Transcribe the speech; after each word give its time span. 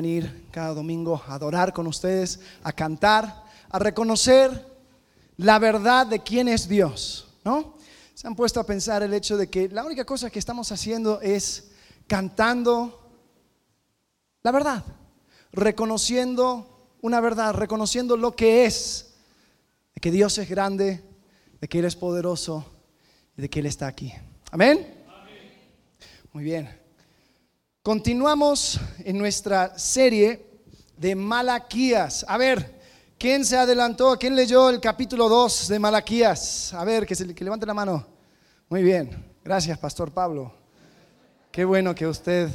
venir 0.00 0.46
cada 0.50 0.72
domingo 0.72 1.22
a 1.26 1.34
adorar 1.34 1.74
con 1.74 1.86
ustedes, 1.86 2.40
a 2.62 2.72
cantar, 2.72 3.44
a 3.68 3.78
reconocer 3.78 4.66
la 5.36 5.58
verdad 5.58 6.06
de 6.06 6.20
quién 6.20 6.48
es 6.48 6.66
Dios, 6.66 7.28
¿no? 7.44 7.74
Se 8.14 8.26
han 8.26 8.34
puesto 8.34 8.60
a 8.60 8.64
pensar 8.64 9.02
el 9.02 9.12
hecho 9.12 9.36
de 9.36 9.50
que 9.50 9.68
la 9.68 9.84
única 9.84 10.06
cosa 10.06 10.30
que 10.30 10.38
estamos 10.38 10.72
haciendo 10.72 11.20
es 11.20 11.72
cantando 12.06 13.12
la 14.42 14.52
verdad, 14.52 14.84
reconociendo 15.52 16.94
una 17.02 17.20
verdad, 17.20 17.52
reconociendo 17.52 18.16
lo 18.16 18.34
que 18.34 18.64
es, 18.64 19.16
de 19.94 20.00
que 20.00 20.10
Dios 20.10 20.38
es 20.38 20.48
grande, 20.48 21.02
de 21.60 21.68
que 21.68 21.80
Él 21.80 21.84
es 21.84 21.96
poderoso 21.96 22.64
y 23.36 23.42
de 23.42 23.50
que 23.50 23.60
Él 23.60 23.66
está 23.66 23.86
aquí. 23.86 24.14
Amén. 24.50 24.94
Muy 26.32 26.42
bien. 26.42 26.79
Continuamos 27.82 28.78
en 28.98 29.16
nuestra 29.16 29.78
serie 29.78 30.44
de 30.98 31.14
Malaquías. 31.14 32.26
A 32.28 32.36
ver, 32.36 32.78
¿quién 33.16 33.42
se 33.42 33.56
adelantó? 33.56 34.18
¿Quién 34.18 34.36
leyó 34.36 34.68
el 34.68 34.80
capítulo 34.80 35.30
2 35.30 35.68
de 35.68 35.78
Malaquías? 35.78 36.74
A 36.74 36.84
ver, 36.84 37.06
que, 37.06 37.14
se, 37.14 37.24
levante 37.24 37.64
la 37.64 37.72
mano. 37.72 38.06
Muy 38.68 38.82
bien, 38.82 39.24
gracias, 39.42 39.78
Pastor 39.78 40.12
Pablo. 40.12 40.52
Qué 41.50 41.64
bueno 41.64 41.94
que 41.94 42.06
usted 42.06 42.50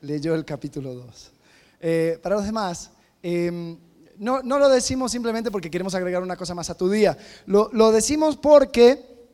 leyó 0.00 0.34
el 0.34 0.46
capítulo 0.46 0.94
2. 0.94 1.32
Eh, 1.80 2.18
para 2.22 2.36
los 2.36 2.46
demás, 2.46 2.90
em, 3.22 3.76
no, 4.16 4.40
lo 4.40 4.70
decimos 4.70 5.12
simplemente 5.12 5.50
porque 5.50 5.70
queremos 5.70 5.94
agregar 5.94 6.22
una 6.22 6.38
cosa 6.38 6.54
más 6.54 6.70
a 6.70 6.74
tu 6.74 6.88
día. 6.88 7.18
Lo, 7.44 7.92
decimos 7.92 8.38
porque 8.38 9.28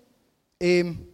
em, 0.59 1.10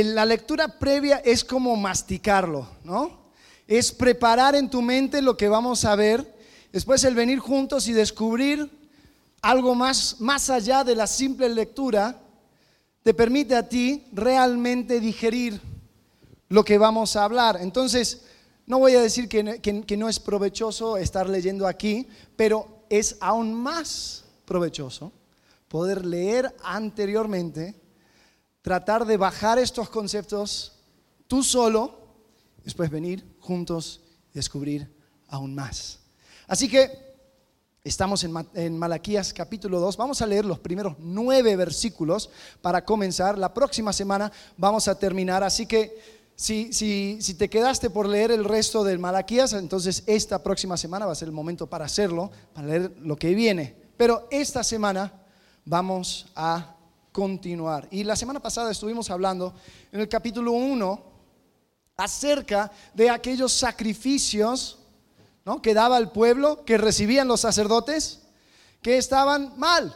la 0.00 0.24
lectura 0.24 0.78
previa 0.78 1.18
es 1.18 1.44
como 1.44 1.76
masticarlo, 1.76 2.66
¿no? 2.82 3.20
Es 3.66 3.92
preparar 3.92 4.54
en 4.54 4.70
tu 4.70 4.80
mente 4.80 5.20
lo 5.20 5.36
que 5.36 5.48
vamos 5.48 5.84
a 5.84 5.94
ver, 5.96 6.34
después 6.72 7.04
el 7.04 7.14
venir 7.14 7.40
juntos 7.40 7.86
y 7.88 7.92
descubrir 7.92 8.70
algo 9.42 9.74
más, 9.74 10.16
más 10.20 10.48
allá 10.48 10.82
de 10.82 10.96
la 10.96 11.06
simple 11.06 11.48
lectura, 11.48 12.18
te 13.02 13.12
permite 13.12 13.54
a 13.54 13.68
ti 13.68 14.04
realmente 14.12 14.98
digerir 14.98 15.60
lo 16.48 16.64
que 16.64 16.78
vamos 16.78 17.16
a 17.16 17.24
hablar. 17.24 17.58
Entonces, 17.60 18.22
no 18.66 18.78
voy 18.78 18.94
a 18.94 19.02
decir 19.02 19.28
que, 19.28 19.60
que 19.60 19.96
no 19.96 20.08
es 20.08 20.20
provechoso 20.20 20.96
estar 20.96 21.28
leyendo 21.28 21.66
aquí, 21.66 22.08
pero 22.36 22.84
es 22.88 23.16
aún 23.20 23.52
más 23.52 24.24
provechoso 24.44 25.12
poder 25.68 26.06
leer 26.06 26.54
anteriormente 26.62 27.81
tratar 28.62 29.04
de 29.04 29.16
bajar 29.16 29.58
estos 29.58 29.90
conceptos 29.90 30.72
tú 31.26 31.42
solo, 31.42 31.98
después 32.64 32.90
venir 32.90 33.26
juntos 33.40 34.00
y 34.32 34.34
descubrir 34.34 34.88
aún 35.28 35.54
más. 35.54 35.98
Así 36.46 36.68
que 36.68 37.12
estamos 37.84 38.24
en, 38.24 38.78
Malaquías 38.78 39.32
capítulo 39.32 39.80
2, 39.80 39.96
vamos 39.96 40.22
a 40.22 40.26
leer 40.26 40.44
los 40.44 40.60
primeros 40.60 40.94
nueve 40.98 41.56
versículos 41.56 42.30
para 42.60 42.84
comenzar. 42.84 43.36
La 43.36 43.52
próxima 43.52 43.92
semana 43.92 44.30
vamos 44.56 44.86
a 44.86 44.98
terminar, 44.98 45.42
así 45.42 45.66
que 45.66 46.22
si, 46.36 46.72
si, 46.72 47.34
te 47.34 47.50
quedaste 47.50 47.90
por 47.90 48.08
leer 48.08 48.30
el 48.30 48.44
resto 48.44 48.84
del 48.84 48.98
Malaquías, 48.98 49.52
entonces 49.52 50.04
esta 50.06 50.42
próxima 50.42 50.76
semana 50.76 51.06
va 51.06 51.12
a 51.12 51.16
ser 51.16 51.28
el 51.28 51.34
momento 51.34 51.66
para 51.66 51.84
hacerlo, 51.84 52.30
para 52.52 52.68
leer 52.68 52.92
lo 53.00 53.16
que 53.16 53.34
viene. 53.34 53.76
Pero 53.96 54.28
esta 54.30 54.64
semana 54.64 55.12
vamos 55.64 56.26
a 56.34 56.71
continuar. 57.12 57.86
Y 57.90 58.04
la 58.04 58.16
semana 58.16 58.40
pasada 58.40 58.70
estuvimos 58.70 59.10
hablando 59.10 59.54
en 59.92 60.00
el 60.00 60.08
capítulo 60.08 60.52
1 60.52 61.12
acerca 61.96 62.72
de 62.94 63.10
aquellos 63.10 63.52
sacrificios 63.52 64.78
que 65.62 65.74
daba 65.74 65.98
el 65.98 66.08
pueblo, 66.08 66.64
que 66.64 66.78
recibían 66.78 67.28
los 67.28 67.40
sacerdotes, 67.40 68.22
que 68.80 68.96
estaban 68.96 69.52
mal. 69.58 69.94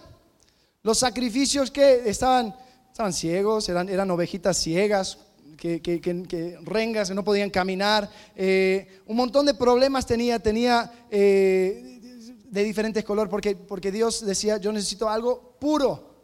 Los 0.83 0.99
sacrificios 0.99 1.71
que 1.71 2.09
estaban, 2.09 2.55
estaban 2.91 3.13
ciegos, 3.13 3.69
eran, 3.69 3.89
eran 3.89 4.11
ovejitas 4.11 4.59
ciegas, 4.59 5.19
que, 5.57 5.81
que, 5.81 6.59
rengas, 6.63 7.09
que 7.09 7.15
no 7.15 7.25
podían 7.25 7.51
caminar. 7.51 8.11
Eh, 8.37 9.01
un 9.07 9.17
montón 9.17 9.47
de 9.47 9.55
problemas 9.55 10.05
tenía, 10.05 10.39
tenía 10.39 10.93
eh, 11.11 11.99
de 12.45 12.65
diferentes 12.65 13.05
colores, 13.05 13.31
porque, 13.31 13.57
porque 13.57 13.91
Dios 13.91 14.25
decía, 14.25 14.59
yo 14.59 14.71
necesito 14.71 15.09
algo 15.09 15.57
puro 15.59 16.16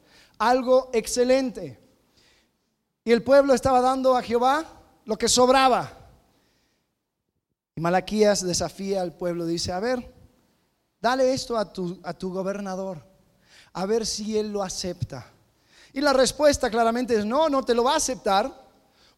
algo 0.49 0.91
excelente. 0.93 1.79
Y 3.05 3.13
el 3.13 3.23
pueblo 3.23 3.55
estaba 3.55 3.81
dando 3.81 4.17
a 4.17 4.23
Jehová 4.23 4.65
lo 5.05 5.17
que 5.17 5.29
sobraba. 5.29 5.91
Y 7.77 7.81
Malaquías 7.81 8.45
desafía 8.45 9.03
al 9.03 9.13
pueblo, 9.13 9.47
dice, 9.47 9.73
a 9.73 9.81
ver, 9.81 10.13
dale 11.01 11.33
esto 11.33 11.57
a 11.57 11.73
tu, 11.73 11.99
a 12.03 12.13
tu 12.13 12.33
gobernador, 12.33 12.99
a 13.73 13.87
ver 13.87 14.05
si 14.05 14.37
él 14.37 14.53
lo 14.53 14.63
acepta. 14.63 15.27
Y 15.93 16.01
la 16.01 16.13
respuesta 16.13 16.71
claramente 16.71 17.17
es, 17.17 17.25
no, 17.25 17.49
no 17.49 17.65
te 17.65 17.75
lo 17.75 17.85
va 17.85 17.95
a 17.95 17.97
aceptar, 17.97 18.53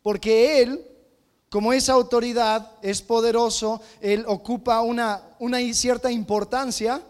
porque 0.03 0.63
él, 0.63 0.87
como 1.51 1.73
es 1.73 1.89
autoridad, 1.89 2.73
es 2.83 3.01
poderoso, 3.01 3.81
él 4.01 4.25
ocupa 4.29 4.83
una, 4.83 5.23
una 5.39 5.59
cierta 5.73 6.11
importancia, 6.11 7.03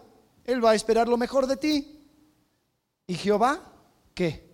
él 0.45 0.63
va 0.63 0.71
a 0.71 0.75
esperar 0.75 1.07
lo 1.07 1.17
mejor 1.17 1.47
de 1.47 1.57
ti. 1.57 2.01
Y 3.07 3.15
Jehová 3.15 3.74
qué? 4.15 4.45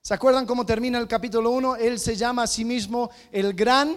¿Se 0.00 0.14
acuerdan 0.14 0.46
cómo 0.46 0.64
termina 0.64 0.98
el 0.98 1.06
capítulo 1.06 1.50
1? 1.50 1.76
Él 1.76 2.00
se 2.00 2.16
llama 2.16 2.44
a 2.44 2.46
sí 2.46 2.64
mismo 2.64 3.10
el 3.30 3.52
gran 3.52 3.94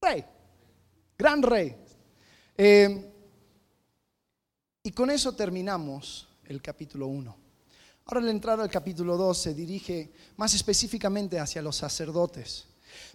rey, 0.00 0.24
gran 1.18 1.42
rey. 1.42 1.74
Eh, 2.56 3.12
y 4.82 4.92
con 4.92 5.10
eso 5.10 5.32
terminamos 5.34 6.28
el 6.44 6.60
capítulo 6.60 7.06
1. 7.08 7.36
Ahora 8.04 8.20
al 8.20 8.28
entrar 8.28 8.60
al 8.60 8.70
capítulo 8.70 9.16
2 9.16 9.36
se 9.36 9.54
dirige 9.54 10.12
más 10.36 10.54
específicamente 10.54 11.40
hacia 11.40 11.62
los 11.62 11.76
sacerdotes. 11.76 12.66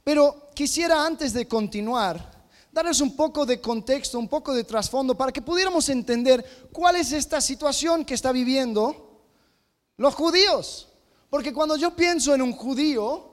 Pero 0.04 0.50
quisiera 0.54 1.06
antes 1.06 1.32
de 1.32 1.48
continuar 1.48 2.42
darles 2.72 3.00
un 3.00 3.16
poco 3.16 3.46
de 3.46 3.62
contexto, 3.62 4.18
un 4.18 4.28
poco 4.28 4.54
de 4.54 4.64
trasfondo 4.64 5.16
para 5.16 5.32
que 5.32 5.42
pudiéramos 5.42 5.88
entender 5.90 6.70
cuál 6.72 6.96
es 6.96 7.12
esta 7.12 7.40
situación 7.40 8.04
que 8.04 8.16
está 8.16 8.32
viviendo 8.32 9.11
los 9.98 10.16
judíos. 10.16 10.88
Porque 11.30 11.54
cuando 11.54 11.78
yo 11.78 11.96
pienso 11.96 12.36
en 12.36 12.42
un 12.42 12.52
judío, 12.52 13.32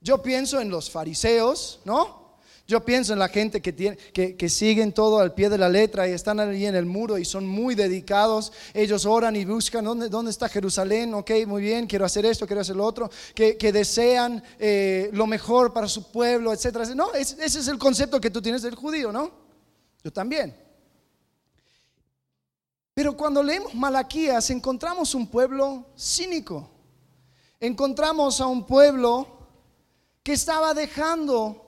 yo 0.00 0.22
pienso 0.22 0.60
en 0.60 0.68
los 0.68 0.90
fariseos, 0.90 1.80
¿no? 1.84 2.24
Yo 2.66 2.82
pienso 2.82 3.12
en 3.12 3.18
la 3.18 3.28
gente 3.28 3.60
que, 3.60 3.74
tiene, 3.74 3.96
que, 3.96 4.48
siguen 4.48 4.92
todo 4.92 5.18
al 5.18 5.34
pie 5.34 5.50
de 5.50 5.58
la 5.58 5.68
letra 5.68 6.08
y 6.08 6.12
están 6.12 6.40
allí 6.40 6.64
en 6.64 6.74
el 6.74 6.86
muro 6.86 7.18
y 7.18 7.24
son 7.26 7.46
muy 7.46 7.74
dedicados. 7.74 8.52
Ellos 8.72 9.04
oran 9.04 9.36
y 9.36 9.44
buscan 9.44 9.84
dónde, 9.84 10.08
dónde 10.08 10.30
está 10.30 10.48
Jerusalén. 10.48 11.12
Ok, 11.12 11.30
muy 11.46 11.62
bien, 11.62 11.86
quiero 11.86 12.06
hacer 12.06 12.24
esto, 12.24 12.46
quiero 12.46 12.62
hacer 12.62 12.76
lo 12.76 12.84
otro. 12.84 13.10
Que, 13.34 13.54
desean 13.70 14.42
eh, 14.58 15.10
lo 15.12 15.26
mejor 15.26 15.74
para 15.74 15.88
su 15.88 16.10
pueblo, 16.10 16.54
etcétera. 16.54 16.86
No, 16.94 17.12
ese 17.12 17.44
es 17.44 17.68
el 17.68 17.78
concepto 17.78 18.18
que 18.18 18.30
tú 18.30 18.40
tienes 18.40 18.62
del 18.62 18.74
judío, 18.74 19.12
¿no? 19.12 19.30
Yo 20.02 20.10
también. 20.10 20.63
Pero 22.94 23.16
cuando 23.16 23.42
leemos 23.42 23.74
Malaquías 23.74 24.48
encontramos 24.50 25.14
un 25.14 25.26
pueblo 25.26 25.86
cínico. 25.98 26.70
Encontramos 27.58 28.40
a 28.40 28.46
un 28.46 28.64
pueblo 28.64 29.26
que 30.22 30.32
estaba 30.32 30.72
dejando 30.72 31.60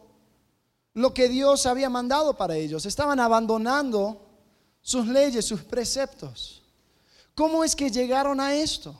lo 0.95 1.13
que 1.13 1.29
Dios 1.29 1.67
había 1.67 1.91
mandado 1.91 2.37
para 2.37 2.57
ellos. 2.57 2.87
Estaban 2.87 3.19
abandonando 3.19 4.23
sus 4.81 5.07
leyes, 5.09 5.45
sus 5.45 5.63
preceptos. 5.63 6.63
¿Cómo 7.35 7.65
es 7.65 7.75
que 7.75 7.91
llegaron 7.91 8.41
a 8.41 8.55
esto? 8.55 8.99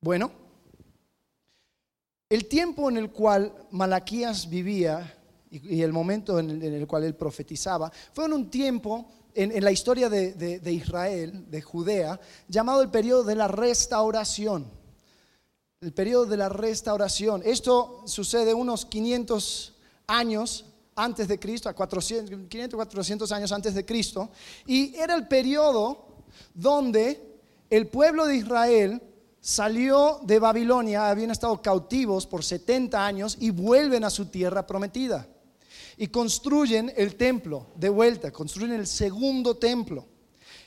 Bueno, 0.00 0.30
el 2.30 2.46
tiempo 2.46 2.88
en 2.88 2.98
el 2.98 3.10
cual 3.10 3.52
Malaquías 3.70 4.48
vivía 4.48 5.14
y, 5.50 5.82
el 5.82 5.92
momento 5.92 6.38
en 6.38 6.62
el, 6.62 6.86
cual 6.86 7.04
él 7.04 7.14
profetizaba 7.14 7.90
fue 8.12 8.26
en 8.26 8.32
un 8.32 8.50
tiempo 8.50 9.10
en, 9.38 9.62
la 9.62 9.70
historia 9.70 10.08
de, 10.08 10.72
Israel, 10.72 11.44
de 11.48 11.62
Judea, 11.62 12.20
llamado 12.48 12.82
el 12.82 12.90
periodo 12.90 13.22
de 13.22 13.36
la 13.36 13.46
restauración. 13.46 14.68
El 15.80 15.92
periodo 15.92 16.26
de 16.26 16.36
la 16.36 16.48
restauración. 16.48 17.42
Esto 17.44 18.02
sucede 18.04 18.52
unos 18.52 18.84
500 18.86 19.74
años 20.08 20.64
antes 20.96 21.28
de 21.28 21.38
Cristo, 21.38 21.68
a 21.68 21.74
400, 21.74 22.48
500, 22.48 22.76
400 22.76 23.30
años 23.30 23.52
antes 23.52 23.74
de 23.74 23.86
Cristo, 23.86 24.30
y 24.66 24.96
era 24.96 25.14
el 25.14 25.28
periodo 25.28 26.24
donde 26.52 27.38
el 27.70 27.86
pueblo 27.86 28.26
de 28.26 28.36
Israel 28.36 29.00
salió 29.40 30.18
de 30.24 30.40
Babilonia, 30.40 31.08
habían 31.08 31.30
estado 31.30 31.62
cautivos 31.62 32.26
por 32.26 32.42
70 32.42 33.06
años 33.06 33.36
y 33.38 33.50
vuelven 33.50 34.02
a 34.02 34.10
su 34.10 34.26
tierra 34.26 34.66
prometida 34.66 35.28
y 35.98 36.06
construyen 36.08 36.92
el 36.96 37.16
templo 37.16 37.66
de 37.74 37.88
vuelta, 37.88 38.30
construyen 38.30 38.72
el 38.72 38.86
segundo 38.86 39.56
templo. 39.56 40.06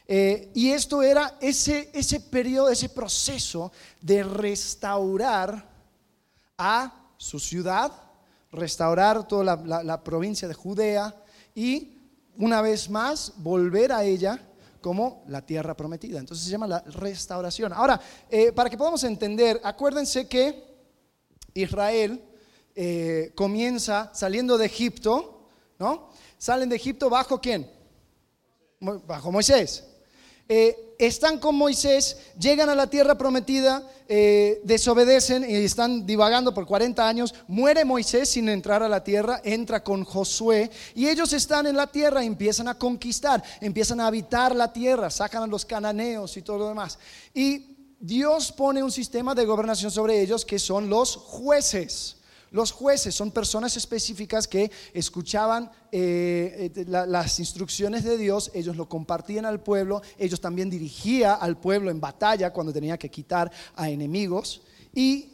Eh, 0.05 0.51
y 0.53 0.71
esto 0.71 1.01
era 1.01 1.37
ese, 1.39 1.89
ese 1.93 2.19
periodo, 2.19 2.69
ese 2.69 2.89
proceso 2.89 3.71
de 4.01 4.23
restaurar 4.23 5.69
a 6.57 7.13
su 7.15 7.39
ciudad, 7.39 7.93
restaurar 8.51 9.25
toda 9.25 9.55
la, 9.55 10.03
provincia 10.03 10.49
de 10.49 10.53
Judea 10.53 11.15
y 11.55 11.97
una 12.37 12.61
vez 12.61 12.89
más 12.89 13.33
volver 13.37 13.93
a 13.93 14.03
ella 14.03 14.37
como 14.81 15.23
la 15.27 15.45
tierra 15.45 15.77
prometida. 15.77 16.19
Entonces 16.19 16.43
se 16.43 16.51
llama 16.51 16.67
la 16.67 16.81
restauración. 16.81 17.71
Ahora, 17.71 18.01
eh, 18.29 18.51
para 18.51 18.69
que 18.69 18.77
podamos 18.77 19.03
entender, 19.05 19.61
acuérdense 19.63 20.27
que 20.27 20.61
Israel 21.53 22.21
eh, 22.75 23.31
comienza 23.35 24.11
saliendo 24.13 24.57
de 24.57 24.65
Egipto, 24.65 25.49
¿no? 25.79 26.09
Salen 26.37 26.69
de 26.69 26.75
Egipto 26.75 27.09
bajo 27.09 27.39
quién? 27.39 27.69
Bajo 28.79 29.31
Moisés. 29.31 29.83
Eh, 30.47 30.95
están 30.99 31.39
con 31.39 31.55
Moisés, 31.55 32.17
llegan 32.37 32.69
a 32.69 32.75
la 32.75 32.87
tierra 32.87 33.17
prometida, 33.17 33.89
eh, 34.07 34.59
desobedecen 34.63 35.49
y 35.49 35.55
están 35.55 36.05
divagando 36.05 36.53
por 36.53 36.65
40 36.65 37.07
años. 37.07 37.33
Muere 37.47 37.85
Moisés 37.85 38.29
sin 38.29 38.49
entrar 38.49 38.83
a 38.83 38.89
la 38.89 39.03
tierra, 39.03 39.41
entra 39.43 39.83
con 39.83 40.03
Josué 40.03 40.69
y 40.93 41.07
ellos 41.07 41.31
están 41.33 41.67
en 41.67 41.77
la 41.77 41.87
tierra, 41.87 42.23
empiezan 42.23 42.67
a 42.67 42.77
conquistar, 42.77 43.41
empiezan 43.61 43.99
a 43.99 44.07
habitar 44.07 44.55
la 44.55 44.73
tierra, 44.73 45.09
sacan 45.09 45.43
a 45.43 45.47
los 45.47 45.65
cananeos 45.65 46.35
y 46.37 46.41
todo 46.41 46.57
lo 46.57 46.67
demás. 46.67 46.99
Y 47.33 47.95
Dios 47.99 48.51
pone 48.51 48.83
un 48.83 48.91
sistema 48.91 49.33
de 49.33 49.45
gobernación 49.45 49.89
sobre 49.89 50.21
ellos 50.21 50.43
que 50.43 50.59
son 50.59 50.89
los 50.89 51.15
jueces. 51.15 52.17
Los 52.51 52.73
jueces 52.73 53.15
son 53.15 53.31
personas 53.31 53.77
específicas 53.77 54.45
que 54.45 54.69
escuchaban 54.93 55.71
eh, 55.89 56.71
eh, 56.75 56.85
las 56.85 57.39
instrucciones 57.39 58.03
de 58.03 58.17
Dios, 58.17 58.51
ellos 58.53 58.75
lo 58.75 58.89
compartían 58.89 59.45
al 59.45 59.61
pueblo, 59.61 60.01
ellos 60.17 60.41
también 60.41 60.69
dirigían 60.69 61.37
al 61.39 61.57
pueblo 61.57 61.89
en 61.89 62.01
batalla 62.01 62.51
cuando 62.51 62.73
tenía 62.73 62.97
que 62.97 63.09
quitar 63.09 63.49
a 63.73 63.89
enemigos. 63.89 64.61
Y 64.93 65.29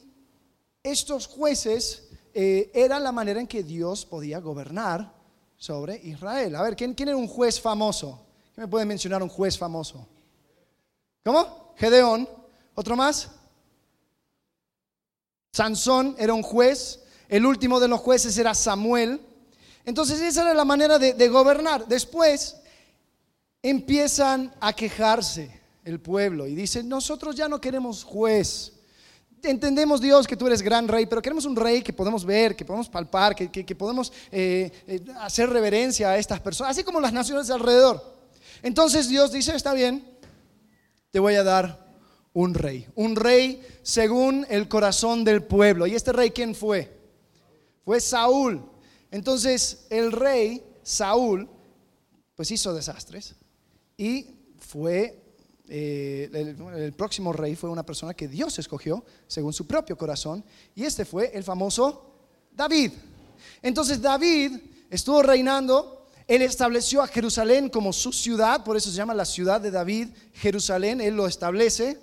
estos 0.84 1.26
jueces 1.26 2.08
eh, 2.36 2.70
eran 2.72 3.04
la 3.04 3.12
manera 3.12 3.40
en 3.40 3.48
que 3.48 3.64
Dios 3.64 4.06
podía 4.06 4.40
gobernar 4.40 5.12
sobre 5.58 5.98
Israel. 5.98 6.56
A 6.56 6.62
ver, 6.62 6.76
¿quién, 6.76 6.94
quién 6.94 7.10
era 7.10 7.18
un 7.18 7.28
juez 7.28 7.60
famoso? 7.60 8.22
¿Quién 8.54 8.66
me 8.66 8.70
puede 8.70 8.86
mencionar 8.86 9.24
un 9.24 9.30
juez 9.30 9.58
famoso? 9.58 10.08
¿Cómo? 11.26 11.74
Gedeón. 11.78 12.30
¿Otro 12.76 12.96
más? 12.96 13.32
Sansón 15.52 16.16
era 16.20 16.36
un 16.36 16.44
juez. 16.44 17.00
El 17.30 17.46
último 17.46 17.80
de 17.80 17.88
los 17.88 18.00
jueces 18.00 18.38
era 18.38 18.54
Samuel. 18.54 19.22
Entonces 19.86 20.20
esa 20.22 20.42
era 20.42 20.54
la 20.54 20.66
manera 20.66 21.00
de, 21.00 21.28
gobernar. 21.30 21.88
Después 21.88 22.58
empiezan 23.62 24.54
a 24.60 24.74
quejarse 24.74 25.62
el 25.84 26.00
pueblo 26.00 26.48
y 26.48 26.56
dicen, 26.56 26.88
nosotros 26.88 27.36
ya 27.36 27.48
no 27.48 27.60
queremos 27.60 28.04
juez. 28.04 28.74
Entendemos 29.44 30.02
Dios 30.02 30.28
que 30.28 30.36
tú 30.36 30.48
eres 30.48 30.62
gran 30.62 30.88
rey, 30.88 31.06
pero 31.06 31.22
queremos 31.22 31.46
un 31.46 31.56
rey 31.56 31.82
que 31.82 31.94
podemos 31.94 32.26
ver, 32.26 32.56
que 32.56 32.66
podemos 32.66 32.90
palpar, 32.90 33.36
que, 33.36 33.76
podemos 33.76 34.12
eh, 34.32 34.72
eh, 34.88 35.06
hacer 35.20 35.50
reverencia 35.50 36.10
a 36.10 36.18
estas 36.18 36.40
personas, 36.40 36.72
así 36.72 36.84
como 36.84 37.00
las 37.00 37.14
naciones 37.14 37.48
de 37.48 37.54
alrededor. 37.54 38.18
Entonces 38.64 39.08
Dios 39.08 39.32
dice, 39.32 39.56
está 39.56 39.74
bien, 39.74 40.04
te 41.12 41.20
voy 41.20 41.36
a 41.36 41.44
dar 41.44 41.86
un 42.34 42.54
rey, 42.54 42.88
un 42.96 43.16
rey 43.16 43.62
según 43.84 44.46
el 44.50 44.68
corazón 44.68 45.24
del 45.24 45.44
pueblo. 45.44 45.88
¿Y 45.88 45.96
este 45.96 46.12
rey 46.12 46.32
quién 46.32 46.56
fue? 46.56 46.97
Fue 47.88 48.02
Saúl. 48.02 48.62
Entonces 49.12 49.86
el 49.90 50.12
rey 50.12 50.62
Saúl, 50.84 51.48
pues 52.36 52.52
hizo 52.52 52.74
desastres 52.74 53.34
y 53.96 54.28
fue, 54.60 55.24
eh, 55.70 56.30
el, 56.34 56.92
próximo 56.92 57.32
rey 57.32 57.56
fue 57.56 57.70
una 57.70 57.86
persona 57.86 58.14
que 58.14 58.28
Dios 58.28 58.60
escogió 58.60 59.06
según 59.26 59.54
su 59.54 59.66
propio 59.66 59.98
corazón 59.98 60.44
y 60.76 60.84
este 60.84 61.06
fue 61.06 61.32
el 61.34 61.46
famoso 61.46 62.14
David. 62.52 62.92
Entonces 63.62 64.02
David 64.02 64.58
estuvo 64.90 65.24
reinando, 65.24 66.08
él 66.28 66.42
estableció 66.42 67.02
a 67.02 67.08
Jerusalén 67.08 67.70
como 67.70 67.94
su 67.94 68.12
ciudad, 68.12 68.66
por 68.66 68.76
eso 68.76 68.90
se 68.90 68.98
llama 68.98 69.14
la 69.14 69.24
ciudad 69.24 69.62
de 69.62 69.72
David, 69.72 70.10
Jerusalén, 70.34 71.00
él 71.00 71.16
lo 71.16 71.26
establece. 71.26 71.98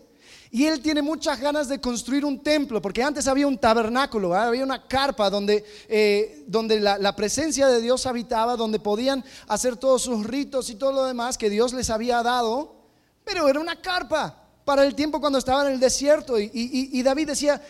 Y 0.54 0.66
él 0.66 0.80
tiene 0.80 1.02
muchas 1.02 1.40
ganas 1.40 1.66
de 1.66 1.80
construir 1.80 2.24
un 2.24 2.40
templo, 2.40 2.80
porque 2.80 3.02
antes 3.02 3.26
había 3.26 3.44
un 3.44 3.58
tabernáculo, 3.58 4.32
había 4.36 4.62
una 4.62 4.86
carpa 4.86 5.28
donde, 5.28 5.64
eh, 5.88 6.44
donde 6.46 6.78
la, 6.78 7.16
presencia 7.16 7.66
de 7.66 7.80
Dios 7.80 8.06
habitaba, 8.06 8.54
donde 8.54 8.78
podían 8.78 9.24
hacer 9.48 9.76
todos 9.76 10.02
sus 10.02 10.24
ritos 10.24 10.70
y 10.70 10.76
todo 10.76 10.92
lo 10.92 11.04
demás 11.06 11.36
que 11.36 11.50
Dios 11.50 11.72
les 11.72 11.90
había 11.90 12.22
dado, 12.22 12.76
pero 13.24 13.48
era 13.48 13.58
una 13.58 13.82
carpa 13.82 14.44
para 14.64 14.84
el 14.84 14.94
tiempo 14.94 15.20
cuando 15.20 15.40
estaban 15.40 15.66
en 15.66 15.72
el 15.72 15.80
desierto. 15.80 16.38
Y, 16.38 16.48
y 16.52 17.02
David 17.02 17.26
decía, 17.26 17.60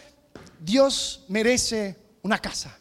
Dios 0.61 1.25
merece 1.29 1.97
una 2.21 2.39
casa, 2.39 2.77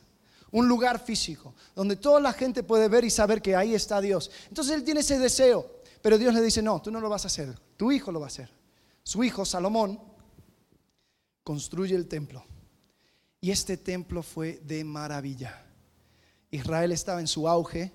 un 0.52 0.68
lugar 0.68 1.00
físico, 1.00 1.54
donde 1.74 1.96
toda 1.96 2.20
la 2.20 2.34
gente 2.34 2.62
puede 2.62 2.90
ver 2.90 3.06
y 3.06 3.10
saber 3.10 3.42
que 3.42 3.56
ahí 3.56 3.74
está 3.74 4.02
Dios. 4.02 4.30
Entonces 4.50 4.76
él 4.76 4.84
tiene 4.84 5.00
ese 5.00 5.18
deseo, 5.18 5.66
pero 6.02 6.18
Dios 6.18 6.34
le 6.34 6.42
dice, 6.42 6.62
no, 6.62 6.82
tú 6.82 6.92
no 6.92 7.00
lo 7.00 7.08
vas 7.08 7.24
a 7.24 7.28
hacer, 7.28 7.58
tu 7.78 7.90
hijo 7.90 8.12
lo 8.12 8.20
va 8.20 8.26
a 8.26 8.28
hacer. 8.28 8.63
Su 9.04 9.24
hijo 9.24 9.46
Salomón 9.46 10.00
construye 11.44 11.96
el 11.96 12.08
templo. 12.08 12.46
Y 13.42 13.52
este 13.52 13.78
templo 13.78 14.24
fue 14.24 14.62
de 14.64 14.84
maravilla. 14.84 15.66
Israel 16.50 16.92
estaba 16.92 17.20
en 17.20 17.28
su 17.28 17.48
auge. 17.48 17.92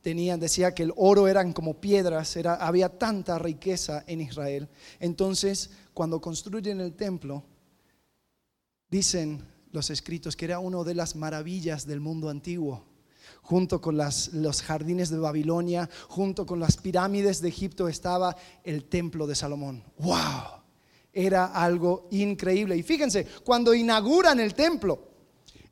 Tenían, 0.00 0.38
decía 0.38 0.74
que 0.74 0.84
el 0.84 0.92
oro 0.96 1.26
eran 1.26 1.52
como 1.52 1.80
piedras, 1.80 2.36
era, 2.36 2.54
había 2.54 2.98
tanta 2.98 3.38
riqueza 3.38 4.04
en 4.06 4.20
Israel. 4.20 4.68
Entonces, 5.00 5.70
cuando 5.94 6.20
construyen 6.20 6.80
el 6.80 6.94
templo, 6.94 7.42
dicen 8.90 9.42
los 9.72 9.90
escritos 9.90 10.36
que 10.36 10.44
era 10.44 10.58
una 10.58 10.84
de 10.84 10.94
las 10.94 11.16
maravillas 11.16 11.86
del 11.86 12.00
mundo 12.00 12.28
antiguo 12.28 12.93
junto 13.44 13.80
con 13.80 13.96
los 13.96 14.62
jardines 14.62 15.10
de 15.10 15.18
Babilonia, 15.18 15.88
junto 16.08 16.44
con 16.44 16.58
las 16.58 16.76
pirámides 16.76 17.40
de 17.40 17.48
Egipto 17.48 17.88
estaba 17.88 18.36
el 18.64 18.84
templo 18.84 19.26
de 19.26 19.34
Salomón. 19.34 19.84
¡Wow! 19.98 20.62
Era 21.12 21.46
algo 21.46 22.08
increíble. 22.10 22.76
Y 22.76 22.82
fíjense, 22.82 23.26
cuando 23.44 23.72
inauguran 23.72 24.40
el 24.40 24.54
templo, 24.54 25.14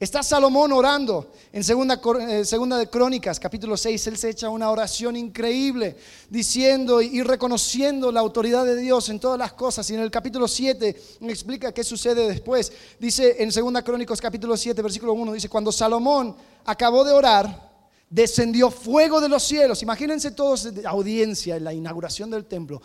Está 0.03 0.21
Salomón 0.25 0.73
orando 0.73 1.31
en 1.53 1.63
segunda, 1.63 1.95
eh, 1.95 2.79
de 2.79 2.91
Crónicas, 2.91 3.39
capítulo 3.39 3.77
6. 3.77 4.09
Él 4.09 4.17
se 4.17 4.31
echa 4.31 4.49
una 4.49 4.69
oración 4.69 5.15
increíble, 5.15 5.95
diciendo 6.29 7.01
y 7.01 7.23
reconociendo 7.23 8.11
la 8.11 8.19
autoridad 8.19 8.65
de 8.65 8.75
Dios 8.75 9.09
en 9.11 9.21
todas 9.21 9.39
las 9.39 9.53
cosas. 9.53 9.89
Y 9.91 9.95
en 9.95 10.01
el 10.01 10.11
capítulo 10.11 10.49
7 10.49 11.01
explica 11.21 11.71
qué 11.71 11.85
sucede 11.85 12.27
después. 12.27 12.73
Dice 12.99 13.45
en 13.45 13.53
segunda 13.53 13.83
Crónicas, 13.83 14.21
capítulo 14.21 14.57
7, 14.57 14.83
versículo 14.83 15.13
1, 15.13 15.35
dice, 15.35 15.49
cuando 15.49 15.71
Salomón 15.71 16.35
acabó 16.65 17.05
de 17.05 17.13
orar, 17.13 17.71
descendió 18.09 18.71
fuego 18.71 19.21
de 19.21 19.29
los 19.29 19.43
cielos. 19.43 19.83
Imagínense 19.83 20.31
todos 20.31 20.69
audiencia 20.87 21.57
en 21.57 21.65
la 21.65 21.73
inauguración 21.73 22.31
del 22.31 22.45
templo. 22.45 22.83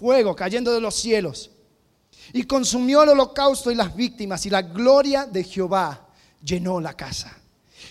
fuego 0.00 0.34
cayendo 0.34 0.72
de 0.72 0.80
los 0.80 0.94
cielos. 0.94 1.50
Y 2.32 2.44
consumió 2.44 3.02
el 3.02 3.10
holocausto 3.10 3.70
y 3.70 3.74
las 3.74 3.94
víctimas 3.94 4.46
y 4.46 4.50
la 4.50 4.62
gloria 4.62 5.26
de 5.26 5.44
Jehová 5.44 6.08
llenó 6.42 6.80
la 6.80 6.94
casa. 6.94 7.39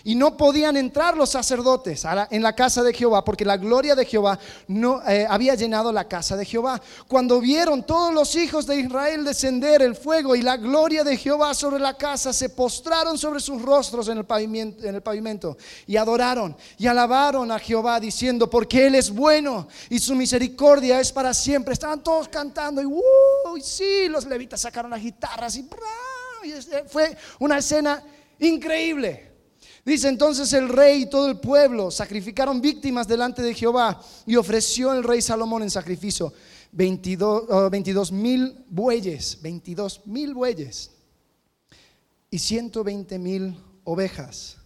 Y 0.10 0.16
no 0.16 0.36
podían 0.36 0.76
entrar 0.76 1.16
los 1.16 1.30
sacerdotes 1.30 2.04
en 2.32 2.42
la 2.42 2.56
casa 2.56 2.82
de 2.82 2.96
Jehová 2.96 3.24
porque 3.24 3.46
la 3.46 3.58
gloria 3.58 3.94
de 3.94 4.06
Jehová 4.06 4.40
no 4.68 5.08
eh, 5.08 5.28
había 5.30 5.54
llenado 5.54 5.92
la 5.92 6.08
casa 6.08 6.36
de 6.36 6.46
Jehová. 6.46 6.82
Cuando 7.08 7.40
vieron 7.40 7.84
todos 7.84 8.12
los 8.12 8.36
hijos 8.36 8.66
de 8.66 8.80
Israel 8.80 9.24
descender 9.24 9.84
el 9.84 9.96
fuego 9.96 10.36
y 10.36 10.42
la 10.42 10.58
gloria 10.58 11.04
de 11.04 11.16
Jehová 11.16 11.54
sobre 11.54 11.78
la 11.78 11.96
casa, 11.96 12.34
se 12.34 12.50
postraron 12.50 13.20
sobre 13.20 13.40
sus 13.40 13.62
rostros 13.62 14.08
en 14.08 14.18
el 14.18 14.26
pavimento, 14.26 14.84
en 14.84 14.96
el 14.96 15.04
pavimento 15.04 15.60
y 15.86 15.96
adoraron 15.96 16.58
y 16.80 16.88
alabaron 16.88 17.52
a 17.52 17.60
Jehová 17.60 18.00
diciendo, 18.00 18.50
porque 18.50 18.88
Él 18.88 18.96
es 18.96 19.12
bueno 19.12 19.68
y 19.92 20.00
su 20.00 20.16
misericordia 20.16 21.00
es 21.00 21.12
para 21.12 21.36
siempre. 21.36 21.74
Estaban 21.74 22.04
todos 22.04 22.30
cantando 22.30 22.82
y, 22.82 22.86
uh, 22.88 23.62
sí, 23.62 24.08
los 24.10 24.26
levitas 24.26 24.60
sacaron 24.60 24.90
las 24.90 25.04
guitarras 25.04 25.56
y, 25.56 25.70
y 26.46 26.54
fue 26.88 27.16
una 27.38 27.60
escena 27.60 28.04
Increíble. 28.40 29.29
Dice 29.86 30.08
entonces 30.08 30.52
el 30.54 30.70
rey 30.70 31.04
y 31.04 31.06
todo 31.10 31.30
el 31.30 31.40
pueblo 31.40 31.90
sacrificaron 31.90 32.62
víctimas 32.62 33.08
delante 33.08 33.42
de 33.42 33.54
Jehová 33.54 34.02
y 34.26 34.36
ofreció 34.36 34.94
el 34.94 35.04
rey 35.04 35.22
Salomón 35.22 35.64
en 35.64 35.70
sacrificio 35.70 36.34
22 36.72 38.12
mil 38.12 38.66
bueyes, 38.70 39.40
22 39.42 40.06
mil 40.06 40.34
bueyes 40.34 40.92
y 42.30 42.40
120 42.40 43.20
mil 43.20 43.58
ovejas. 43.84 44.58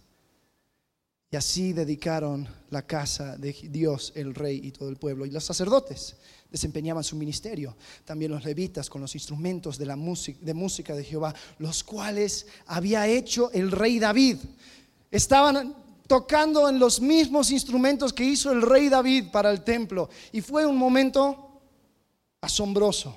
Y 1.30 1.36
así 1.36 1.72
dedicaron 1.72 2.48
la 2.70 2.86
casa 2.86 3.36
de 3.36 3.52
Dios, 3.52 4.12
el 4.14 4.36
rey 4.36 4.60
y 4.62 4.70
todo 4.70 4.88
el 4.88 4.96
pueblo. 4.96 5.26
Y 5.26 5.30
los 5.30 5.42
sacerdotes 5.42 6.14
desempeñaban 6.48 7.02
su 7.02 7.16
ministerio. 7.16 7.76
También 8.04 8.30
los 8.30 8.44
levitas 8.44 8.88
con 8.88 9.00
los 9.00 9.16
instrumentos 9.16 9.76
de, 9.76 9.86
la 9.86 9.96
de 9.96 10.54
música 10.54 10.94
de 10.94 11.02
Jehová, 11.02 11.34
los 11.58 11.82
cuales 11.82 12.46
había 12.66 13.08
hecho 13.08 13.50
el 13.50 13.72
rey 13.72 13.98
David. 13.98 14.36
Estaban 15.14 15.76
tocando 16.08 16.68
en 16.68 16.80
los 16.80 17.00
mismos 17.00 17.52
instrumentos 17.52 18.12
que 18.12 18.24
hizo 18.24 18.50
el 18.50 18.62
rey 18.62 18.88
David 18.88 19.30
para 19.30 19.52
el 19.52 19.62
templo. 19.62 20.10
Y 20.32 20.40
fue 20.40 20.66
un 20.66 20.76
momento 20.76 21.60
asombroso, 22.40 23.16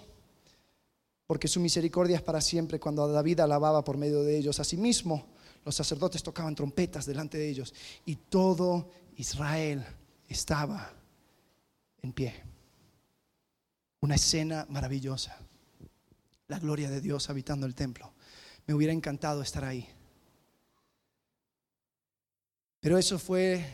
porque 1.25 1.48
su 1.48 1.60
misericordia 1.60 2.18
es 2.18 2.22
para 2.22 2.39
siempre 2.39 2.80
cuando 2.80 3.08
David 3.08 3.39
alababa 3.39 3.84
por 3.84 3.98
medio 3.98 4.22
de 4.22 4.38
ellos. 4.38 4.60
Asimismo, 4.60 5.25
los 5.66 5.74
sacerdotes 5.74 6.22
tocaban 6.22 6.54
trompetas 6.54 7.08
delante 7.08 7.39
de 7.39 7.50
ellos 7.50 7.74
y 8.06 8.16
todo 8.16 8.92
Israel 9.16 9.84
estaba 10.30 10.94
en 12.04 12.13
pie. 12.13 12.44
Una 14.01 14.13
escena 14.13 14.68
maravillosa. 14.70 15.36
La 16.48 16.60
gloria 16.60 16.92
de 16.92 17.01
Dios 17.01 17.27
habitando 17.32 17.66
el 17.66 17.74
templo. 17.74 18.13
Me 18.68 18.75
hubiera 18.75 18.94
encantado 18.94 19.42
estar 19.42 19.66
ahí. 19.66 19.97
Pero 22.79 22.98
eso 22.98 23.17
fue 23.17 23.65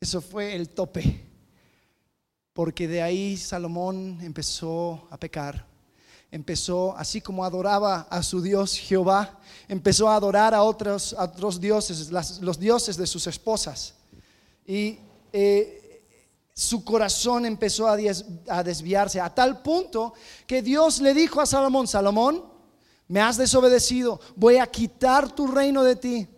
eso 0.00 0.20
fue 0.20 0.54
el 0.54 0.68
tope. 0.70 1.24
Porque 2.52 2.88
de 2.88 3.02
ahí 3.02 3.36
Salomón 3.36 4.18
empezó 4.22 5.06
a 5.10 5.16
pecar. 5.16 5.66
Empezó, 6.30 6.94
así 6.96 7.20
como 7.20 7.44
adoraba 7.44 8.06
a 8.10 8.22
su 8.22 8.42
Dios 8.42 8.76
Jehová, 8.76 9.38
empezó 9.66 10.08
a 10.08 10.16
adorar 10.16 10.54
a 10.54 10.62
otros, 10.62 11.14
otros 11.18 11.60
dioses, 11.60 12.10
los 12.10 12.58
dioses 12.58 12.96
de 12.96 13.06
sus 13.06 13.26
esposas. 13.26 13.94
Y 14.66 14.98
eh, 15.32 16.04
su 16.52 16.84
corazón 16.84 17.46
empezó 17.46 17.88
a, 17.88 17.96
a 18.48 18.62
desviarse 18.62 19.20
a 19.20 19.34
tal 19.34 19.62
punto 19.62 20.12
que 20.46 20.60
Dios 20.60 21.00
le 21.00 21.14
dijo 21.14 21.40
a 21.40 21.46
Salomón, 21.46 21.86
Salomón, 21.86 22.44
me 23.06 23.20
has 23.20 23.38
desobedecido, 23.38 24.20
voy 24.36 24.58
a 24.58 24.66
quitar 24.66 25.34
tu 25.34 25.46
reino 25.46 25.82
de 25.82 25.96
ti, 25.96 26.28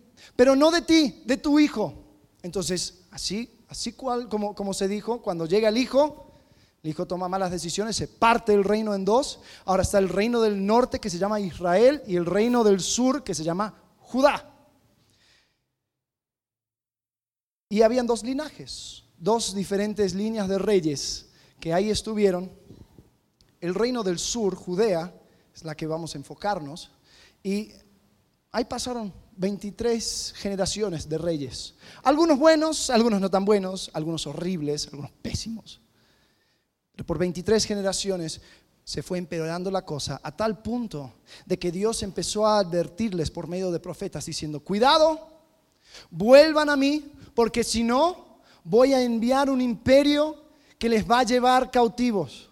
pero 0.41 0.55
no 0.55 0.71
de 0.71 0.81
ti, 0.81 1.21
de 1.23 1.37
tu 1.37 1.59
hijo. 1.59 1.93
Entonces, 2.41 3.03
así, 3.11 3.59
así 3.67 3.93
cual, 3.93 4.27
como, 4.27 4.55
como 4.55 4.73
se 4.73 4.87
dijo, 4.87 5.21
cuando 5.21 5.45
llega 5.45 5.69
el 5.69 5.77
hijo, 5.77 6.31
el 6.81 6.89
hijo 6.89 7.05
toma 7.05 7.29
malas 7.29 7.51
decisiones, 7.51 7.95
se 7.95 8.07
parte 8.07 8.51
el 8.51 8.63
reino 8.63 8.95
en 8.95 9.05
dos. 9.05 9.41
Ahora 9.65 9.83
está 9.83 9.99
el 9.99 10.09
reino 10.09 10.41
del 10.41 10.65
norte 10.65 10.99
que 10.99 11.11
se 11.11 11.19
llama 11.19 11.39
Israel 11.39 12.01
y 12.07 12.15
el 12.15 12.25
reino 12.25 12.63
del 12.63 12.79
sur 12.79 13.23
que 13.23 13.35
se 13.35 13.43
llama 13.43 13.75
Judá. 13.99 14.51
Y 17.69 17.83
habían 17.83 18.07
dos 18.07 18.23
linajes, 18.23 19.03
dos 19.19 19.53
diferentes 19.53 20.15
líneas 20.15 20.49
de 20.49 20.57
reyes 20.57 21.29
que 21.59 21.71
ahí 21.71 21.91
estuvieron. 21.91 22.51
El 23.59 23.75
reino 23.75 24.01
del 24.01 24.17
sur, 24.17 24.55
Judea, 24.55 25.13
es 25.53 25.63
la 25.63 25.75
que 25.75 25.85
vamos 25.85 26.15
a 26.15 26.17
enfocarnos. 26.17 26.89
Y 27.43 27.73
ahí 28.51 28.65
pasaron 28.65 29.13
23 29.41 30.35
generaciones 30.37 31.09
de 31.09 31.17
reyes. 31.17 31.73
Algunos 32.03 32.37
buenos, 32.37 32.91
algunos 32.91 33.19
no 33.19 33.29
tan 33.29 33.43
buenos, 33.43 33.89
algunos 33.93 34.27
horribles, 34.27 34.87
algunos 34.87 35.11
pésimos. 35.11 35.81
Pero 36.91 37.05
por 37.07 37.17
23 37.17 37.65
generaciones 37.65 38.39
se 38.83 39.01
fue 39.01 39.17
empeorando 39.17 39.71
la 39.71 39.83
cosa 39.83 40.21
a 40.23 40.31
tal 40.35 40.61
punto 40.61 41.13
de 41.47 41.57
que 41.57 41.71
Dios 41.71 42.03
empezó 42.03 42.45
a 42.45 42.59
advertirles 42.59 43.31
por 43.31 43.47
medio 43.47 43.71
de 43.71 43.79
profetas 43.79 44.27
diciendo, 44.27 44.59
cuidado, 44.59 45.27
vuelvan 46.11 46.69
a 46.69 46.75
mí, 46.75 47.11
porque 47.33 47.63
si 47.63 47.83
no, 47.83 48.41
voy 48.63 48.93
a 48.93 49.01
enviar 49.01 49.49
un 49.49 49.59
imperio 49.59 50.37
que 50.77 50.87
les 50.87 51.09
va 51.09 51.19
a 51.19 51.23
llevar 51.23 51.71
cautivos. 51.71 52.50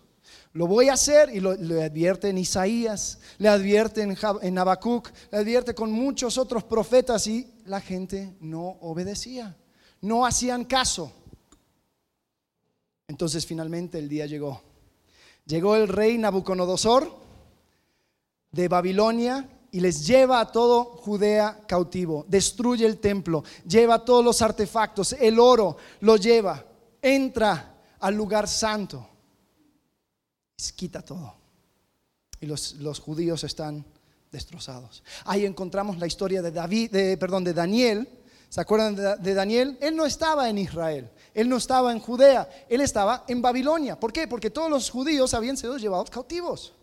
Lo 0.53 0.65
voy 0.65 0.89
a 0.89 0.94
hacer 0.94 1.29
y 1.34 1.39
lo, 1.39 1.53
le 1.53 1.84
advierte 1.84 2.29
en 2.29 2.38
Isaías, 2.38 3.20
le 3.38 3.50
advierte 3.50 4.01
en, 4.01 4.18
en 4.41 4.58
Habacuc, 4.58 5.10
le 5.32 5.38
advierte 5.38 5.75
con 5.75 5.91
muchos 5.91 6.38
otros 6.38 6.63
profetas 6.63 7.27
y 7.27 7.53
la 7.65 7.82
gente 7.82 8.36
no 8.39 8.77
obedecía, 8.82 9.56
no 10.01 10.25
hacían 10.25 10.65
caso. 10.65 11.12
Entonces 13.08 13.46
finalmente 13.46 14.00
el 14.00 14.10
día 14.10 14.25
llegó. 14.25 14.62
Llegó 15.46 15.75
el 15.75 15.88
rey 15.88 16.18
Nabucodonosor 16.18 17.12
de 18.51 18.68
Babilonia 18.68 19.48
y 19.72 19.79
les 19.79 20.06
lleva 20.06 20.39
a 20.39 20.51
todo 20.51 20.84
Judea 20.84 21.62
cautivo, 21.68 22.25
destruye 22.27 22.86
el 22.86 23.00
templo, 23.00 23.44
lleva 23.68 24.03
todos 24.03 24.24
los 24.24 24.41
artefactos, 24.41 25.13
el 25.13 25.39
oro 25.39 25.77
lo 26.01 26.18
lleva, 26.18 26.63
entra 27.01 27.75
al 28.00 28.15
lugar 28.15 28.48
santo, 28.48 29.09
quita 30.75 31.01
todo. 31.01 31.36
Y 32.42 32.46
los, 32.46 32.74
los 32.74 33.00
judíos 33.00 33.44
están 33.44 33.86
destrozados. 34.32 35.04
Ahí 35.25 35.46
encontramos 35.46 35.98
la 35.98 36.08
historia 36.08 36.42
de 36.42 36.51
David, 36.51 36.92
de, 36.92 37.18
perdón, 37.18 37.44
de 37.44 37.54
Daniel. 37.54 38.08
¿Se 38.50 38.62
acuerdan 38.62 38.96
de 38.96 39.34
Daniel? 39.34 39.78
Él 39.82 39.96
no 39.96 40.06
estaba 40.06 40.50
en 40.50 40.58
Israel. 40.58 41.10
Él 41.34 41.48
no 41.48 41.58
estaba 41.58 41.92
en 41.92 42.00
Judea, 42.00 42.50
él 42.68 42.82
estaba 42.82 43.24
en 43.28 43.42
Babilonia. 43.42 44.00
¿Por 44.00 44.12
qué? 44.12 44.28
Porque 44.28 44.50
todos 44.50 44.70
los 44.70 44.89
judíos 44.89 45.34
habían 45.34 45.58
sido 45.58 45.78
llevados 45.78 46.10
cautivos. 46.10 46.74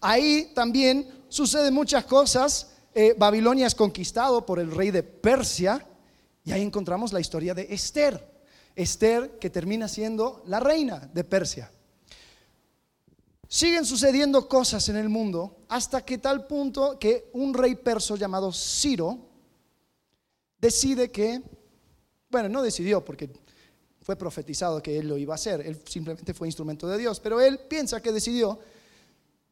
Ahí 0.00 0.52
también 0.54 1.24
suceden 1.28 1.74
muchas 1.74 2.04
cosas. 2.04 2.68
Eh, 2.94 3.14
Babilonia 3.18 3.66
es 3.66 3.74
conquistado 3.74 4.44
por 4.46 4.58
el 4.58 4.70
rey 4.70 4.90
de 4.90 5.02
Persia 5.02 5.84
y 6.44 6.52
ahí 6.52 6.62
encontramos 6.62 7.12
la 7.12 7.20
historia 7.20 7.54
de 7.54 7.66
Esther. 7.70 8.32
Esther 8.76 9.38
que 9.38 9.50
termina 9.50 9.88
siendo 9.88 10.42
la 10.46 10.60
reina 10.60 11.10
de 11.12 11.24
Persia. 11.24 11.70
Siguen 13.48 13.84
sucediendo 13.84 14.48
cosas 14.48 14.88
en 14.88 14.96
el 14.96 15.08
mundo 15.08 15.64
hasta 15.68 16.04
que 16.04 16.18
tal 16.18 16.46
punto 16.46 16.98
que 16.98 17.30
un 17.34 17.54
rey 17.54 17.74
perso 17.74 18.16
llamado 18.16 18.52
Ciro 18.52 19.18
decide 20.58 21.10
que, 21.10 21.42
bueno, 22.30 22.48
no 22.48 22.62
decidió 22.62 23.04
porque 23.04 23.30
fue 24.00 24.16
profetizado 24.16 24.82
que 24.82 24.98
él 24.98 25.08
lo 25.08 25.16
iba 25.16 25.34
a 25.34 25.36
hacer, 25.36 25.60
él 25.60 25.80
simplemente 25.86 26.34
fue 26.34 26.48
instrumento 26.48 26.86
de 26.86 26.98
Dios, 26.98 27.20
pero 27.20 27.40
él 27.40 27.58
piensa 27.58 28.00
que 28.00 28.12
decidió 28.12 28.58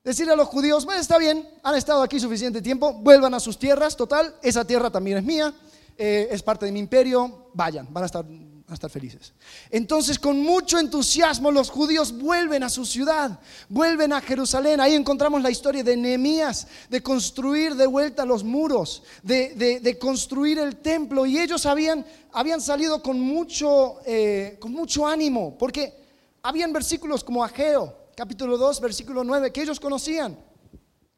decirle 0.05 0.33
a 0.33 0.37
los 0.37 0.49
judíos, 0.49 0.85
bueno, 0.85 1.01
está 1.01 1.17
bien, 1.19 1.49
han 1.63 1.75
estado 1.75 2.03
aquí 2.03 2.19
suficiente 2.19 2.61
tiempo, 2.61 2.93
vuelvan 2.93 3.35
a 3.35 3.41
sus 3.41 3.59
tierras, 3.59 3.97
total, 3.97 4.35
esa 4.43 4.65
tierra 4.65 4.91
también 4.91 5.19
es 5.19 5.25
mía, 5.25 5.55
eh, 5.97 6.29
es 6.31 6.43
parte 6.43 6.67
de 6.67 6.73
mi 6.73 6.81
imperio, 6.81 7.51
vayan, 7.55 7.87
van 7.93 8.03
a 8.03 8.07
estar 8.07 8.25
a 8.73 8.75
estar 8.75 8.91
felices. 8.91 9.33
Entonces, 9.71 10.19
con 10.19 10.41
mucho 10.41 10.79
entusiasmo, 10.79 11.50
los 11.50 11.71
judíos 11.71 12.12
vuelven 12.19 12.62
a 12.62 12.69
su 12.69 12.85
ciudad, 12.85 13.38
vuelven 13.69 14.12
a 14.12 14.21
Jerusalén. 14.21 14.81
Ahí 14.81 14.95
encontramos 14.95 15.43
la 15.43 15.50
historia 15.50 15.85
de 15.85 15.97
Nehemías, 15.97 16.67
de 16.88 17.02
construir 17.02 17.75
de 17.75 17.87
vuelta 17.87 18.25
los 18.25 18.45
muros, 18.45 19.02
de, 19.23 19.99
construir 20.00 20.59
el 20.59 20.76
templo. 20.76 21.26
Y 21.26 21.38
ellos 21.38 21.67
habían, 21.67 22.05
habían 22.33 22.61
salido 22.61 23.02
con 23.02 23.21
mucho, 23.21 23.97
eh, 24.05 24.57
con 24.61 24.73
mucho 24.73 25.07
ánimo, 25.07 25.57
porque 25.59 25.95
habían 26.43 26.73
versículos 26.73 27.23
como 27.23 27.45
Ageo, 27.45 28.09
capítulo 28.17 28.57
2, 28.59 28.81
versículo 28.81 29.25
9, 29.25 29.52
que 29.52 29.62
ellos 29.62 29.79
conocían, 29.79 30.38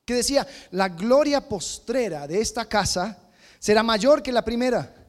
que 0.05 0.15
decía, 0.15 0.47
la 0.71 0.89
gloria 0.89 1.49
postrera 1.49 2.27
de 2.27 2.41
esta 2.41 2.65
casa 2.67 3.19
será 3.59 3.83
mayor 3.83 4.23
que 4.23 4.33
la 4.33 4.45
primera 4.45 5.04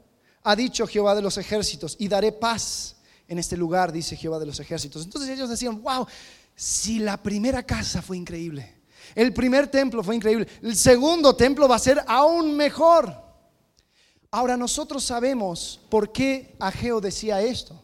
ha 0.46 0.56
dicho 0.56 0.86
Jehová 0.86 1.16
de 1.16 1.24
los 1.24 1.38
ejércitos, 1.40 1.96
y 2.00 2.08
daré 2.08 2.32
paz 2.32 2.96
en 3.28 3.40
este 3.40 3.58
lugar, 3.58 3.92
dice 3.92 4.16
Jehová 4.16 4.38
de 4.38 4.46
los 4.46 4.60
ejércitos. 4.60 5.04
Entonces 5.04 5.32
ellos 5.32 5.50
decían, 5.50 5.82
wow, 5.82 6.06
si 6.56 7.00
la 7.00 7.18
primera 7.18 7.64
casa 7.64 8.02
fue 8.04 8.16
increíble, 8.16 8.76
el 9.16 9.34
primer 9.34 9.68
templo 9.68 10.04
fue 10.04 10.16
increíble, 10.16 10.48
el 10.62 10.76
segundo 10.76 11.36
templo 11.36 11.68
va 11.68 11.78
a 11.78 11.80
ser 11.80 12.00
aún 12.08 12.56
mejor. 12.56 13.12
Ahora 14.30 14.56
nosotros 14.56 15.04
sabemos 15.04 15.82
por 15.90 16.12
qué 16.12 16.56
Ageo 16.60 17.02
decía 17.02 17.42
esto. 17.42 17.82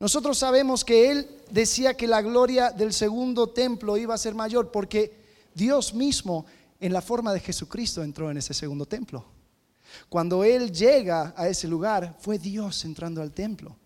Nosotros 0.00 0.38
sabemos 0.38 0.86
que 0.86 1.10
él 1.10 1.28
decía 1.50 1.92
que 1.94 2.06
la 2.06 2.22
gloria 2.22 2.70
del 2.70 2.94
segundo 2.94 3.50
templo 3.50 3.98
iba 3.98 4.14
a 4.14 4.18
ser 4.18 4.34
mayor 4.34 4.70
porque 4.70 5.12
Dios 5.54 5.92
mismo 5.92 6.46
en 6.80 6.94
la 6.94 7.02
forma 7.02 7.34
de 7.34 7.40
Jesucristo 7.40 8.02
entró 8.02 8.30
en 8.30 8.38
ese 8.38 8.54
segundo 8.54 8.86
templo. 8.86 9.37
Cuando 10.08 10.44
él 10.44 10.72
llega 10.72 11.34
a 11.36 11.48
ese 11.48 11.68
lugar, 11.68 12.16
fue 12.18 12.38
Dios 12.38 12.84
entrando 12.84 13.22
al 13.22 13.32
templo. 13.32 13.76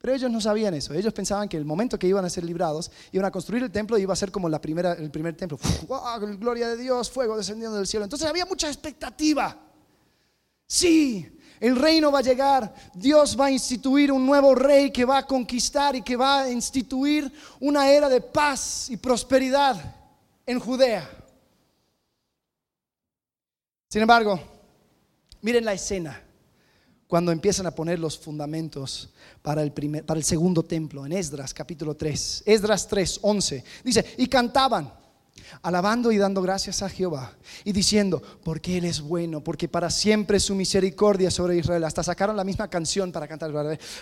Pero 0.00 0.14
ellos 0.14 0.30
no 0.30 0.40
sabían 0.40 0.72
eso. 0.74 0.94
Ellos 0.94 1.12
pensaban 1.12 1.48
que 1.48 1.58
el 1.58 1.64
momento 1.64 1.98
que 1.98 2.06
iban 2.06 2.24
a 2.24 2.30
ser 2.30 2.44
librados, 2.44 2.90
iban 3.12 3.26
a 3.26 3.30
construir 3.30 3.62
el 3.62 3.70
templo 3.70 3.98
y 3.98 4.02
iba 4.02 4.14
a 4.14 4.16
ser 4.16 4.30
como 4.32 4.48
la 4.48 4.60
primera, 4.60 4.94
el 4.94 5.10
primer 5.10 5.36
templo. 5.36 5.58
Gloria 6.38 6.68
de 6.68 6.76
Dios, 6.78 7.10
fuego 7.10 7.36
descendiendo 7.36 7.76
del 7.76 7.86
cielo. 7.86 8.04
Entonces 8.04 8.26
había 8.26 8.46
mucha 8.46 8.68
expectativa. 8.68 9.56
Sí, 10.66 11.38
el 11.60 11.76
reino 11.76 12.10
va 12.10 12.20
a 12.20 12.22
llegar. 12.22 12.74
Dios 12.94 13.36
va 13.38 13.46
a 13.46 13.50
instituir 13.50 14.10
un 14.10 14.24
nuevo 14.24 14.54
rey 14.54 14.90
que 14.90 15.04
va 15.04 15.18
a 15.18 15.26
conquistar 15.26 15.94
y 15.94 16.02
que 16.02 16.16
va 16.16 16.42
a 16.42 16.50
instituir 16.50 17.30
una 17.60 17.90
era 17.90 18.08
de 18.08 18.22
paz 18.22 18.88
y 18.88 18.96
prosperidad 18.96 19.76
en 20.46 20.58
Judea. 20.58 21.08
Sin 23.90 24.00
embargo, 24.00 24.40
Miren 25.42 25.64
la 25.64 25.72
escena 25.72 26.22
cuando 27.10 27.32
empiezan 27.32 27.66
a 27.66 27.74
poner 27.74 27.98
los 27.98 28.18
fundamentos 28.18 29.10
para 29.42 29.62
el, 29.62 29.72
primer, 29.72 30.06
para 30.06 30.18
el 30.18 30.24
segundo 30.24 30.62
templo, 30.62 31.04
en 31.04 31.12
Esdras 31.12 31.52
capítulo 31.52 31.96
3, 31.96 32.44
Esdras 32.46 32.86
3, 32.86 33.18
11. 33.22 33.64
Dice, 33.82 34.14
y 34.18 34.28
cantaban, 34.28 34.92
alabando 35.62 36.12
y 36.12 36.18
dando 36.18 36.40
gracias 36.40 36.82
a 36.82 36.88
Jehová, 36.88 37.32
y 37.64 37.72
diciendo, 37.72 38.22
porque 38.44 38.78
Él 38.78 38.84
es 38.84 39.00
bueno, 39.00 39.42
porque 39.42 39.66
para 39.66 39.90
siempre 39.90 40.38
su 40.38 40.54
misericordia 40.54 41.32
sobre 41.32 41.56
Israel. 41.56 41.82
Hasta 41.82 42.04
sacaron 42.04 42.36
la 42.36 42.44
misma 42.44 42.68
canción 42.68 43.10
para 43.10 43.26
cantar, 43.26 43.50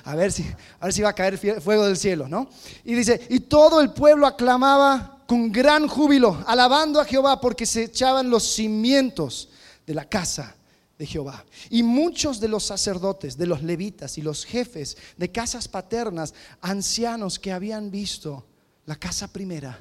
a 0.04 0.14
ver 0.14 0.30
si, 0.30 0.44
a 0.78 0.84
ver 0.84 0.92
si 0.92 1.00
va 1.00 1.08
a 1.08 1.14
caer 1.14 1.38
fuego 1.38 1.86
del 1.86 1.96
cielo, 1.96 2.28
¿no? 2.28 2.50
Y 2.84 2.94
dice, 2.94 3.26
y 3.30 3.40
todo 3.40 3.80
el 3.80 3.92
pueblo 3.92 4.26
aclamaba 4.26 5.22
con 5.26 5.50
gran 5.50 5.88
júbilo, 5.88 6.44
alabando 6.46 7.00
a 7.00 7.06
Jehová, 7.06 7.40
porque 7.40 7.64
se 7.64 7.84
echaban 7.84 8.28
los 8.28 8.42
cimientos 8.42 9.48
de 9.86 9.94
la 9.94 10.04
casa 10.04 10.56
de 10.98 11.06
Jehová. 11.06 11.44
Y 11.70 11.82
muchos 11.82 12.40
de 12.40 12.48
los 12.48 12.64
sacerdotes, 12.64 13.36
de 13.38 13.46
los 13.46 13.62
levitas 13.62 14.18
y 14.18 14.22
los 14.22 14.44
jefes 14.44 14.96
de 15.16 15.30
casas 15.30 15.68
paternas, 15.68 16.34
ancianos 16.60 17.38
que 17.38 17.52
habían 17.52 17.90
visto 17.90 18.44
la 18.84 18.96
casa 18.96 19.28
primera, 19.28 19.78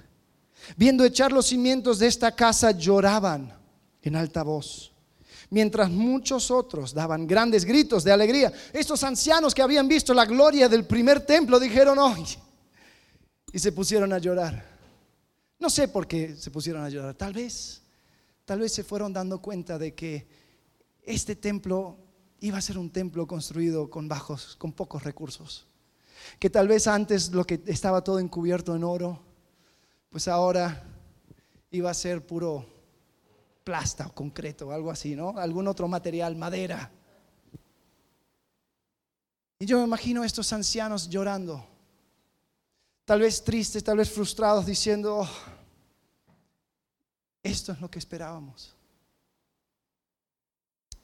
viendo 0.75 1.03
echar 1.03 1.31
los 1.31 1.47
cimientos 1.47 1.99
de 1.99 2.07
esta 2.07 2.31
casa, 2.33 2.71
lloraban 2.71 3.51
en 4.01 4.15
alta 4.15 4.43
voz. 4.43 4.91
Mientras 5.49 5.89
muchos 5.89 6.51
otros 6.51 6.93
daban 6.93 7.25
grandes 7.25 7.63
gritos 7.63 8.03
de 8.03 8.11
alegría. 8.11 8.51
Estos 8.73 9.01
ancianos 9.03 9.55
que 9.55 9.61
habían 9.61 9.87
visto 9.87 10.13
la 10.13 10.25
gloria 10.25 10.67
del 10.67 10.85
primer 10.85 11.25
templo 11.25 11.57
dijeron, 11.59 11.97
hoy 11.97 12.25
y 13.53 13.59
se 13.59 13.71
pusieron 13.71 14.11
a 14.13 14.19
llorar. 14.19 14.63
No 15.59 15.69
sé 15.69 15.87
por 15.87 16.05
qué 16.05 16.35
se 16.35 16.51
pusieron 16.51 16.83
a 16.83 16.89
llorar. 16.89 17.15
Tal 17.15 17.33
vez, 17.33 17.81
tal 18.45 18.59
vez 18.59 18.73
se 18.73 18.83
fueron 18.83 19.13
dando 19.13 19.41
cuenta 19.41 19.77
de 19.77 19.95
que 19.95 20.27
este 21.07 21.37
templo 21.37 21.97
iba 22.41 22.57
a 22.57 22.61
ser 22.61 22.77
un 22.77 22.91
templo 22.91 23.25
construido 23.25 23.89
con 23.89 24.07
bajos, 24.07 24.55
con 24.57 24.73
pocos 24.73 25.03
recursos. 25.03 25.65
Que 26.37 26.49
tal 26.49 26.67
vez 26.67 26.85
antes 26.85 27.31
lo 27.31 27.45
que 27.45 27.63
estaba 27.65 28.03
todo 28.03 28.19
encubierto 28.19 28.75
en 28.75 28.83
oro, 28.83 29.19
pues 30.09 30.27
ahora 30.27 30.83
iba 31.71 31.89
a 31.89 31.93
ser 31.93 32.25
puro 32.27 32.65
plasta 33.63 34.07
o 34.07 34.13
concreto, 34.13 34.71
algo 34.71 34.91
así, 34.91 35.15
¿no? 35.15 35.37
Algún 35.37 35.67
otro 35.67 35.87
material, 35.87 36.35
madera. 36.35 36.91
Y 39.59 39.65
yo 39.65 39.79
me 39.79 39.85
imagino 39.85 40.21
a 40.21 40.25
estos 40.25 40.51
ancianos 40.53 41.09
llorando, 41.09 41.65
tal 43.05 43.21
vez 43.21 43.43
tristes, 43.43 43.83
tal 43.83 43.97
vez 43.97 44.11
frustrados, 44.11 44.65
diciendo, 44.65 45.21
oh, 45.21 45.29
esto 47.41 47.71
es 47.71 47.81
lo 47.81 47.89
que 47.89 47.99
esperábamos. 47.99 48.76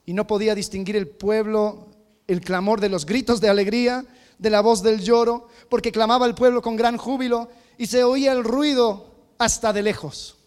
Y 0.06 0.14
no 0.14 0.28
podía 0.28 0.56
distinguir 0.56 0.96
el 0.96 1.08
pueblo 1.08 1.88
el 2.28 2.42
clamor 2.42 2.80
de 2.80 2.90
los 2.90 3.06
gritos 3.06 3.42
de 3.42 3.50
alegría, 3.50 4.06
de 4.38 4.50
la 4.50 4.62
voz 4.62 4.82
del 4.82 5.02
lloro, 5.02 5.48
porque 5.70 5.92
clamaba 5.92 6.26
el 6.26 6.36
pueblo 6.36 6.62
con 6.62 6.76
gran 6.76 6.98
júbilo 6.98 7.50
y 7.78 7.88
se 7.88 8.04
oía 8.04 8.32
el 8.32 8.44
ruido 8.44 9.14
hasta 9.38 9.74
de 9.74 9.84
lejos. 9.84 10.38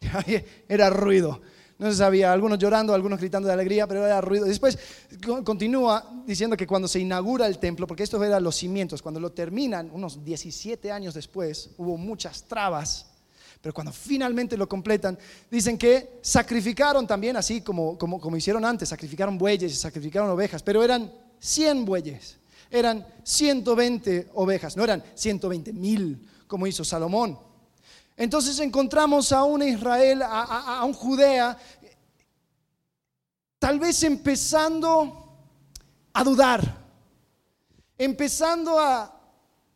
Era 0.68 0.90
ruido. 0.90 1.40
No 1.78 1.88
se 1.90 1.96
sabía, 1.96 2.32
algunos 2.32 2.58
llorando, 2.58 2.92
algunos 2.92 3.20
gritando 3.20 3.46
de 3.46 3.54
alegría, 3.54 3.86
pero 3.86 4.04
era 4.04 4.20
ruido. 4.20 4.46
Después 4.46 4.76
continúa 5.44 6.24
diciendo 6.26 6.56
que 6.56 6.66
cuando 6.66 6.88
se 6.88 6.98
inaugura 6.98 7.46
el 7.46 7.60
templo, 7.60 7.86
porque 7.86 8.02
esto 8.02 8.22
era 8.24 8.40
los 8.40 8.56
cimientos, 8.56 9.00
cuando 9.00 9.20
lo 9.20 9.30
terminan, 9.30 9.88
unos 9.92 10.24
17 10.24 10.90
años 10.90 11.14
después, 11.14 11.70
hubo 11.76 11.96
muchas 11.96 12.42
trabas 12.42 13.07
pero 13.68 13.74
cuando 13.74 13.92
finalmente 13.92 14.56
lo 14.56 14.66
completan, 14.66 15.18
dicen 15.50 15.76
que 15.76 16.20
sacrificaron 16.22 17.06
también, 17.06 17.36
así 17.36 17.60
como, 17.60 17.98
como, 17.98 18.18
como 18.18 18.34
hicieron 18.34 18.64
antes, 18.64 18.88
sacrificaron 18.88 19.36
bueyes 19.36 19.70
y 19.70 19.76
sacrificaron 19.76 20.30
ovejas, 20.30 20.62
pero 20.62 20.82
eran 20.82 21.12
100 21.38 21.84
bueyes, 21.84 22.38
eran 22.70 23.06
120 23.22 24.30
ovejas, 24.32 24.74
no 24.74 24.84
eran 24.84 25.04
120 25.14 25.74
mil 25.74 26.26
como 26.46 26.66
hizo 26.66 26.82
Salomón. 26.82 27.38
Entonces 28.16 28.58
encontramos 28.60 29.32
a 29.32 29.44
un 29.44 29.62
Israel, 29.62 30.22
a, 30.22 30.78
a 30.78 30.84
un 30.86 30.94
Judea, 30.94 31.58
tal 33.58 33.78
vez 33.78 34.02
empezando 34.02 35.44
a 36.14 36.24
dudar, 36.24 36.86
empezando 37.98 38.80
a 38.80 39.14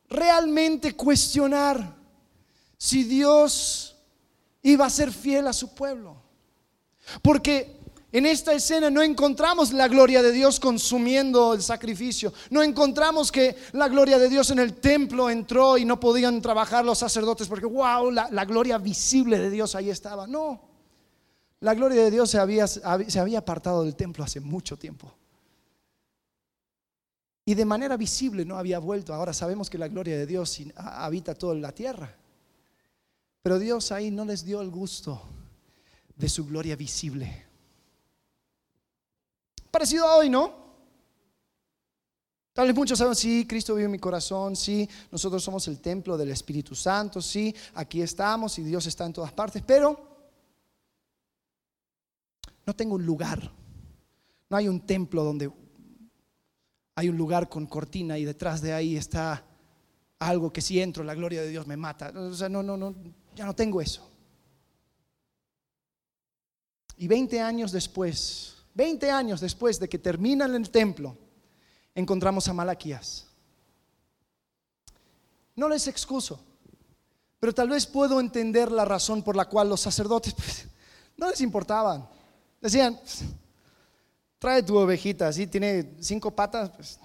realmente 0.09 0.97
cuestionar 0.97 2.01
si 2.83 3.05
Dios 3.05 3.95
iba 4.61 4.85
a 4.85 4.91
ser 4.91 5.12
fiel 5.12 5.47
a 5.47 5.53
su 5.53 5.73
pueblo. 5.73 6.17
Porque 7.23 7.77
en 8.11 8.27
esta 8.27 8.53
escena 8.55 8.91
no 8.91 9.03
encontramos 9.03 9.73
la 9.73 9.87
gloria 9.87 10.21
de 10.21 10.33
Dios 10.33 10.59
consumiendo 10.59 11.55
el 11.55 11.62
sacrificio. 11.62 12.33
No 12.51 12.61
encontramos 12.61 13.31
que 13.31 13.55
la 13.71 13.87
gloria 13.87 14.19
de 14.19 14.29
Dios 14.29 14.51
en 14.51 14.59
el 14.59 14.75
templo 14.75 15.31
entró 15.31 15.79
y 15.79 15.85
no 15.85 16.01
podían 16.01 16.43
trabajar 16.43 16.85
los 16.85 16.99
sacerdotes 16.99 17.47
porque, 17.47 17.67
wow, 17.67 18.11
la, 18.11 18.45
gloria 18.45 18.78
visible 18.78 19.39
de 19.39 19.50
Dios 19.50 19.76
ahí 19.76 19.89
estaba. 19.89 20.26
No, 20.26 20.61
la 21.61 21.75
gloria 21.75 22.02
de 22.02 22.11
Dios 22.11 22.30
se 22.30 22.39
había, 22.39 22.67
se 22.67 23.21
había 23.21 23.39
apartado 23.39 23.85
del 23.85 23.95
templo 23.95 24.25
hace 24.25 24.41
mucho 24.41 24.76
tiempo. 24.76 25.15
Y 27.45 27.54
de 27.54 27.65
manera 27.65 27.97
visible 27.97 28.45
no 28.45 28.59
había 28.59 28.80
vuelto. 28.80 29.15
Ahora 29.15 29.33
sabemos 29.33 29.71
que 29.71 29.78
la 29.78 29.87
gloria 29.87 30.19
de 30.19 30.26
Dios 30.26 30.59
habita 30.75 31.37
toda 31.37 31.54
la 31.54 31.71
tierra. 31.71 32.17
Pero 33.43 33.59
Dios 33.59 33.91
ahí 33.91 34.11
no 34.11 34.25
les 34.25 34.45
dio 34.45 34.61
el 34.61 34.71
gusto 34.71 35.21
de 36.17 36.28
su 36.28 36.47
gloria 36.47 36.76
visible. 36.76 37.47
Parecido 39.71 40.07
a 40.07 40.17
hoy, 40.17 40.31
¿no? 40.31 40.63
Tal 42.52 42.67
vez 42.67 42.76
muchos 42.76 42.99
saben, 42.99 43.15
sí, 43.15 43.47
Cristo 43.47 43.75
vive 43.75 43.87
en 43.87 43.93
mi 43.93 43.99
corazón, 43.99 44.55
sí, 44.55 44.89
nosotros 45.11 45.43
somos 45.43 45.67
el 45.69 45.81
templo 45.81 46.19
del 46.19 46.31
Espíritu 46.31 46.75
Santo, 46.75 47.23
sí, 47.23 47.55
aquí 47.75 48.02
estamos 48.02 48.59
y 48.59 48.63
Dios 48.63 48.87
está 48.87 49.07
en 49.07 49.15
todas 49.15 49.33
partes, 49.33 49.63
pero 49.67 49.99
no 52.67 52.76
tengo 52.76 52.97
un 52.97 53.07
lugar, 53.07 53.50
no 54.50 54.57
hay 54.57 54.69
un 54.69 54.81
templo 54.81 55.25
donde 55.25 55.50
hay 56.95 57.09
un 57.09 57.17
lugar 57.17 57.49
con 57.49 57.65
cortina 57.65 58.19
y 58.19 58.26
detrás 58.26 58.61
de 58.61 58.75
ahí 58.75 58.97
está 58.97 59.43
algo 60.19 60.52
que 60.52 60.61
si 60.61 60.78
entro 60.78 61.02
la 61.05 61.15
gloria 61.15 61.41
de 61.41 61.49
Dios 61.49 61.67
me 61.67 61.78
mata. 61.78 62.13
O 62.15 62.35
sea, 62.35 62.50
no, 62.50 62.63
no, 62.63 62.76
no, 62.76 62.95
ya 63.34 63.45
no 63.45 63.54
tengo 63.54 63.80
eso. 63.80 64.08
Y 66.97 67.08
20 67.08 67.40
años 67.40 67.73
después, 67.73 68.54
20 68.75 69.10
años 69.10 69.40
después 69.40 69.78
de 69.80 69.88
que 69.88 69.99
terminan 69.99 70.54
el 70.54 70.71
templo, 70.71 71.16
encontramos 71.95 72.47
a 72.49 72.52
Malaquías. 72.52 73.26
No 75.56 75.68
les 75.68 75.86
excuso, 75.86 76.40
pero 77.40 77.52
tal 77.52 77.68
vez 77.68 77.86
puedo 77.86 78.21
entender 78.21 78.71
la 78.71 78.84
razón 78.84 79.23
por 79.23 79.36
la 79.36 79.47
cual 79.47 79.68
los 79.68 79.80
sacerdotes 79.80 80.34
pues, 80.34 80.66
no 81.16 81.28
les 81.28 81.40
importaban. 81.40 82.08
Decían, 82.60 82.99
trae 84.38 84.62
tu 84.62 84.76
ovejita, 84.76 85.28
así 85.28 85.47
tiene 85.47 85.97
cinco 86.00 86.30
patas, 86.30 86.71
pues 86.71 87.00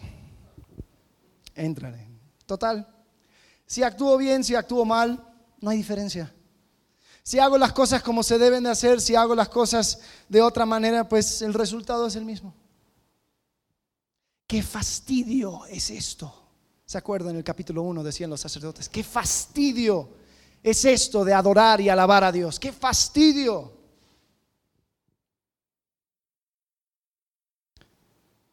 entrale. 1.55 2.07
Total, 2.45 2.87
si 3.65 3.83
actúo 3.83 4.17
bien, 4.17 4.43
si 4.43 4.55
actúo 4.55 4.85
mal, 4.85 5.26
no 5.59 5.69
hay 5.69 5.77
diferencia. 5.77 6.33
Si 7.23 7.39
hago 7.39 7.57
las 7.57 7.73
cosas 7.73 8.01
como 8.01 8.23
se 8.23 8.37
deben 8.37 8.63
de 8.63 8.69
hacer, 8.69 9.01
si 9.01 9.15
hago 9.15 9.35
las 9.35 9.49
cosas 9.49 9.99
de 10.29 10.41
otra 10.41 10.65
manera, 10.65 11.09
pues 11.09 11.41
el 11.41 11.53
resultado 11.53 12.07
es 12.07 12.15
el 12.15 12.23
mismo. 12.23 12.53
¿Qué 14.47 14.63
fastidio 14.63 15.65
es 15.65 15.89
esto? 15.89 16.33
¿Se 16.85 16.97
acuerdan? 16.97 17.31
En 17.31 17.37
el 17.37 17.43
capítulo 17.43 17.81
1 17.81 18.01
decían 18.01 18.29
los 18.29 18.39
sacerdotes, 18.39 18.87
¿qué 18.87 19.03
fastidio 19.03 20.09
es 20.63 20.85
esto 20.85 21.25
de 21.25 21.33
adorar 21.33 21.81
y 21.81 21.89
alabar 21.89 22.23
a 22.23 22.31
Dios? 22.31 22.57
¿Qué 22.59 22.71
fastidio? 22.71 23.73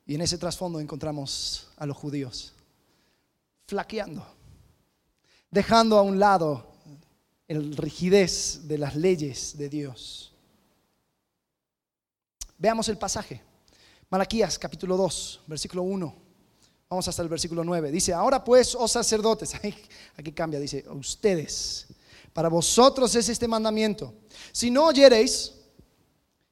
Y 0.06 0.16
en 0.16 0.20
ese 0.20 0.36
trasfondo 0.36 0.80
encontramos 0.80 1.68
a 1.76 1.86
los 1.86 1.96
judíos 1.96 2.52
flaqueando, 3.66 4.26
dejando 5.50 5.96
a 5.96 6.02
un 6.02 6.18
lado 6.18 6.73
el 7.48 7.76
rigidez 7.76 8.60
de 8.64 8.78
las 8.78 8.96
leyes 8.96 9.56
de 9.58 9.68
Dios. 9.68 10.32
Veamos 12.58 12.88
el 12.88 12.98
pasaje. 12.98 13.42
Malaquías 14.08 14.58
capítulo 14.58 14.96
2, 14.96 15.40
versículo 15.46 15.82
1. 15.82 16.16
Vamos 16.88 17.08
hasta 17.08 17.22
el 17.22 17.28
versículo 17.28 17.64
9. 17.64 17.90
Dice, 17.90 18.12
ahora 18.12 18.42
pues, 18.42 18.74
oh 18.74 18.88
sacerdotes, 18.88 19.54
aquí 20.16 20.32
cambia, 20.32 20.60
dice, 20.60 20.84
ustedes, 20.88 21.86
para 22.32 22.48
vosotros 22.48 23.14
es 23.14 23.28
este 23.28 23.48
mandamiento. 23.48 24.14
Si 24.52 24.70
no 24.70 24.86
oyereis 24.86 25.54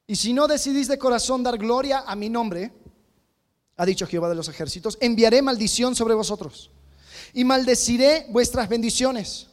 y 0.05 0.15
si 0.15 0.33
no 0.33 0.47
decidís 0.47 0.87
de 0.87 0.97
corazón 0.97 1.43
dar 1.43 1.57
gloria 1.57 2.03
a 2.05 2.15
mi 2.15 2.29
nombre, 2.29 2.73
ha 3.77 3.85
dicho 3.85 4.05
Jehová 4.05 4.29
de 4.29 4.35
los 4.35 4.49
ejércitos, 4.49 4.97
enviaré 5.01 5.41
maldición 5.41 5.95
sobre 5.95 6.13
vosotros 6.13 6.69
y 7.33 7.43
maldeciré 7.43 8.27
vuestras 8.29 8.69
bendiciones 8.69 9.47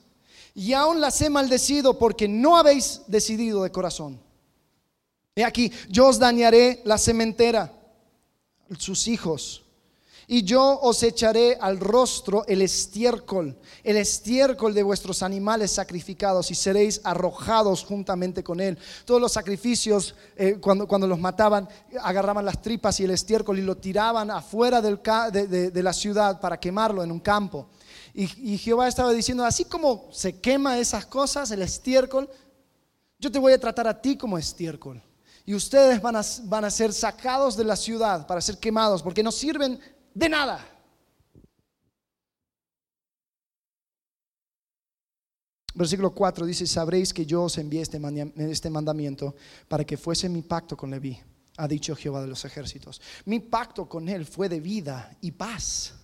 y 0.55 0.73
aún 0.73 1.01
las 1.01 1.21
he 1.21 1.31
maldecido 1.31 1.99
porque 1.99 2.29
no 2.29 2.57
habéis 2.57 3.03
decidido 3.07 3.63
de 3.63 3.71
corazón. 3.71 4.21
He 5.35 5.45
aquí, 5.45 5.73
yo 5.89 6.09
os 6.09 6.19
dañaré 6.19 6.81
la 6.85 6.99
cementera, 6.99 7.73
sus 8.79 9.09
hijos, 9.09 9.63
y 10.33 10.45
yo 10.45 10.79
os 10.83 11.03
echaré 11.03 11.59
al 11.61 11.81
rostro 11.81 12.45
el 12.47 12.63
estiércol, 12.63 13.57
el 13.83 13.97
estiércol 13.97 14.73
de 14.73 14.85
vuestros 14.85 15.25
animales 15.25 15.73
sacrificados, 15.73 16.53
y 16.53 16.55
seréis 16.55 17.01
arrojados 17.03 17.85
juntamente 17.85 18.45
con 18.45 18.61
él. 18.61 18.79
Todos 19.05 19.21
los 19.21 19.33
sacrificios, 19.33 20.15
eh, 20.37 20.59
cuando, 20.61 20.87
cuando, 20.87 21.09
los 21.09 21.19
mataban, 21.19 21.69
agarraban 22.01 22.45
las 22.45 22.63
tripas 22.63 23.01
y 23.01 23.05
el 23.05 23.11
estiércol 23.11 23.59
y 23.59 23.63
lo 23.63 23.77
tiraban 23.77 24.31
afuera 24.31 24.81
de 24.81 25.83
la 25.83 25.93
ciudad 25.93 26.41
para 26.41 26.61
quemarlo 26.61 27.03
en 27.03 27.11
un 27.11 27.21
campo. 27.21 27.67
Y, 28.15 28.59
Jehová 28.59 28.89
estaba 28.89 29.13
diciendo, 29.13 29.45
así 29.45 29.65
como 29.65 30.09
se 30.13 30.41
quema 30.41 30.79
esas 30.79 31.07
cosas, 31.07 31.51
el 31.51 31.63
estiércol, 31.63 32.29
yo 33.19 33.31
te 33.31 33.39
voy 33.39 33.53
a 33.53 33.61
tratar 33.61 33.87
a 33.87 34.01
ti 34.01 34.17
como 34.17 34.39
estiércol. 34.39 35.03
y 35.47 35.55
ustedes 35.55 36.01
van 36.01 36.17
a, 36.17 36.71
ser 36.71 36.93
sacados 36.93 37.57
de 37.57 37.65
la 37.65 37.77
ciudad 37.77 38.27
para 38.27 38.41
ser 38.41 38.59
quemados 38.59 39.03
porque 39.03 39.23
no 39.23 39.33
sirven 39.33 39.81
de 40.15 40.29
nada. 40.29 40.67
Versículo 45.75 46.13
4 46.13 46.47
dice, 46.47 46.67
sabréis 46.67 47.15
que 47.15 47.25
yo 47.25 47.45
os 47.45 47.57
envié 47.57 47.83
este, 47.83 48.01
este 48.37 48.71
mandamiento 48.71 49.35
para 49.69 49.85
que 49.85 49.97
fuese 49.97 50.29
mi 50.29 50.43
pacto 50.43 50.77
con 50.77 50.91
Leví, 50.91 51.19
ha 51.57 51.69
dicho 51.69 51.95
Jehová 51.95 52.21
de 52.21 52.27
los 52.27 52.45
ejércitos. 52.45 53.01
Mi 53.25 53.39
pacto 53.39 53.89
con 53.89 54.09
él 54.09 54.27
fue 54.27 54.49
de 54.49 54.61
vida 54.61 55.17
y 55.21 55.31
paz, 55.31 55.95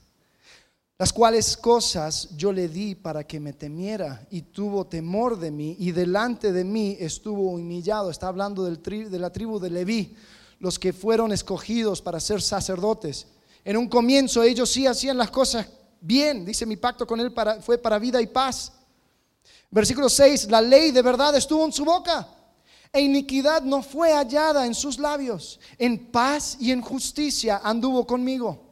las 0.99 1.13
cuales 1.13 1.57
cosas 1.59 2.31
yo 2.37 2.53
le 2.53 2.69
di 2.69 2.95
para 2.95 3.25
que 3.25 3.39
me 3.39 3.53
temiera 3.53 4.27
y 4.31 4.43
tuvo 4.43 4.87
temor 4.87 5.39
de 5.39 5.51
mí 5.51 5.77
y 5.79 5.93
delante 5.93 6.53
de 6.53 6.65
mí 6.65 6.97
estuvo 6.99 7.51
humillado. 7.51 8.11
Está 8.11 8.29
hablando 8.29 8.65
del 8.65 8.81
de 9.11 9.19
la 9.19 9.31
tribu 9.31 9.59
de 9.59 9.69
Leví, 9.69 10.17
los 10.59 10.79
que 10.79 10.95
fueron 10.95 11.33
escogidos 11.33 12.01
para 12.01 12.19
ser 12.19 12.41
sacerdotes. 12.41 13.27
En 13.63 13.77
un 13.77 13.89
comienzo 13.89 14.43
ellos 14.43 14.71
sí 14.71 14.87
hacían 14.87 15.19
las 15.19 15.31
cosas 15.31 15.67
bien, 16.01 16.47
dice 16.47 16.65
mi 16.65 16.77
pacto 16.77 17.07
con 17.07 17.21
él 17.21 17.33
para, 17.33 17.61
fue 17.61 17.77
para 17.77 17.99
vida 17.99 18.23
y 18.23 18.27
paz. 18.27 18.73
Versículo 19.71 20.09
6, 20.09 20.51
la 20.51 20.63
ley 20.63 20.93
de 20.93 21.03
verdad 21.03 21.37
estuvo 21.37 21.65
en 21.65 21.73
su 21.73 21.85
boca 21.85 22.27
e 22.91 23.03
iniquidad 23.03 23.61
no 23.61 23.83
fue 23.83 24.15
hallada 24.15 24.65
en 24.65 24.75
sus 24.75 24.99
labios. 24.99 25.61
En 25.77 26.07
paz 26.07 26.57
y 26.59 26.71
en 26.73 26.81
justicia 26.81 27.61
anduvo 27.63 28.07
conmigo. 28.07 28.66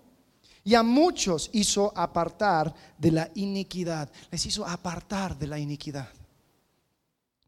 Y 0.65 0.75
a 0.75 0.83
muchos 0.83 1.51
hizo 1.53 1.93
apartar 1.95 2.75
de 2.97 3.11
la 3.11 3.31
iniquidad. 3.35 4.11
Les 4.31 4.47
hizo 4.47 4.67
apartar 4.67 5.39
de 5.39 5.47
la 5.47 5.59
iniquidad. 5.59 6.09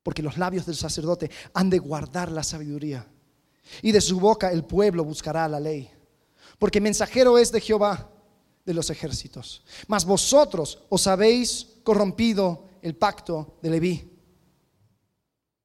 Porque 0.03 0.23
los 0.23 0.37
labios 0.37 0.67
del 0.67 0.77
sacerdote 0.77 1.31
han 1.55 1.71
de 1.71 1.79
guardar 1.79 2.31
la 2.31 2.45
sabiduría. 2.45 3.07
Y 3.83 3.91
de 3.91 4.01
su 4.03 4.21
boca 4.21 4.53
el 4.53 4.65
pueblo 4.65 5.03
buscará 5.03 5.49
la 5.49 5.59
ley. 5.59 5.91
Porque 6.59 6.81
mensajero 6.81 7.39
es 7.39 7.51
de 7.51 7.61
Jehová 7.61 8.11
de 8.65 8.75
los 8.75 8.91
ejércitos. 8.91 9.65
Mas 9.87 10.05
vosotros 10.05 10.83
os 10.91 11.07
habéis 11.07 11.67
corrompido 11.83 12.65
el 12.83 12.97
pacto 12.97 13.59
de 13.63 13.71
Leví. 13.71 14.13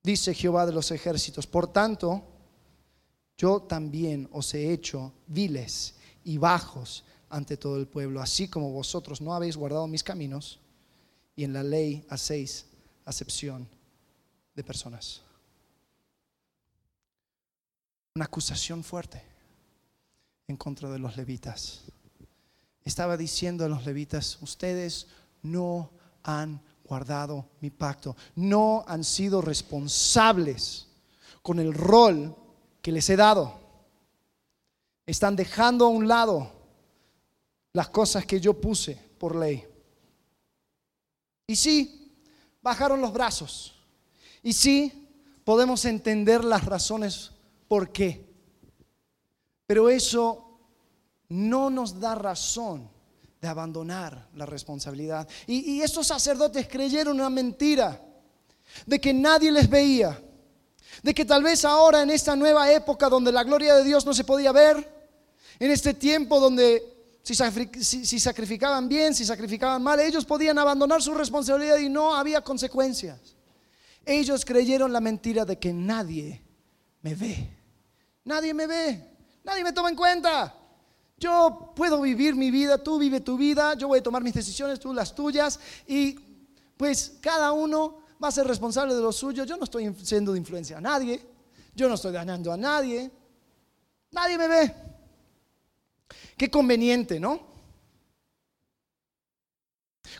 Dice 0.04 0.34
Jehová 0.34 0.66
de 0.66 0.72
los 0.72 0.90
ejércitos, 0.92 1.46
por 1.46 1.68
tanto, 1.68 2.24
yo 3.38 3.62
también 3.64 4.30
os 4.32 4.54
he 4.54 4.72
hecho 4.72 5.14
viles 5.28 5.96
y 6.24 6.38
bajos 6.38 7.04
ante 7.32 7.58
todo 7.58 7.78
el 7.78 7.88
pueblo, 7.88 8.22
así 8.22 8.48
como 8.48 8.72
vosotros 8.72 9.22
no 9.22 9.34
habéis 9.34 9.56
guardado 9.58 9.88
mis 9.88 10.04
caminos 10.04 10.60
y 11.36 11.44
en 11.46 11.54
la 11.54 11.64
ley 11.64 12.06
hacéis 12.10 12.66
acepción 13.06 13.68
de 14.54 14.64
personas. 14.64 15.22
Una 18.16 18.26
acusación 18.26 18.84
fuerte 18.84 19.24
en 20.48 20.58
contra 20.58 20.90
de 20.90 21.00
los 21.00 21.16
levitas. 21.16 21.82
Estaba 22.84 23.16
diciendo 23.16 23.64
a 23.64 23.70
los 23.70 23.86
levitas, 23.86 24.38
ustedes 24.42 25.08
no 25.42 25.90
han 26.24 26.62
guardado 26.84 27.48
mi 27.62 27.70
pacto, 27.70 28.18
no 28.36 28.84
han 28.86 29.06
sido 29.06 29.42
responsables 29.42 30.88
con 31.42 31.60
el 31.60 31.74
rol 31.74 32.36
que 32.82 32.92
les 32.92 33.10
he 33.10 33.16
dado. 33.16 33.60
Están 35.06 35.38
dejando 35.38 35.86
a 35.86 35.90
un 35.90 36.08
lado 36.08 36.61
las 37.74 37.90
cosas 37.90 38.26
que 38.26 38.40
yo 38.40 38.54
puse 38.60 38.96
por 39.18 39.36
ley. 39.36 39.66
Y 41.48 41.56
sí, 41.56 42.14
bajaron 42.62 43.02
los 43.02 43.14
brazos. 43.14 43.76
Y 44.44 44.54
sí, 44.54 45.10
podemos 45.44 45.86
entender 45.86 46.44
las 46.44 46.66
razones 46.66 47.32
por 47.68 47.92
qué. 47.92 48.26
Pero 49.66 49.90
eso 49.90 50.60
no 51.30 51.70
nos 51.70 52.00
da 52.00 52.16
razón 52.16 52.90
de 53.40 53.48
abandonar 53.48 54.28
la 54.36 54.46
responsabilidad. 54.46 55.28
Y, 55.48 55.82
estos 55.82 56.08
sacerdotes 56.08 56.68
creyeron 56.68 57.16
una 57.16 57.30
mentira 57.30 58.00
de 58.86 59.02
que 59.02 59.14
nadie 59.14 59.52
les 59.52 59.70
veía, 59.70 60.22
de 61.02 61.14
que 61.14 61.26
tal 61.26 61.42
vez 61.42 61.66
ahora 61.66 62.04
en 62.04 62.12
esta 62.12 62.36
nueva 62.36 62.72
época 62.72 63.10
donde 63.10 63.32
la 63.32 63.44
gloria 63.44 63.76
de 63.76 63.84
Dios 63.84 64.06
no 64.06 64.14
se 64.14 64.24
podía 64.24 64.52
ver, 64.52 65.02
en 65.60 65.72
este 65.72 65.94
tiempo 65.94 66.40
donde 66.40 67.01
si, 67.24 68.20
sacrificaban 68.20 68.90
bien, 68.90 69.14
si 69.14 69.26
sacrificaban 69.26 69.82
mal, 69.84 70.00
ellos 70.00 70.26
podían 70.26 70.58
abandonar 70.58 71.02
su 71.02 71.14
responsabilidad 71.14 71.78
y 71.78 71.88
no 71.88 72.16
había 72.16 72.42
consecuencias. 72.42 73.36
Ellos 74.04 74.44
creyeron 74.44 74.92
la 74.92 75.00
mentira 75.00 75.46
de 75.46 75.60
que 75.60 75.72
nadie 75.72 76.42
me 77.02 77.14
ve, 77.14 77.58
nadie 78.24 78.54
me 78.54 78.66
ve, 78.66 79.08
nadie 79.44 79.64
me 79.64 79.72
toma 79.72 79.90
en 79.90 79.96
cuenta. 79.96 80.56
Yo 81.18 81.72
puedo 81.76 82.02
vivir 82.02 82.36
mi 82.36 82.50
vida, 82.50 82.80
tú 82.80 82.98
vive 82.98 83.22
tu 83.22 83.38
vida, 83.38 83.76
yo 83.76 83.88
voy 83.88 84.00
a 84.00 84.04
tomar 84.04 84.24
mis 84.24 84.34
decisiones, 84.34 84.80
tú 84.80 84.92
las 84.92 85.14
tuyas, 85.14 85.60
y 85.88 86.18
pues 86.76 87.20
cada 87.22 87.52
uno 87.52 88.00
va 88.22 88.30
a 88.30 88.32
ser 88.32 88.48
responsable 88.48 88.96
de 88.96 89.02
lo 89.02 89.12
suyo. 89.12 89.44
Yo 89.44 89.58
no 89.58 89.66
estoy 89.66 89.94
siendo 90.02 90.32
de 90.32 90.40
influencia 90.40 90.80
a 90.80 90.82
nadie, 90.82 91.24
yo 91.76 91.88
no 91.88 91.94
estoy 91.94 92.12
dañando 92.12 92.52
a 92.52 92.58
nadie, 92.58 93.12
nadie 94.10 94.38
me 94.40 94.48
ve. 94.48 94.91
Qué 96.42 96.50
conveniente, 96.50 97.20
¿no? 97.20 97.40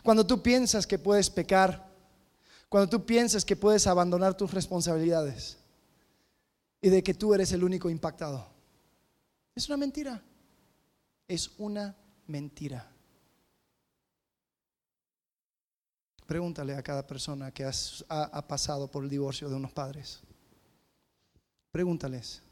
Cuando 0.04 0.24
tú 0.24 0.40
piensas 0.40 0.86
que 0.86 0.96
puedes 0.96 1.28
pecar, 1.28 1.90
cuando 2.68 2.88
tú 2.88 3.04
piensas 3.04 3.44
que 3.44 3.56
puedes 3.56 3.88
abandonar 3.88 4.36
tus 4.36 4.54
responsabilidades 4.54 5.58
y 6.80 6.90
de 6.90 7.02
que 7.02 7.12
tú 7.12 7.34
eres 7.34 7.50
el 7.50 7.64
único 7.64 7.90
impactado. 7.90 8.46
Es 9.56 9.66
una 9.66 9.78
mentira 9.78 10.22
es 11.32 11.50
una 11.56 11.96
mentira. 12.26 12.86
Pregúntale 16.26 16.76
a 16.76 16.82
cada 16.82 17.06
persona 17.06 17.50
que 17.50 17.64
ha, 17.64 18.46
pasado 18.46 18.90
por 18.90 19.02
el 19.02 19.10
divorcio 19.10 19.48
de 19.48 19.56
unos 19.56 19.72
padres. 19.72 20.20
Pregúntales 21.70 22.42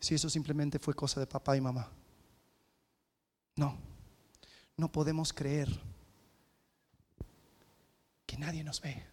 si 0.00 0.14
eso 0.14 0.30
simplemente 0.30 0.78
fue 0.78 0.94
cosa 0.94 1.18
de 1.18 1.26
papá 1.26 1.56
y 1.56 1.60
mamá. 1.60 1.90
No, 3.58 3.76
no 4.76 4.92
podemos 4.92 5.32
creer 5.32 5.68
que 8.24 8.38
nadie 8.38 8.62
nos 8.62 8.80
ve. 8.80 9.04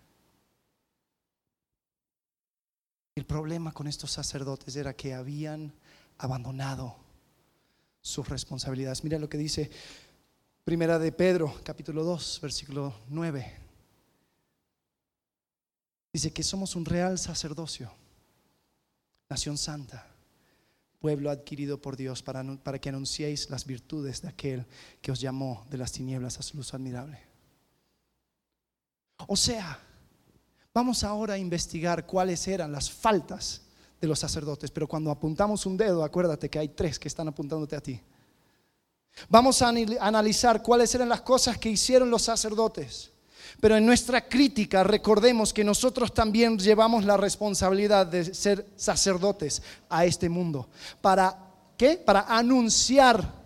El 3.16 3.26
problema 3.26 3.72
con 3.72 3.88
estos 3.88 4.12
sacerdotes 4.12 4.76
era 4.76 4.96
que 4.96 5.16
habían 5.16 5.74
abandonado 6.20 6.96
sus 8.02 8.30
responsabilidades. 8.30 9.04
Mira 9.04 9.18
lo 9.18 9.28
que 9.28 9.40
dice 9.40 9.72
Primera 10.64 11.00
de 11.00 11.12
Pedro, 11.12 11.60
capítulo 11.64 12.04
2, 12.04 12.40
versículo 12.44 12.94
9. 13.10 13.58
Dice 16.14 16.32
que 16.32 16.44
somos 16.44 16.76
un 16.76 16.86
real 16.86 17.18
sacerdocio, 17.18 17.92
nación 19.28 19.58
santa, 19.58 20.15
pueblo 21.06 21.30
adquirido 21.30 21.80
por 21.80 21.96
Dios 21.96 22.24
para, 22.24 22.80
que 22.80 22.90
anunciéis 22.90 23.48
las 23.52 23.64
virtudes 23.68 24.24
de 24.24 24.30
aquel 24.30 24.66
que 25.04 25.12
os 25.12 25.22
llamó 25.22 25.64
de 25.70 25.78
las 25.78 25.92
tinieblas 25.92 26.40
a 26.40 26.42
su 26.42 26.58
luz 26.58 26.74
admirable. 26.74 27.20
O 29.28 29.36
sea, 29.36 29.78
vamos 30.74 31.04
ahora 31.04 31.36
a 31.36 31.38
investigar 31.38 32.08
cuáles 32.08 32.48
eran 32.48 32.72
las 32.72 32.90
faltas 32.90 33.62
de 34.02 34.08
los 34.08 34.18
sacerdotes, 34.18 34.72
pero 34.72 34.88
cuando 34.88 35.12
apuntamos 35.12 35.68
un 35.68 35.78
dedo, 35.78 36.04
acuérdate 36.04 36.50
que 36.50 36.58
hay 36.58 36.70
tres 36.70 36.98
que 36.98 37.08
están 37.08 37.28
apuntándote 37.28 37.76
a 37.76 37.82
ti. 37.82 38.02
Vamos 39.30 39.62
a 39.62 39.70
analizar 40.00 40.64
cuáles 40.64 40.96
eran 40.96 41.10
las 41.10 41.22
cosas 41.22 41.60
que 41.60 41.70
hicieron 41.70 42.10
los 42.10 42.24
sacerdotes. 42.24 43.12
Pero 43.60 43.78
en 43.78 43.86
nuestra 43.86 44.28
crítica 44.28 44.84
recordemos 44.84 45.54
que 45.54 45.64
nosotros 45.64 46.14
también 46.14 46.58
llevamos 46.58 47.06
la 47.06 47.18
responsabilidad 47.18 48.06
de 48.06 48.34
ser 48.34 48.66
sacerdotes 48.76 49.62
a 49.90 50.06
este 50.06 50.30
mundo. 50.30 50.68
¿Para 51.02 51.38
qué? 51.78 51.98
Para 51.98 52.22
anunciar 52.22 53.46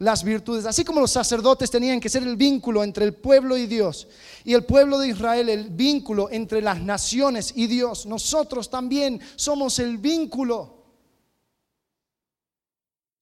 las 0.00 0.24
virtudes. 0.24 0.64
Así 0.64 0.82
como 0.82 1.00
los 1.00 1.12
sacerdotes 1.12 1.70
tenían 1.70 2.00
que 2.00 2.08
ser 2.08 2.22
el 2.22 2.36
vínculo 2.36 2.82
entre 2.82 3.04
el 3.04 3.14
pueblo 3.14 3.56
y 3.56 3.66
Dios 3.66 4.08
y 4.44 4.54
el 4.54 4.64
pueblo 4.64 4.98
de 4.98 5.08
Israel 5.08 5.48
el 5.48 5.68
vínculo 5.68 6.30
entre 6.30 6.62
las 6.62 6.80
naciones 6.80 7.52
y 7.54 7.66
Dios, 7.66 8.06
nosotros 8.06 8.70
también 8.70 9.20
somos 9.36 9.78
el 9.78 9.98
vínculo 9.98 10.74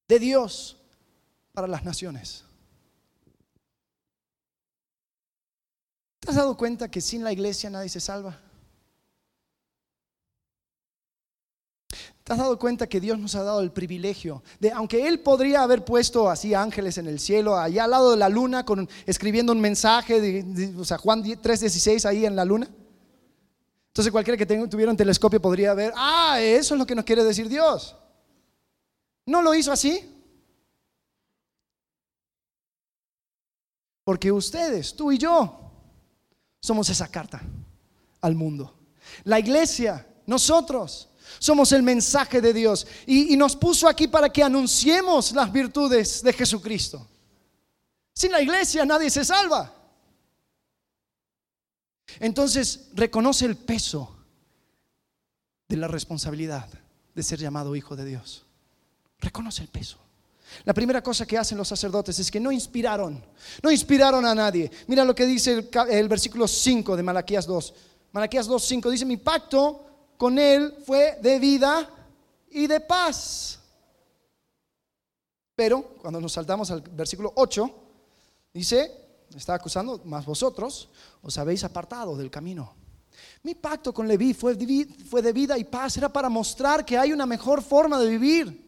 de 0.07 0.19
Dios 0.21 0.77
para 1.53 1.67
las 1.67 1.85
naciones. 1.85 2.45
¿Te 6.29 6.33
has 6.33 6.37
dado 6.37 6.59
cuenta 6.59 6.91
que 6.91 7.01
sin 7.01 7.25
la 7.25 7.33
iglesia 7.33 7.71
nadie 7.71 7.89
se 7.89 8.01
salva? 8.01 8.39
¿Te 12.23 12.33
has 12.35 12.39
dado 12.39 12.59
cuenta 12.59 12.87
que 12.87 13.01
Dios 13.01 13.19
nos 13.19 13.35
ha 13.35 13.43
dado 13.43 13.63
el 13.63 13.73
privilegio 13.73 14.43
de, 14.61 14.71
aunque 14.71 15.09
Él 15.09 15.21
podría 15.21 15.63
haber 15.63 15.87
puesto 15.87 16.29
así 16.29 16.53
ángeles 16.53 16.99
en 16.99 17.07
el 17.07 17.19
cielo, 17.19 17.57
allá 17.57 17.85
al 17.85 17.93
lado 17.93 18.11
de 18.11 18.19
la 18.19 18.29
luna, 18.29 18.67
con, 18.67 18.91
escribiendo 19.07 19.55
un 19.55 19.61
mensaje, 19.63 20.21
de, 20.21 20.77
o 20.79 20.85
sea, 20.85 20.99
Juan 20.99 21.25
3:16 21.25 22.05
ahí 22.05 22.27
en 22.27 22.37
la 22.37 22.45
luna? 22.45 22.69
Entonces 23.87 24.13
cualquiera 24.13 24.37
que 24.37 24.45
tuviera 24.67 24.91
un 24.91 24.99
telescopio 24.99 25.41
podría 25.41 25.73
ver, 25.73 25.95
ah, 25.97 26.39
eso 26.43 26.75
es 26.75 26.79
lo 26.79 26.85
que 26.85 26.95
nos 26.95 27.07
quiere 27.07 27.25
decir 27.25 27.49
Dios. 27.49 27.97
¿No 29.25 29.41
lo 29.41 29.55
hizo 29.55 29.73
así? 29.73 30.15
Porque 34.05 34.31
ustedes, 34.31 34.95
tú 34.95 35.11
y 35.11 35.17
yo, 35.17 35.68
somos 36.61 36.89
esa 36.89 37.09
carta 37.09 37.41
al 38.21 38.35
mundo. 38.35 38.75
La 39.25 39.39
iglesia, 39.39 40.07
nosotros, 40.27 41.09
somos 41.39 41.73
el 41.73 41.83
mensaje 41.83 42.41
de 42.41 42.53
Dios. 42.53 42.87
Y, 43.07 43.37
nos 43.37 43.57
puso 43.57 43.89
aquí 43.89 44.09
para 44.09 44.31
que 44.31 44.43
anunciemos 44.43 45.33
las 45.33 45.53
virtudes 45.53 46.23
de 46.23 46.33
Jesucristo. 46.33 47.07
Sin 48.15 48.33
la 48.33 48.43
iglesia 48.43 48.85
nadie 48.85 49.11
se 49.11 49.25
salva. 49.25 49.75
Entonces 52.21 52.89
reconoce 52.95 53.45
el 53.45 53.57
peso 53.57 54.17
de 55.69 55.77
la 55.77 55.89
responsabilidad 55.89 56.69
de 57.15 57.23
ser 57.23 57.39
llamado 57.39 57.77
hijo 57.77 57.95
de 57.95 58.07
Dios. 58.07 58.45
Reconoce 59.21 59.63
el 59.63 59.69
peso. 59.69 59.99
La 60.65 60.75
primera 60.75 61.03
cosa 61.03 61.27
que 61.27 61.39
hacen 61.39 61.59
los 61.59 61.69
sacerdotes 61.69 62.19
es 62.19 62.31
que 62.31 62.41
no 62.41 62.51
inspiraron, 62.51 63.23
no 63.63 63.71
inspiraron 63.71 64.25
a 64.25 64.35
nadie. 64.35 64.71
Mira 64.87 65.05
lo 65.05 65.15
que 65.15 65.27
dice 65.27 65.69
el, 65.91 66.09
versículo 66.09 66.49
5 66.49 66.97
de 66.97 67.03
Malaquías 67.03 67.47
2. 67.47 67.75
Malaquías 68.13 68.47
2, 68.47 68.65
5 68.65 68.91
dice, 68.91 69.05
mi 69.05 69.17
pacto 69.17 69.85
con 70.17 70.39
él 70.39 70.75
fue 70.85 71.19
de 71.21 71.39
vida 71.39 71.89
y 72.51 72.67
de 72.67 72.81
paz. 72.81 73.61
Pero 75.55 75.83
cuando 76.01 76.21
nos 76.21 76.33
saltamos 76.33 76.71
al 76.71 76.81
versículo 76.81 77.33
8, 77.37 77.75
dice, 78.55 78.93
está 79.35 79.55
acusando, 79.55 80.01
más 80.05 80.25
vosotros 80.25 80.89
os 81.23 81.37
habéis 81.39 81.65
apartado 81.65 82.17
del 82.17 82.31
camino. 82.31 82.75
Mi 83.43 83.55
pacto 83.55 83.93
con 83.93 84.07
Leví 84.07 84.33
fue 84.33 84.55
de 84.55 85.33
vida 85.33 85.59
y 85.59 85.65
paz, 85.65 85.97
era 85.97 86.13
para 86.13 86.29
mostrar 86.29 86.85
que 86.85 86.97
hay 86.97 87.13
una 87.13 87.27
mejor 87.27 87.63
forma 87.63 87.99
de 87.99 88.09
vivir 88.09 88.68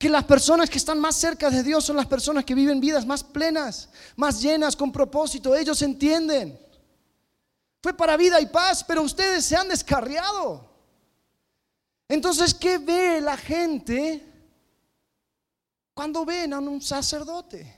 que 0.00 0.08
las 0.08 0.24
personas 0.24 0.70
que 0.70 0.78
están 0.78 0.98
más 0.98 1.14
cerca 1.14 1.50
de 1.50 1.62
Dios 1.62 1.84
son 1.84 1.94
las 1.94 2.06
personas 2.06 2.46
que 2.46 2.54
viven 2.54 2.80
vidas 2.80 3.04
más 3.04 3.22
plenas, 3.22 3.90
más 4.16 4.40
llenas, 4.40 4.74
con 4.74 4.90
propósito. 4.90 5.54
Ellos 5.54 5.82
entienden. 5.82 6.58
Fue 7.82 7.92
para 7.92 8.16
vida 8.16 8.40
y 8.40 8.46
paz, 8.46 8.82
pero 8.82 9.02
ustedes 9.02 9.44
se 9.44 9.56
han 9.56 9.68
descarriado. 9.68 10.70
Entonces, 12.08 12.54
¿qué 12.54 12.78
ve 12.78 13.20
la 13.20 13.36
gente 13.36 14.26
cuando 15.92 16.24
ven 16.24 16.54
a 16.54 16.60
un 16.60 16.80
sacerdote? 16.80 17.76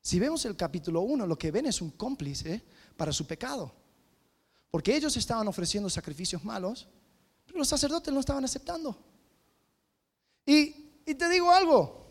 Si 0.00 0.18
vemos 0.18 0.44
el 0.46 0.56
capítulo 0.56 1.02
1, 1.02 1.28
lo 1.28 1.38
que 1.38 1.52
ven 1.52 1.66
es 1.66 1.80
un 1.80 1.92
cómplice 1.92 2.60
para 2.96 3.12
su 3.12 3.24
pecado. 3.24 3.72
Porque 4.68 4.96
ellos 4.96 5.16
estaban 5.16 5.46
ofreciendo 5.46 5.88
sacrificios 5.88 6.42
malos, 6.44 6.88
pero 7.46 7.60
los 7.60 7.68
sacerdotes 7.68 8.12
no 8.12 8.18
estaban 8.18 8.44
aceptando. 8.44 8.98
Y 10.44 10.89
y 11.10 11.14
te 11.16 11.28
digo 11.28 11.50
algo, 11.50 12.06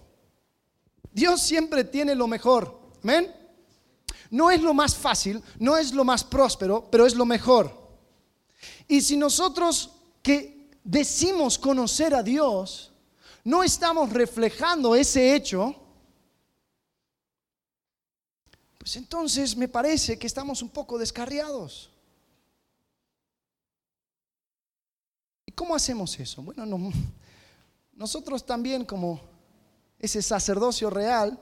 Dios 1.11 1.41
siempre 1.41 1.85
tiene 1.85 2.15
lo 2.15 2.27
mejor. 2.27 2.77
Amén. 3.01 3.33
No 4.29 4.51
es 4.51 4.61
lo 4.61 4.73
más 4.73 4.93
fácil, 4.93 5.41
no 5.57 5.77
es 5.77 5.93
lo 5.93 6.03
más 6.03 6.23
próspero, 6.23 6.87
pero 6.91 7.05
es 7.05 7.15
lo 7.15 7.25
mejor. 7.25 7.73
Y 8.87 9.01
si 9.01 9.15
nosotros 9.15 9.91
que 10.21 10.69
decimos 10.83 11.57
conocer 11.57 12.13
a 12.13 12.21
Dios, 12.21 12.91
no 13.45 13.63
estamos 13.63 14.11
reflejando 14.11 14.95
ese 14.95 15.33
hecho, 15.33 15.73
pues 18.77 18.97
entonces 18.97 19.55
me 19.55 19.69
parece 19.69 20.19
que 20.19 20.27
estamos 20.27 20.61
un 20.61 20.69
poco 20.69 20.97
descarriados. 20.97 21.89
¿Y 25.45 25.53
cómo 25.53 25.73
hacemos 25.73 26.19
eso? 26.19 26.41
Bueno, 26.43 26.65
no, 26.65 26.91
nosotros 27.99 28.45
también 28.45 28.85
como 28.85 29.19
ese 29.99 30.21
sacerdocio 30.21 30.89
real, 30.89 31.37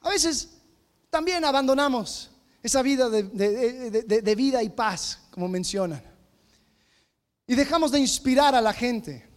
a 0.00 0.08
veces 0.10 0.48
también 1.10 1.44
abandonamos 1.44 2.30
esa 2.62 2.82
vida 2.82 3.10
de, 3.10 4.34
vida 4.36 4.62
y 4.62 4.68
paz, 4.68 5.22
como 5.32 5.48
mencionan. 5.48 6.00
Y 7.48 7.56
dejamos 7.56 7.90
de 7.90 7.98
inspirar 7.98 8.54
a 8.54 8.60
la 8.60 8.72
gente. 8.72 9.28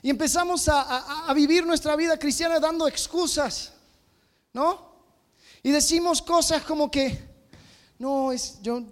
Y 0.00 0.10
empezamos 0.10 0.68
a, 0.68 1.26
a, 1.28 1.34
vivir 1.34 1.66
nuestra 1.66 1.96
vida 1.96 2.16
cristiana 2.16 2.60
dando 2.60 2.86
excusas, 2.86 3.72
¿no? 4.52 4.92
Y 5.60 5.72
decimos 5.72 6.22
cosas 6.22 6.62
como 6.62 6.88
que, 6.88 7.18
no, 7.98 8.30
es, 8.30 8.62
yo, 8.62 8.84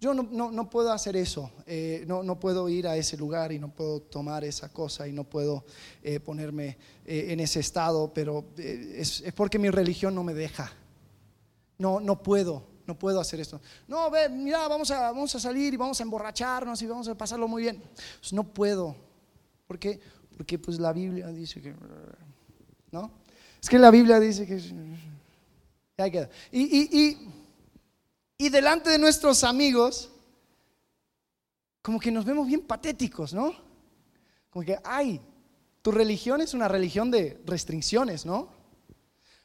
yo 0.00 0.14
no, 0.14 0.70
puedo 0.70 0.92
hacer 0.92 1.16
eso, 1.16 1.50
eh, 1.66 2.04
no, 2.06 2.38
puedo 2.38 2.68
ir 2.68 2.86
a 2.86 2.96
ese 2.96 3.16
lugar 3.16 3.50
y 3.50 3.58
no 3.58 3.68
puedo 3.68 4.00
tomar 4.00 4.44
esa 4.44 4.68
cosa 4.68 5.08
y 5.08 5.12
no 5.12 5.24
puedo 5.24 5.64
eh, 6.04 6.20
ponerme 6.20 6.78
eh, 7.04 7.26
en 7.30 7.40
ese 7.40 7.58
estado, 7.58 8.12
pero 8.14 8.44
es, 8.56 9.24
porque 9.34 9.58
mi 9.58 9.70
religión 9.70 10.14
no 10.14 10.22
me 10.22 10.34
deja. 10.34 10.72
No, 11.78 11.98
no 11.98 12.22
puedo, 12.22 12.62
no 12.86 12.96
puedo 12.96 13.20
hacer 13.20 13.40
esto. 13.40 13.60
No, 13.88 14.08
ve, 14.08 14.28
mira, 14.28 14.68
vamos 14.68 14.88
a, 14.92 15.00
vamos 15.10 15.34
a 15.34 15.40
salir 15.40 15.74
y 15.74 15.76
vamos 15.76 15.98
a 15.98 16.04
emborracharnos 16.04 16.80
y 16.80 16.86
vamos 16.86 17.08
a 17.08 17.16
pasarlo 17.16 17.48
muy 17.48 17.62
bien. 17.62 17.82
Pues 18.20 18.32
no 18.32 18.44
puedo. 18.44 18.94
¿Por 19.66 19.80
qué? 19.80 20.00
Porque 20.36 20.60
pues 20.60 20.78
la 20.78 20.92
Biblia 20.92 21.26
dice 21.28 21.60
que... 21.60 21.74
¿No? 22.92 23.10
Es 23.60 23.68
que 23.68 23.78
la 23.80 23.90
Biblia 23.90 24.20
dice 24.20 24.46
que... 24.46 24.60
Queda. 25.96 26.30
y 26.52 27.37
y 28.38 28.48
delante 28.50 28.88
de 28.90 28.98
nuestros 28.98 29.42
amigos, 29.42 30.10
como 31.82 31.98
que 31.98 32.12
nos 32.12 32.24
vemos 32.24 32.46
bien 32.46 32.60
patéticos, 32.60 33.34
¿no? 33.34 33.52
Como 34.48 34.64
que, 34.64 34.78
ay, 34.84 35.20
tu 35.82 35.90
religión 35.90 36.40
es 36.40 36.54
una 36.54 36.68
religión 36.68 37.10
de 37.10 37.40
restricciones, 37.44 38.24
¿no? 38.24 38.48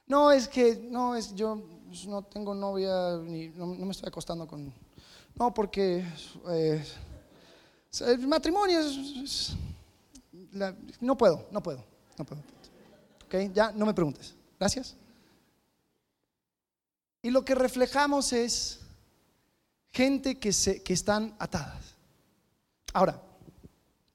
No, 0.05 0.31
es 0.31 0.47
que, 0.47 0.75
no, 0.75 1.15
es 1.15 1.33
yo 1.33 1.59
no 2.07 2.21
tengo 2.21 2.53
novia, 2.53 3.17
ni, 3.17 3.49
no, 3.49 3.65
me 3.65 3.91
estoy 3.91 4.09
acostando 4.09 4.45
con... 4.45 4.71
No, 5.35 5.51
porque 5.51 6.05
eh, 6.49 6.85
el 8.01 8.27
matrimonio 8.27 8.79
es... 8.79 9.55
no 11.01 11.17
puedo, 11.17 11.47
no 11.49 11.63
puedo, 11.63 11.83
no 12.17 12.25
puedo. 12.25 12.41
¿Ok? 13.25 13.53
Ya, 13.53 13.71
no 13.71 13.87
me 13.87 13.93
preguntes. 13.95 14.35
Gracias. 14.59 14.95
Y 17.23 17.31
lo 17.31 17.43
que 17.43 17.55
reflejamos 17.55 18.33
es 18.33 18.82
gente 19.93 20.39
que, 20.39 20.51
se, 20.51 20.81
que 20.81 20.93
están 20.93 21.35
atadas. 21.37 21.95
Ahora, 22.93 23.21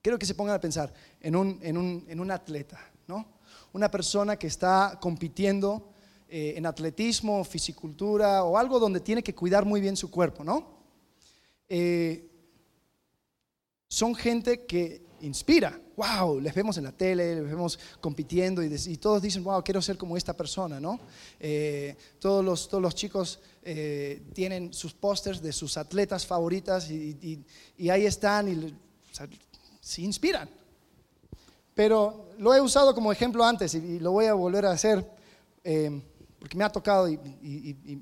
quiero 0.03 0.19
que 0.19 0.27
se 0.27 0.35
pongan 0.35 0.57
a 0.57 0.61
pensar 0.61 0.93
en 1.21 1.37
un, 1.37 1.61
en 1.63 1.79
un, 1.79 2.05
en 2.09 2.21
un 2.21 2.31
atleta, 2.31 2.81
¿no? 3.07 3.39
Una 3.73 3.89
persona 3.91 4.37
que 4.37 4.49
está 4.49 4.99
compitiendo 5.01 5.93
eh, 6.29 6.55
en 6.57 6.67
atletismo, 6.67 7.45
fisicultura 7.45 8.43
o 8.43 8.59
algo 8.59 8.81
donde 8.81 9.01
tiene 9.01 9.23
que 9.23 9.35
cuidar 9.35 9.65
muy 9.65 9.81
bien 9.81 9.97
su 9.97 10.11
cuerpo, 10.11 10.43
¿no? 10.43 10.79
Eh, 11.69 12.29
son 13.89 14.15
gente 14.15 14.67
que 14.67 15.08
inspira. 15.21 15.81
Wow, 15.97 16.41
les 16.41 16.55
vemos 16.55 16.77
en 16.79 16.85
la 16.85 16.93
tele, 16.93 17.37
les 17.37 17.45
vemos 17.45 17.79
compitiendo 18.01 18.63
y, 18.63 18.97
todos 18.97 19.21
dicen, 19.21 19.43
wow, 19.45 19.63
quiero 19.63 19.83
ser 19.83 19.97
como 19.97 20.17
esta 20.17 20.37
persona, 20.37 20.79
¿no? 20.81 20.99
Eh, 21.41 21.97
todos, 22.19 22.45
los, 22.45 22.69
todos 22.69 22.83
los 22.83 22.95
chicos 22.95 23.41
eh, 23.63 24.23
tienen 24.33 24.73
sus 24.73 24.95
pósters 24.95 25.43
de 25.43 25.53
sus 25.53 25.77
atletas 25.77 26.25
favoritas 26.27 26.91
y, 26.91 27.45
ahí 27.91 28.07
están 28.07 28.49
y 28.49 28.75
se 29.81 30.03
inspiran. 30.03 30.49
Pero 31.75 32.31
lo 32.39 32.55
he 32.55 32.61
usado 32.61 32.95
como 32.95 33.13
ejemplo 33.13 33.45
antes 33.45 33.75
y, 33.75 33.99
lo 33.99 34.13
voy 34.13 34.27
a 34.27 34.35
volver 34.35 34.67
a 34.67 34.73
hacer 34.73 35.05
eh, 35.65 36.03
porque 36.39 36.57
me 36.57 36.65
ha 36.65 36.71
tocado 36.71 37.09
y, 37.09 37.19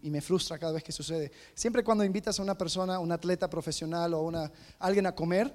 me 0.03 0.21
frustra 0.21 0.59
cada 0.59 0.73
vez 0.73 0.85
que 0.85 0.93
sucede. 0.93 1.33
Siempre 1.55 1.83
cuando 1.83 2.05
invitas 2.05 2.39
a 2.39 2.43
una 2.43 2.57
persona, 2.57 2.99
un 2.99 3.11
atleta 3.11 3.49
profesional 3.49 4.15
o 4.15 4.23
una, 4.23 4.51
alguien 4.79 5.07
a 5.07 5.15
comer, 5.15 5.53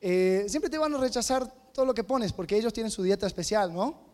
eh, 0.00 0.46
siempre 0.48 0.70
te 0.70 0.78
van 0.78 0.94
a 0.94 0.98
rechazar 0.98 1.52
todo 1.72 1.84
lo 1.84 1.94
que 1.94 2.04
pones 2.04 2.32
porque 2.32 2.56
ellos 2.56 2.72
tienen 2.72 2.90
su 2.90 3.02
dieta 3.02 3.26
especial, 3.26 3.72
¿no? 3.72 4.10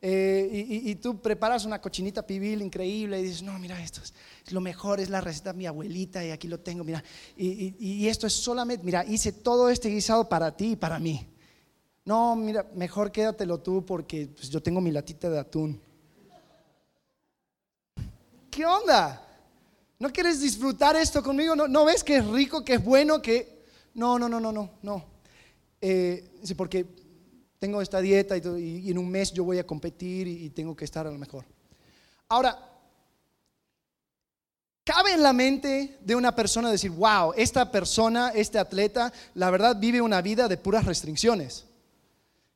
Eh, 0.00 0.82
y, 0.84 0.94
tú 0.96 1.20
preparas 1.20 1.64
una 1.64 1.80
cochinita 1.80 2.24
pibil 2.24 2.62
increíble 2.62 3.18
y 3.18 3.24
dices, 3.24 3.42
no, 3.42 3.58
mira, 3.58 3.82
esto 3.82 4.00
es, 4.00 4.14
lo 4.52 4.60
mejor, 4.60 5.00
es 5.00 5.10
la 5.10 5.20
receta 5.20 5.52
de 5.52 5.58
mi 5.58 5.66
abuelita 5.66 6.24
y 6.24 6.30
aquí 6.30 6.46
lo 6.46 6.60
tengo, 6.60 6.84
mira, 6.84 7.02
y, 7.36 8.06
esto 8.06 8.28
es 8.28 8.32
solamente, 8.32 8.84
mira, 8.84 9.04
hice 9.04 9.32
todo 9.32 9.68
este 9.68 9.88
guisado 9.88 10.28
para 10.28 10.56
ti 10.56 10.72
y 10.72 10.76
para 10.76 11.00
mí. 11.00 11.26
No, 12.04 12.36
mira, 12.36 12.64
mejor 12.74 13.10
quédatelo 13.10 13.58
tú 13.58 13.84
porque 13.84 14.28
pues, 14.28 14.48
yo 14.50 14.62
tengo 14.62 14.80
mi 14.80 14.92
latita 14.92 15.28
de 15.28 15.40
atún. 15.40 15.80
¿Qué 18.50 18.64
onda? 18.64 19.20
¿No 19.98 20.10
quieres 20.10 20.40
disfrutar 20.40 20.94
esto 20.94 21.22
conmigo? 21.24 21.56
¿No, 21.56 21.66
¿No 21.66 21.84
ves 21.84 22.04
que 22.04 22.16
es 22.18 22.26
rico, 22.26 22.64
que 22.64 22.74
es 22.74 22.84
bueno, 22.84 23.20
que... 23.20 23.58
No, 23.94 24.16
no, 24.18 24.28
no, 24.28 24.38
no, 24.38 24.52
no, 24.52 24.70
no. 24.80 25.17
Eh, 25.80 26.28
porque 26.56 26.86
tengo 27.58 27.82
esta 27.82 28.00
dieta 28.00 28.36
y, 28.36 28.90
en 28.90 28.98
un 28.98 29.08
mes 29.10 29.32
yo 29.32 29.44
voy 29.44 29.58
a 29.58 29.66
competir 29.66 30.26
y, 30.26 30.50
tengo 30.50 30.76
que 30.76 30.84
estar 30.84 31.06
a 31.06 31.10
lo 31.10 31.18
mejor. 31.18 31.44
Ahora, 32.28 32.64
¿Cabe 34.84 35.12
en 35.12 35.22
la 35.22 35.34
mente 35.34 35.98
de 36.00 36.14
una 36.14 36.34
persona 36.34 36.70
decir, 36.70 36.90
wow, 36.92 37.34
esta 37.36 37.70
persona, 37.70 38.30
este 38.34 38.58
atleta, 38.58 39.12
la 39.34 39.50
verdad 39.50 39.76
vive 39.78 40.00
una 40.00 40.22
vida 40.22 40.48
de 40.48 40.56
puras 40.56 40.86
restricciones? 40.86 41.66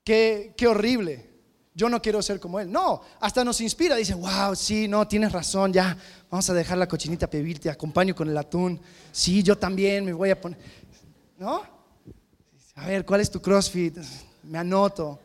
Qué, 0.03 0.55
qué 0.57 0.67
horrible. 0.67 1.29
Yo 1.75 1.91
no 1.91 2.01
quiero 2.01 2.23
ser 2.23 2.41
como 2.41 2.59
él. 2.59 2.73
No, 2.73 3.03
hasta 3.21 3.45
nos 3.45 3.61
inspira. 3.61 3.97
Dice, 3.97 4.15
wow, 4.15 4.55
sí, 4.55 4.89
no, 4.89 5.07
tienes 5.07 5.31
razón, 5.31 5.75
ya, 5.75 5.95
vamos 6.31 6.49
a 6.49 6.55
dejar 6.55 6.79
la 6.79 6.89
cochinita 6.89 7.29
pedir, 7.29 7.59
te 7.59 7.69
acompaño 7.69 8.15
con 8.15 8.29
el 8.31 8.39
atún. 8.39 8.81
Sí, 9.11 9.43
yo 9.43 9.59
también 9.59 10.03
me 10.03 10.15
voy 10.15 10.31
a 10.31 10.41
poner. 10.41 10.59
¿No? 11.37 11.82
A 12.75 12.87
ver, 12.87 13.05
¿cuál 13.05 13.21
es 13.21 13.31
tu 13.31 13.41
CrossFit? 13.41 13.99
Me 14.45 14.59
anoto. 14.59 15.19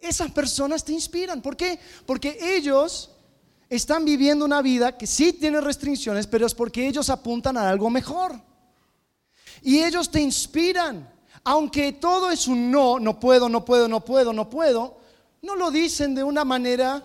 Esas 0.00 0.30
personas 0.30 0.84
te 0.84 0.92
inspiran. 0.92 1.40
¿Por 1.40 1.56
qué? 1.56 1.78
Porque 2.04 2.38
ellos 2.40 3.10
están 3.68 4.04
viviendo 4.04 4.44
una 4.44 4.62
vida 4.62 4.96
que 4.96 5.06
sí 5.06 5.32
tiene 5.32 5.60
restricciones, 5.60 6.26
pero 6.26 6.46
es 6.46 6.54
porque 6.54 6.86
ellos 6.86 7.10
apuntan 7.10 7.56
a 7.56 7.68
algo 7.68 7.90
mejor. 7.90 8.40
Y 9.62 9.82
ellos 9.82 10.10
te 10.10 10.20
inspiran. 10.20 11.10
Aunque 11.44 11.92
todo 11.92 12.30
es 12.30 12.46
un 12.46 12.70
no, 12.70 12.98
no 12.98 13.18
puedo, 13.18 13.48
no 13.48 13.64
puedo, 13.64 13.88
no 13.88 14.04
puedo, 14.04 14.32
no 14.32 14.50
puedo, 14.50 14.98
no 15.42 15.56
lo 15.56 15.70
dicen 15.70 16.14
de 16.14 16.24
una 16.24 16.44
manera 16.44 17.02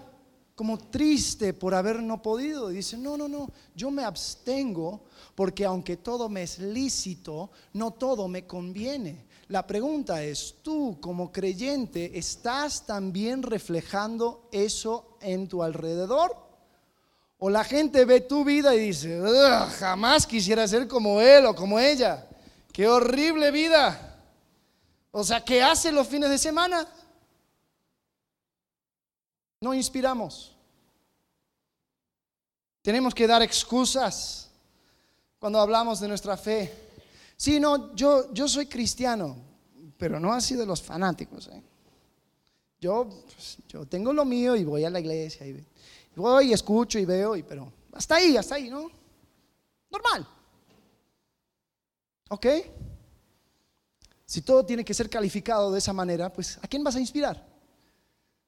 como 0.55 0.77
triste 0.77 1.53
por 1.53 1.73
haber 1.73 2.01
no 2.01 2.21
podido. 2.21 2.69
Dicen, 2.69 3.01
no, 3.01 3.17
no, 3.17 3.27
no, 3.27 3.49
yo 3.75 3.89
me 3.89 4.03
abstengo 4.03 5.01
porque 5.35 5.65
aunque 5.65 5.97
todo 5.97 6.29
me 6.29 6.43
es 6.43 6.59
lícito, 6.59 7.51
no 7.73 7.91
todo 7.91 8.27
me 8.27 8.45
conviene. 8.45 9.25
La 9.47 9.65
pregunta 9.67 10.23
es, 10.23 10.55
¿tú 10.61 10.97
como 11.01 11.31
creyente 11.31 12.17
estás 12.17 12.85
también 12.85 13.43
reflejando 13.43 14.47
eso 14.51 15.17
en 15.21 15.47
tu 15.47 15.61
alrededor? 15.63 16.35
O 17.39 17.49
la 17.49 17.63
gente 17.63 18.05
ve 18.05 18.21
tu 18.21 18.45
vida 18.45 18.75
y 18.75 18.79
dice, 18.79 19.19
jamás 19.79 20.27
quisiera 20.27 20.67
ser 20.67 20.87
como 20.87 21.19
él 21.19 21.45
o 21.47 21.55
como 21.55 21.79
ella. 21.79 22.27
Qué 22.71 22.87
horrible 22.87 23.51
vida. 23.51 24.19
O 25.11 25.23
sea, 25.23 25.43
¿qué 25.43 25.61
hace 25.61 25.91
los 25.91 26.07
fines 26.07 26.29
de 26.29 26.37
semana? 26.37 26.87
No 29.59 29.73
inspiramos. 29.73 30.55
Tenemos 32.81 33.13
que 33.13 33.27
dar 33.27 33.41
excusas 33.41 34.50
cuando 35.41 35.59
hablamos 35.59 35.99
de 35.99 36.07
nuestra 36.07 36.37
fe. 36.37 36.71
Sí, 37.35 37.59
no, 37.59 37.95
yo, 37.95 38.31
yo 38.31 38.47
soy 38.47 38.67
cristiano, 38.67 39.35
pero 39.97 40.19
no 40.19 40.31
así 40.31 40.55
de 40.55 40.67
los 40.67 40.83
fanáticos. 40.83 41.47
¿eh? 41.47 41.63
Yo, 42.79 43.09
pues, 43.25 43.57
yo 43.67 43.87
tengo 43.87 44.13
lo 44.13 44.23
mío 44.23 44.55
y 44.55 44.63
voy 44.63 44.85
a 44.85 44.91
la 44.91 44.99
iglesia 44.99 45.47
y 45.47 45.65
Voy 46.15 46.49
y 46.49 46.53
escucho 46.53 46.99
y 46.99 47.05
veo, 47.05 47.35
y, 47.35 47.41
pero 47.41 47.71
hasta 47.93 48.15
ahí, 48.15 48.37
hasta 48.37 48.55
ahí, 48.55 48.69
¿no? 48.69 48.91
Normal. 49.89 50.27
¿Ok? 52.29 52.45
Si 54.25 54.41
todo 54.41 54.63
tiene 54.63 54.85
que 54.85 54.93
ser 54.93 55.09
calificado 55.09 55.71
de 55.71 55.79
esa 55.79 55.91
manera, 55.91 56.31
pues 56.31 56.59
¿a 56.61 56.67
quién 56.67 56.83
vas 56.83 56.97
a 56.97 56.99
inspirar? 56.99 57.43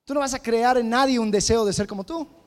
Tú 0.03 0.13
no 0.13 0.19
vas 0.19 0.35
a 0.35 0.39
crear 0.43 0.77
en 0.77 0.89
nadie 0.89 1.17
un 1.17 1.31
deseo 1.31 1.65
de 1.65 1.73
ser 1.73 1.87
como 1.87 2.03
tú. 2.03 2.42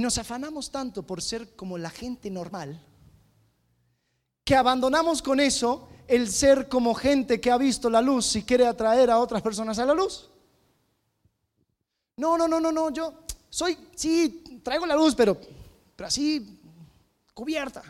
Y 0.00 0.02
nos 0.02 0.16
afanamos 0.16 0.70
tanto 0.70 1.02
por 1.02 1.20
ser 1.20 1.54
como 1.54 1.76
la 1.76 1.90
gente 1.90 2.30
normal 2.30 2.80
que 4.46 4.56
abandonamos 4.56 5.20
con 5.20 5.40
eso 5.40 5.90
el 6.08 6.32
ser 6.32 6.70
como 6.70 6.94
gente 6.94 7.38
que 7.38 7.50
ha 7.50 7.58
visto 7.58 7.90
la 7.90 8.00
luz 8.00 8.34
y 8.34 8.42
quiere 8.42 8.66
atraer 8.66 9.10
a 9.10 9.18
otras 9.18 9.42
personas 9.42 9.78
a 9.78 9.84
la 9.84 9.92
luz. 9.92 10.30
No, 12.16 12.38
no, 12.38 12.48
no, 12.48 12.58
no, 12.58 12.72
no, 12.72 12.90
yo 12.90 13.12
soy, 13.50 13.76
sí, 13.94 14.62
traigo 14.64 14.86
la 14.86 14.96
luz, 14.96 15.14
pero, 15.14 15.38
pero 15.94 16.06
así 16.06 16.58
cubierta. 17.34 17.82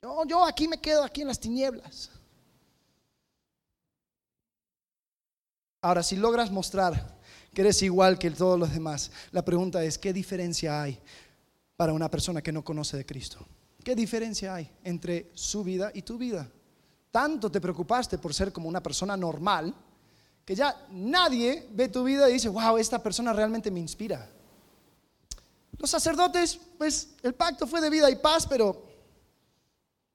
Yo, 0.00 0.24
yo 0.24 0.46
aquí 0.46 0.66
me 0.66 0.80
quedo, 0.80 1.04
aquí 1.04 1.20
en 1.20 1.28
las 1.28 1.40
tinieblas. 1.40 2.08
Ahora, 5.82 6.02
si 6.02 6.16
logras 6.16 6.50
mostrar 6.50 7.15
que 7.56 7.62
eres 7.62 7.80
igual 7.80 8.18
que 8.18 8.30
todos 8.32 8.60
los 8.60 8.70
demás, 8.70 9.10
la 9.32 9.42
pregunta 9.42 9.82
es, 9.82 9.96
¿qué 9.96 10.12
diferencia 10.12 10.82
hay 10.82 11.00
para 11.74 11.94
una 11.94 12.10
persona 12.10 12.42
que 12.42 12.52
no 12.52 12.62
conoce 12.62 12.98
de 12.98 13.06
Cristo? 13.06 13.46
¿Qué 13.82 13.96
diferencia 13.96 14.54
hay 14.54 14.70
entre 14.84 15.30
su 15.32 15.64
vida 15.64 15.90
y 15.94 16.02
tu 16.02 16.18
vida? 16.18 16.46
Tanto 17.10 17.50
te 17.50 17.58
preocupaste 17.58 18.18
por 18.18 18.34
ser 18.34 18.52
como 18.52 18.68
una 18.68 18.82
persona 18.82 19.16
normal 19.16 19.74
que 20.44 20.54
ya 20.54 20.86
nadie 20.90 21.66
ve 21.72 21.88
tu 21.88 22.04
vida 22.04 22.28
y 22.28 22.34
dice, 22.34 22.50
wow, 22.50 22.76
esta 22.76 23.02
persona 23.02 23.32
realmente 23.32 23.70
me 23.70 23.80
inspira. 23.80 24.28
Los 25.78 25.88
sacerdotes, 25.88 26.60
pues 26.76 27.14
el 27.22 27.32
pacto 27.32 27.66
fue 27.66 27.80
de 27.80 27.88
vida 27.88 28.10
y 28.10 28.16
paz, 28.16 28.46
pero 28.46 28.84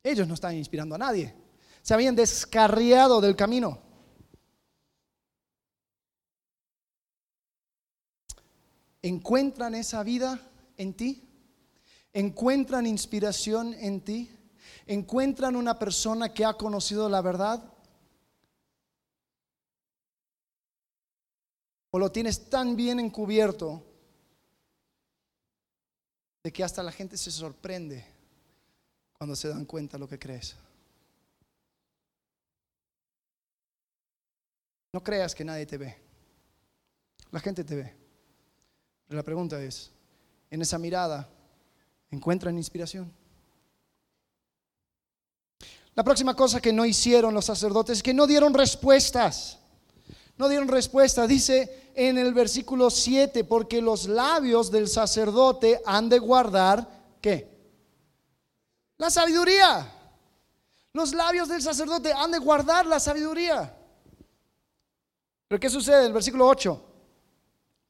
ellos 0.03 0.27
no 0.27 0.35
están 0.35 0.55
inspirando 0.55 0.93
a 0.93 0.99
nadie. 0.99 1.33
Se 1.81 1.95
habían 1.95 2.15
descarriado 2.15 3.19
del 3.19 3.35
camino. 3.35 3.79
¿Encuentran 9.01 9.75
esa 9.75 10.03
vida 10.03 10.39
en 10.77 10.93
ti? 10.93 11.27
encuentran 12.13 12.85
inspiración 12.85 13.73
en 13.75 14.01
ti, 14.01 14.29
encuentran 14.85 15.55
una 15.55 15.79
persona 15.79 16.33
que 16.33 16.45
ha 16.45 16.53
conocido 16.53 17.09
la 17.09 17.21
verdad, 17.21 17.63
o 21.91 21.99
lo 21.99 22.11
tienes 22.11 22.49
tan 22.49 22.75
bien 22.75 22.99
encubierto 22.99 23.85
de 26.43 26.51
que 26.51 26.63
hasta 26.63 26.81
la 26.81 26.91
gente 26.91 27.17
se 27.17 27.31
sorprende 27.31 28.05
cuando 29.13 29.35
se 29.35 29.49
dan 29.49 29.65
cuenta 29.65 29.97
lo 29.97 30.07
que 30.07 30.17
crees. 30.17 30.55
No 34.93 35.03
creas 35.03 35.35
que 35.35 35.45
nadie 35.45 35.65
te 35.65 35.77
ve. 35.77 35.97
La 37.31 37.39
gente 37.39 37.63
te 37.63 37.75
ve. 37.75 38.00
La 39.11 39.23
pregunta 39.23 39.61
es, 39.61 39.91
en 40.49 40.61
esa 40.61 40.77
mirada, 40.77 41.27
encuentran 42.11 42.57
inspiración. 42.57 43.11
La 45.93 46.03
próxima 46.03 46.33
cosa 46.33 46.61
que 46.61 46.71
no 46.71 46.85
hicieron 46.85 47.33
los 47.33 47.45
sacerdotes 47.45 47.97
es 47.97 48.03
que 48.03 48.13
no 48.13 48.25
dieron 48.25 48.53
respuestas. 48.53 49.59
No 50.37 50.47
dieron 50.47 50.69
respuesta. 50.69 51.27
Dice 51.27 51.91
en 51.93 52.17
el 52.17 52.33
versículo 52.33 52.89
7, 52.89 53.43
porque 53.43 53.81
los 53.81 54.07
labios 54.07 54.71
del 54.71 54.87
sacerdote 54.87 55.81
han 55.85 56.07
de 56.07 56.17
guardar, 56.17 56.87
¿qué? 57.19 57.49
La 58.97 59.09
sabiduría. 59.09 59.91
Los 60.93 61.13
labios 61.13 61.49
del 61.49 61.61
sacerdote 61.61 62.13
han 62.13 62.31
de 62.31 62.39
guardar 62.39 62.85
la 62.85 62.99
sabiduría. 62.99 63.75
Pero 65.49 65.59
¿qué 65.59 65.69
sucede? 65.69 66.05
El 66.05 66.13
versículo 66.13 66.47
8. 66.47 66.90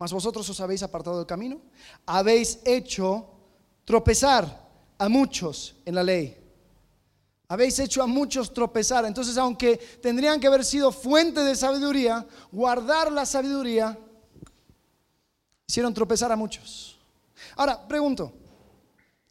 Mas 0.01 0.11
vosotros 0.11 0.49
os 0.49 0.59
habéis 0.59 0.81
apartado 0.81 1.17
del 1.17 1.27
camino, 1.27 1.61
habéis 2.07 2.57
hecho 2.65 3.23
tropezar 3.85 4.49
a 4.97 5.07
muchos 5.07 5.75
en 5.85 5.93
la 5.93 6.01
ley. 6.01 6.35
Habéis 7.47 7.77
hecho 7.77 8.01
a 8.01 8.07
muchos 8.07 8.51
tropezar. 8.51 9.05
Entonces, 9.05 9.37
aunque 9.37 9.77
tendrían 10.01 10.39
que 10.39 10.47
haber 10.47 10.65
sido 10.65 10.91
fuente 10.91 11.41
de 11.41 11.55
sabiduría, 11.55 12.25
guardar 12.51 13.11
la 13.11 13.27
sabiduría, 13.27 13.95
hicieron 15.67 15.93
tropezar 15.93 16.31
a 16.31 16.35
muchos. 16.35 16.97
Ahora, 17.55 17.87
pregunto, 17.87 18.33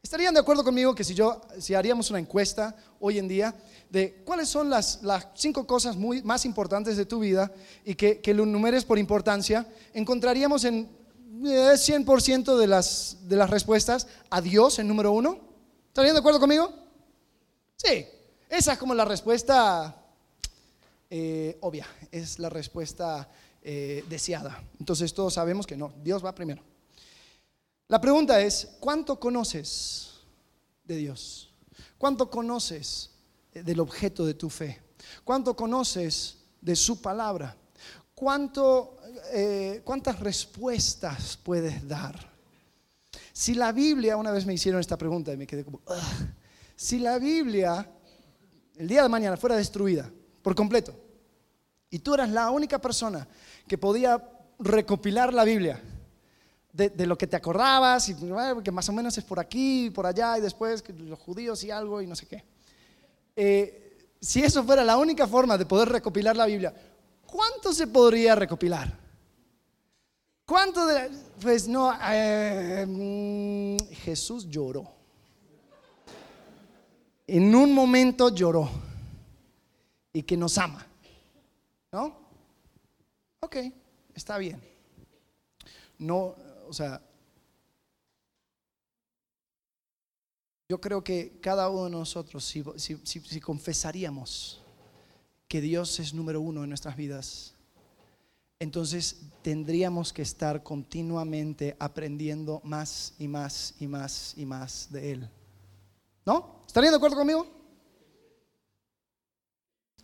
¿estarían 0.02 0.34
de 0.34 0.40
acuerdo 0.40 0.64
conmigo 0.64 0.94
que 0.94 1.04
si 1.04 1.14
yo, 1.14 1.40
si 1.58 1.74
haríamos 1.74 2.10
una 2.10 2.18
encuesta 2.18 2.76
hoy 2.98 3.18
en 3.18 3.28
día 3.28 3.54
de 3.88 4.22
cuáles 4.24 4.48
son 4.48 4.70
las, 4.70 5.02
las 5.02 5.28
cinco 5.34 5.66
cosas 5.66 5.96
muy, 5.96 6.22
más 6.22 6.44
importantes 6.44 6.96
de 6.96 7.06
tu 7.06 7.20
vida 7.20 7.52
y 7.84 7.94
que, 7.94 8.20
que 8.20 8.34
lo 8.34 8.46
numeres 8.46 8.84
por 8.84 8.98
importancia, 8.98 9.66
encontraríamos 9.94 10.64
en 10.64 11.00
es 11.44 11.88
100% 11.88 12.58
de 12.58 12.66
las, 12.66 13.16
de 13.22 13.36
las 13.36 13.48
respuestas 13.48 14.06
a 14.28 14.40
Dios 14.40 14.78
en 14.78 14.88
número 14.88 15.12
uno. 15.12 15.38
¿Estarían 15.88 16.14
de 16.14 16.20
acuerdo 16.20 16.40
conmigo? 16.40 16.72
Sí, 17.76 18.06
esa 18.48 18.72
es 18.72 18.78
como 18.78 18.94
la 18.94 19.04
respuesta 19.04 19.96
eh, 21.08 21.56
obvia, 21.60 21.86
es 22.12 22.38
la 22.38 22.50
respuesta 22.50 23.28
eh, 23.62 24.04
deseada. 24.08 24.62
Entonces 24.78 25.14
todos 25.14 25.34
sabemos 25.34 25.66
que 25.66 25.76
no, 25.76 25.92
Dios 26.02 26.24
va 26.24 26.34
primero. 26.34 26.62
La 27.90 28.00
pregunta 28.00 28.40
es, 28.40 28.76
¿cuánto 28.78 29.18
conoces 29.18 30.10
de 30.84 30.94
Dios? 30.94 31.52
¿Cuánto 31.98 32.30
conoces 32.30 33.10
del 33.52 33.80
objeto 33.80 34.24
de 34.24 34.34
tu 34.34 34.48
fe? 34.48 34.80
¿Cuánto 35.24 35.56
conoces 35.56 36.38
de 36.60 36.76
su 36.76 37.02
palabra? 37.02 37.56
¿Cuánto 38.14 38.96
eh, 39.32 39.82
¿cuántas 39.84 40.20
respuestas 40.20 41.36
puedes 41.36 41.88
dar? 41.88 42.14
Si 43.32 43.54
la 43.54 43.72
Biblia, 43.72 44.16
una 44.16 44.30
vez 44.30 44.46
me 44.46 44.54
hicieron 44.54 44.80
esta 44.80 44.96
pregunta 44.96 45.32
y 45.32 45.36
me 45.36 45.48
quedé 45.48 45.64
como, 45.64 45.80
si 46.76 47.00
la 47.00 47.18
Biblia 47.18 47.90
el 48.76 48.86
día 48.86 49.02
de 49.02 49.08
mañana 49.08 49.36
fuera 49.36 49.56
destruida 49.56 50.08
por 50.42 50.54
completo 50.54 50.94
y 51.90 51.98
tú 51.98 52.14
eras 52.14 52.30
la 52.30 52.52
única 52.52 52.78
persona 52.78 53.26
que 53.66 53.76
podía 53.76 54.22
recopilar 54.60 55.34
la 55.34 55.42
Biblia. 55.42 55.82
De, 56.72 57.04
lo 57.04 57.18
que 57.18 57.26
te 57.26 57.36
acordabas, 57.36 58.08
y 58.08 58.14
que 58.62 58.70
más 58.70 58.88
o 58.88 58.92
menos 58.92 59.18
es 59.18 59.24
por 59.24 59.40
aquí, 59.40 59.90
por 59.90 60.06
allá, 60.06 60.38
y 60.38 60.40
después 60.40 60.84
los 60.88 61.18
judíos 61.18 61.64
y 61.64 61.70
algo, 61.70 62.00
y 62.00 62.06
no 62.06 62.14
sé 62.14 62.26
qué. 62.26 62.44
Eh, 63.34 64.08
si 64.20 64.42
eso 64.42 64.62
fuera 64.62 64.84
la 64.84 64.96
única 64.96 65.26
forma 65.26 65.58
de 65.58 65.66
poder 65.66 65.88
recopilar 65.88 66.36
la 66.36 66.46
Biblia, 66.46 66.72
¿cuánto 67.26 67.72
se 67.72 67.86
podría 67.86 68.34
recopilar? 68.34 68.96
¿Cuánto 70.44 70.86
de 70.86 71.10
Pues 71.40 71.68
no, 71.68 71.96
eh, 72.10 72.84
mm, 72.86 73.94
Jesús 73.94 74.48
lloró. 74.48 74.92
En 77.26 77.54
un 77.54 77.72
momento 77.72 78.28
lloró 78.28 78.68
y 80.12 80.22
que 80.22 80.36
nos 80.36 80.58
ama. 80.58 80.84
¿No? 81.92 82.16
Ok, 83.40 83.56
está 84.14 84.38
bien. 84.38 84.60
No, 85.98 86.34
o 86.70 86.72
sea, 86.72 87.02
yo 90.68 90.80
creo 90.80 91.02
que 91.02 91.40
cada 91.40 91.68
uno 91.68 91.84
de 91.86 91.90
nosotros, 91.90 92.44
si, 92.44 93.40
confesaríamos 93.40 94.62
que 95.48 95.60
Dios 95.60 95.98
es 95.98 96.14
número 96.14 96.40
uno 96.40 96.62
en 96.62 96.68
nuestras 96.68 96.96
vidas, 96.96 97.54
entonces 98.60 99.22
tendríamos 99.42 100.12
que 100.12 100.22
estar 100.22 100.62
continuamente 100.62 101.76
aprendiendo 101.80 102.60
más 102.62 103.14
y 103.18 103.26
más 103.26 103.74
y 103.80 103.88
más 103.88 104.34
y 104.36 104.46
más 104.46 104.92
de 104.92 105.12
Él. 105.12 105.30
¿No? 106.24 106.62
¿Estarían 106.68 106.92
de 106.92 106.98
acuerdo 106.98 107.16
conmigo? 107.16 107.48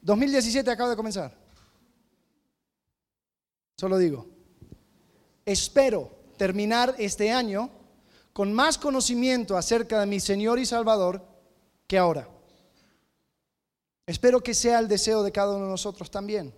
2017 0.00 0.68
acaba 0.68 0.90
de 0.90 0.96
comenzar. 0.96 1.32
Solo 3.76 3.98
digo, 3.98 4.26
espero 5.44 6.15
terminar 6.36 6.94
este 6.98 7.30
año 7.30 7.70
con 8.32 8.52
más 8.52 8.78
conocimiento 8.78 9.56
acerca 9.56 10.00
de 10.00 10.06
mi 10.06 10.20
Señor 10.20 10.58
y 10.58 10.66
Salvador 10.66 11.26
que 11.86 11.98
ahora. 11.98 12.28
Espero 14.06 14.42
que 14.42 14.54
sea 14.54 14.78
el 14.78 14.88
deseo 14.88 15.22
de 15.22 15.32
cada 15.32 15.54
uno 15.56 15.64
de 15.64 15.70
nosotros 15.70 16.10
también. 16.10 16.54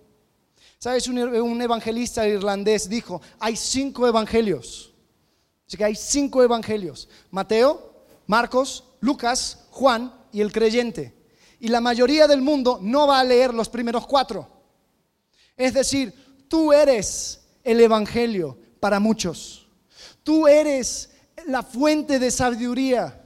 ¿Sabes? 0.78 1.08
Un, 1.08 1.62
evangelista 1.62 2.26
irlandés 2.26 2.88
dijo, 2.88 3.20
hay 3.38 3.56
cinco 3.56 4.06
evangelios. 4.06 4.92
Así 5.66 5.76
que 5.76 5.84
hay 5.84 5.94
cinco 5.94 6.42
evangelios. 6.42 7.08
Mateo, 7.30 8.04
Marcos, 8.26 8.84
Lucas, 9.00 9.66
Juan 9.70 10.14
y 10.32 10.40
el 10.40 10.52
creyente. 10.52 11.14
Y 11.60 11.68
la 11.68 11.80
mayoría 11.80 12.26
del 12.26 12.42
mundo 12.42 12.78
no 12.82 13.06
va 13.06 13.20
a 13.20 13.24
leer 13.24 13.54
los 13.54 13.68
primeros 13.68 14.06
cuatro. 14.06 14.48
Es 15.56 15.74
decir, 15.74 16.14
Tú 16.48 16.72
eres 16.72 17.42
el 17.62 17.80
Evangelio 17.80 18.58
para 18.80 18.98
muchos. 18.98 19.57
Tú 20.28 20.46
eres 20.46 21.08
la 21.46 21.62
fuente 21.62 22.18
de 22.18 22.30
sabiduría. 22.30 23.18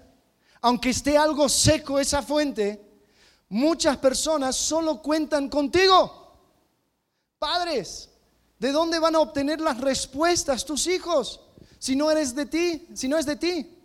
Aunque 0.60 0.90
esté 0.90 1.18
algo 1.18 1.48
seco 1.48 1.98
esa 1.98 2.22
fuente, 2.22 2.80
muchas 3.48 3.96
personas 3.96 4.54
solo 4.54 5.02
cuentan 5.02 5.48
contigo. 5.48 6.32
Padres, 7.40 8.08
¿de 8.56 8.70
dónde 8.70 9.00
van 9.00 9.16
a 9.16 9.18
obtener 9.18 9.60
las 9.60 9.80
respuestas 9.80 10.64
tus 10.64 10.86
hijos? 10.86 11.40
Si 11.80 11.96
no 11.96 12.08
eres 12.08 12.36
de 12.36 12.46
ti, 12.46 12.86
si 12.94 13.08
no 13.08 13.18
es 13.18 13.26
de 13.26 13.34
ti. 13.34 13.76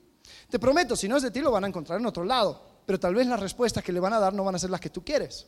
Te 0.51 0.59
prometo, 0.59 0.95
si 0.95 1.07
no 1.07 1.18
es 1.18 1.24
de 1.24 1.32
ti 1.32 1.41
lo 1.41 1.49
van 1.49 1.63
a 1.63 1.68
encontrar 1.70 1.99
en 1.99 2.05
otro 2.05 2.24
lado, 2.24 2.61
pero 2.86 2.99
tal 2.99 3.15
vez 3.15 3.26
las 3.26 3.39
respuestas 3.39 3.84
que 3.84 3.93
le 3.93 3.99
van 3.99 4.13
a 4.13 4.20
dar 4.20 4.36
no 4.36 4.43
van 4.43 4.53
a 4.53 4.59
ser 4.59 4.70
las 4.70 4.80
que 4.80 4.91
tú 4.91 5.03
quieres. 5.03 5.47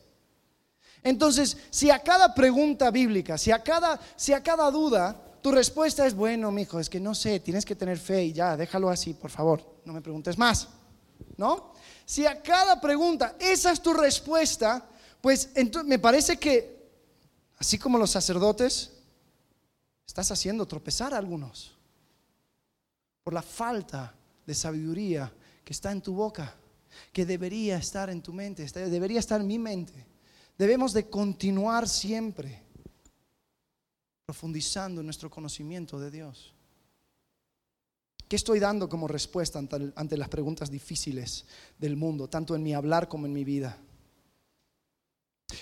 Entonces, 1.04 1.56
si 1.70 1.88
a 1.88 2.00
cada 2.00 2.34
pregunta 2.34 2.90
bíblica, 2.90 3.38
si 3.38 3.52
a 3.52 3.62
cada, 3.62 4.00
si 4.16 4.32
a 4.32 4.42
cada 4.42 4.68
duda, 4.72 5.29
tu 5.42 5.50
respuesta 5.52 6.06
es, 6.06 6.14
bueno, 6.14 6.50
mi 6.50 6.62
hijo, 6.62 6.80
es 6.80 6.90
que 6.90 7.00
no 7.00 7.14
sé, 7.14 7.40
tienes 7.40 7.64
que 7.64 7.74
tener 7.74 7.98
fe 7.98 8.24
y 8.24 8.32
ya, 8.32 8.56
déjalo 8.56 8.90
así, 8.90 9.14
por 9.14 9.30
favor, 9.30 9.64
no 9.84 9.92
me 9.92 10.00
preguntes 10.00 10.36
más. 10.38 10.68
¿No? 11.36 11.72
Si 12.04 12.26
a 12.26 12.42
cada 12.42 12.80
pregunta 12.80 13.36
esa 13.38 13.72
es 13.72 13.80
tu 13.80 13.92
respuesta, 13.92 14.86
pues 15.20 15.50
me 15.84 15.98
parece 15.98 16.38
que, 16.38 16.90
así 17.58 17.78
como 17.78 17.98
los 17.98 18.10
sacerdotes, 18.10 18.92
estás 20.06 20.30
haciendo 20.30 20.66
tropezar 20.66 21.14
a 21.14 21.18
algunos 21.18 21.76
por 23.22 23.34
la 23.34 23.42
falta 23.42 24.14
de 24.46 24.54
sabiduría 24.54 25.32
que 25.64 25.72
está 25.72 25.92
en 25.92 26.00
tu 26.00 26.14
boca, 26.14 26.54
que 27.12 27.24
debería 27.24 27.76
estar 27.76 28.10
en 28.10 28.22
tu 28.22 28.32
mente, 28.32 28.66
debería 28.66 29.20
estar 29.20 29.40
en 29.40 29.46
mi 29.46 29.58
mente. 29.58 30.06
Debemos 30.58 30.92
de 30.92 31.08
continuar 31.08 31.88
siempre 31.88 32.62
profundizando 34.30 35.00
en 35.00 35.08
nuestro 35.08 35.28
conocimiento 35.28 35.98
de 35.98 36.08
Dios. 36.08 36.54
¿Qué 38.28 38.36
estoy 38.36 38.60
dando 38.60 38.88
como 38.88 39.08
respuesta 39.08 39.58
ante, 39.58 40.16
las 40.16 40.28
preguntas 40.28 40.70
difíciles 40.70 41.46
del 41.76 41.96
mundo, 41.96 42.28
tanto 42.28 42.54
en 42.54 42.62
mi 42.62 42.72
hablar 42.72 43.08
como 43.08 43.26
en 43.26 43.32
mi 43.32 43.42
vida? 43.42 43.76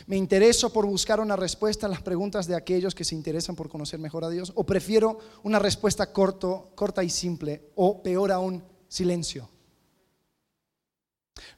¿Me 0.06 0.18
intereso 0.18 0.70
por 0.70 0.84
buscar 0.84 1.18
una 1.18 1.34
respuesta 1.34 1.86
a 1.86 1.88
las 1.88 2.02
preguntas 2.02 2.46
de 2.46 2.56
aquellos 2.56 2.94
que 2.94 3.04
se 3.04 3.14
interesan 3.14 3.56
por 3.56 3.70
conocer 3.70 3.98
mejor 3.98 4.22
a 4.22 4.28
Dios? 4.28 4.52
¿O 4.54 4.64
prefiero 4.64 5.18
una 5.44 5.58
respuesta 5.58 6.12
corto, 6.12 6.72
corta 6.74 7.02
y 7.02 7.08
simple? 7.08 7.70
¿O 7.74 8.02
peor 8.02 8.30
aún, 8.30 8.62
silencio? 8.86 9.48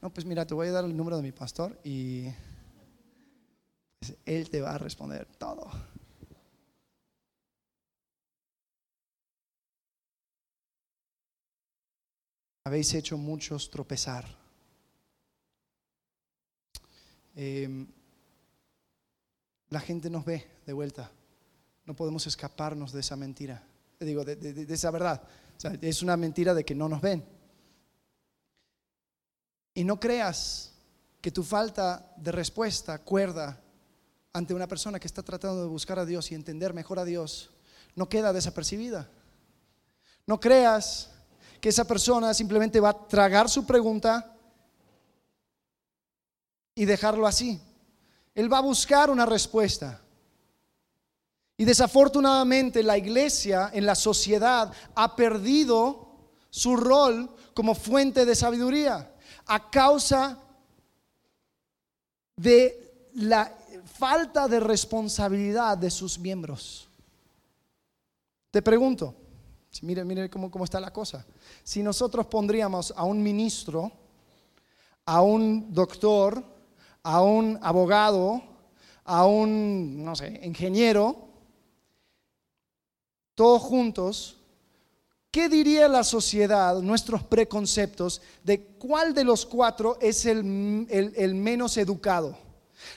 No, 0.01 0.11
pues 0.11 0.25
mira, 0.25 0.47
te 0.47 0.55
voy 0.55 0.69
a 0.69 0.73
dar 0.73 0.85
el 0.85 0.97
número 0.97 1.17
de 1.17 1.25
mi 1.25 1.33
pastor 1.33 1.77
y 1.83 2.29
él 4.25 4.49
te 4.49 4.61
va 4.61 4.77
a 4.77 4.79
responder 4.79 5.27
todo. 5.39 5.90
Habéis 12.65 12.93
hecho 12.95 13.17
muchos 13.17 13.71
tropezar. 13.71 14.27
Em, 17.35 17.87
la 19.71 19.81
gente 19.81 20.11
nos 20.11 20.25
ve 20.25 20.47
de 20.67 20.73
vuelta. 20.73 21.11
No 21.87 21.95
podemos 21.97 22.27
escaparnos 22.27 22.93
de 22.93 23.01
esa 23.01 23.17
mentira. 23.17 23.63
Digo, 23.99 24.25
de, 24.25 24.67
esa 24.69 24.91
verdad. 24.91 25.23
es 25.81 26.03
una 26.03 26.17
mentira 26.17 26.55
de 26.55 26.65
que 26.65 26.75
no 26.75 26.89
nos 26.89 27.01
ven. 27.01 27.25
Y 29.75 29.85
no 29.85 29.99
creas 29.99 30.73
que 31.21 31.31
tu 31.31 31.43
falta 31.43 32.13
de 32.17 32.33
respuesta 32.33 32.99
cuerda 32.99 33.61
ante 34.33 34.55
una 34.55 34.69
persona 34.69 35.01
que 35.01 35.07
está 35.07 35.23
tratando 35.23 35.63
de 35.63 35.69
buscar 35.69 35.99
a 35.99 36.07
Dios 36.07 36.31
y 36.31 36.35
entender 36.35 36.73
mejor 36.73 36.99
a 36.99 37.05
Dios, 37.05 37.51
no 37.95 38.09
queda 38.09 38.33
desapercibida. 38.33 39.09
No 40.27 40.39
creas 40.39 41.11
que 41.61 41.69
esa 41.69 41.85
persona 41.85 42.33
simplemente 42.33 42.81
va 42.81 42.91
a 42.91 43.07
tragar 43.07 43.49
su 43.49 43.67
pregunta 43.67 44.35
y 46.75 46.85
dejarlo 46.85 47.27
así. 47.27 47.61
Él 48.35 48.53
va 48.53 48.59
a 48.59 48.63
buscar 48.63 49.11
una 49.11 49.27
respuesta. 49.27 50.01
Y 51.57 51.65
desafortunadamente 51.65 52.83
la 52.83 52.97
iglesia 52.97 53.71
en 53.75 53.85
la 53.85 53.95
sociedad 53.95 54.73
ha 54.95 55.15
perdido 55.15 56.09
su 56.49 56.77
rol 56.77 57.29
como 57.53 57.75
fuente 57.75 58.25
de 58.25 58.35
sabiduría 58.35 59.15
a 59.47 59.71
causa 59.71 60.39
de 62.37 63.11
la 63.15 63.55
falta 63.99 64.49
de 64.49 64.61
responsabilidad 64.61 65.77
de 65.77 65.91
sus 65.91 66.19
miembros. 66.19 66.89
Te 68.51 68.63
pregunto, 68.63 69.15
mire, 69.83 70.05
mire 70.05 70.31
cómo, 70.31 70.51
cómo 70.51 70.65
está 70.65 70.81
la 70.81 70.93
cosa. 70.93 71.27
Si 71.71 71.85
nosotros 71.85 72.27
pondríamos 72.27 72.93
a 72.97 73.05
un 73.05 73.23
ministro, 73.23 73.93
a 75.05 75.23
un 75.23 75.73
doctor, 75.73 76.43
a 77.05 77.23
un 77.23 77.61
abogado, 77.63 78.43
a 79.05 79.25
un, 79.25 80.05
no 80.05 80.17
sé, 80.17 80.41
ingeniero, 80.43 81.29
todos 83.37 83.63
juntos, 83.63 84.37
¿qué 85.31 85.49
diría 85.49 85.87
la 85.87 86.03
sociedad, 86.03 86.81
nuestros 86.81 87.23
preconceptos, 87.23 88.21
de 88.43 88.61
cuál 88.77 89.15
de 89.15 89.23
los 89.23 89.47
cuatro 89.47 89.97
es 90.01 90.27
el, 90.27 90.43
menos 90.43 91.77
educado? 91.77 92.37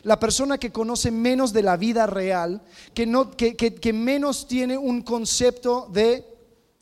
La 0.01 0.19
persona 0.19 0.57
que 0.57 0.71
conoce 0.71 1.11
menos 1.11 1.53
de 1.53 1.61
la 1.61 1.77
vida 1.77 2.07
real, 2.07 2.59
que, 2.95 3.05
no, 3.05 3.29
que, 3.37 3.93
menos 3.93 4.47
tiene 4.47 4.79
un 4.79 5.03
concepto 5.03 5.87
de 5.91 6.25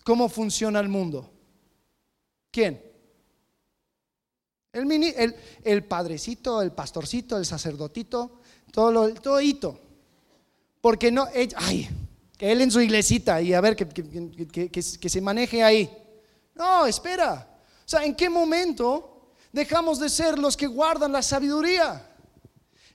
cómo 0.06 0.30
funciona 0.30 0.80
el 0.80 0.88
mundo. 0.88 1.31
¿Quién? 2.52 2.92
El, 4.74 5.36
el, 5.64 5.84
padrecito, 5.86 6.62
el 6.62 6.72
pastorcito, 6.72 7.38
el 7.38 7.46
sacerdotito, 7.46 8.40
todo 8.72 8.92
lo, 8.92 9.14
todo 9.16 9.42
hito. 9.42 9.80
Porque 10.80 11.12
no, 11.12 11.28
ay, 11.56 11.90
que 12.38 12.52
él 12.52 12.62
en 12.62 12.72
su 12.72 12.82
iglesita 12.82 13.42
y 13.42 13.54
a 13.54 13.62
ver 13.62 13.76
que, 13.76 14.70
que, 14.70 14.82
se 14.82 15.22
maneje 15.22 15.64
ahí. 15.64 15.90
No, 16.56 16.86
espera. 16.86 17.48
O 17.86 17.90
sea, 17.90 18.06
¿en 18.06 18.16
qué 18.16 18.30
momento 18.30 19.34
dejamos 19.52 20.00
de 20.00 20.10
ser 20.10 20.40
los 20.40 20.56
que 20.56 20.68
guardan 20.68 21.12
la 21.12 21.22
sabiduría? 21.22 22.08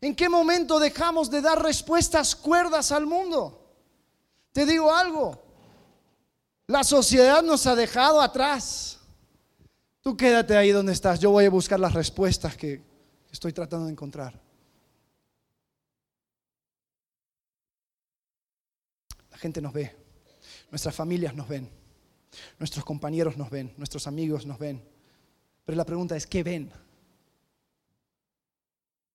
¿En 0.00 0.14
qué 0.14 0.28
momento 0.28 0.78
dejamos 0.78 1.30
de 1.30 1.42
dar 1.42 1.62
respuestas 1.62 2.34
cuerdas 2.34 2.90
al 2.90 3.06
mundo? 3.06 3.70
Te 4.52 4.64
digo 4.64 4.92
algo, 4.92 5.42
la 6.66 6.82
sociedad 6.82 7.42
nos 7.42 7.66
ha 7.66 7.74
dejado 7.74 8.20
atrás. 8.20 8.95
Tú 10.06 10.16
quédate 10.16 10.56
ahí 10.56 10.70
donde 10.70 10.92
estás, 10.92 11.18
yo 11.18 11.32
voy 11.32 11.46
a 11.46 11.50
buscar 11.50 11.80
las 11.80 11.92
respuestas 11.92 12.56
que 12.56 12.80
estoy 13.32 13.52
tratando 13.52 13.86
de 13.86 13.90
encontrar. 13.90 14.40
La 19.32 19.36
gente 19.36 19.60
nos 19.60 19.72
ve, 19.72 19.96
nuestras 20.70 20.94
familias 20.94 21.34
nos 21.34 21.48
ven, 21.48 21.68
nuestros 22.60 22.84
compañeros 22.84 23.36
nos 23.36 23.50
ven, 23.50 23.74
nuestros 23.78 24.06
amigos 24.06 24.46
nos 24.46 24.60
ven. 24.60 24.80
Pero 25.64 25.74
la 25.74 25.84
pregunta 25.84 26.14
es, 26.14 26.24
¿qué 26.28 26.44
ven? 26.44 26.70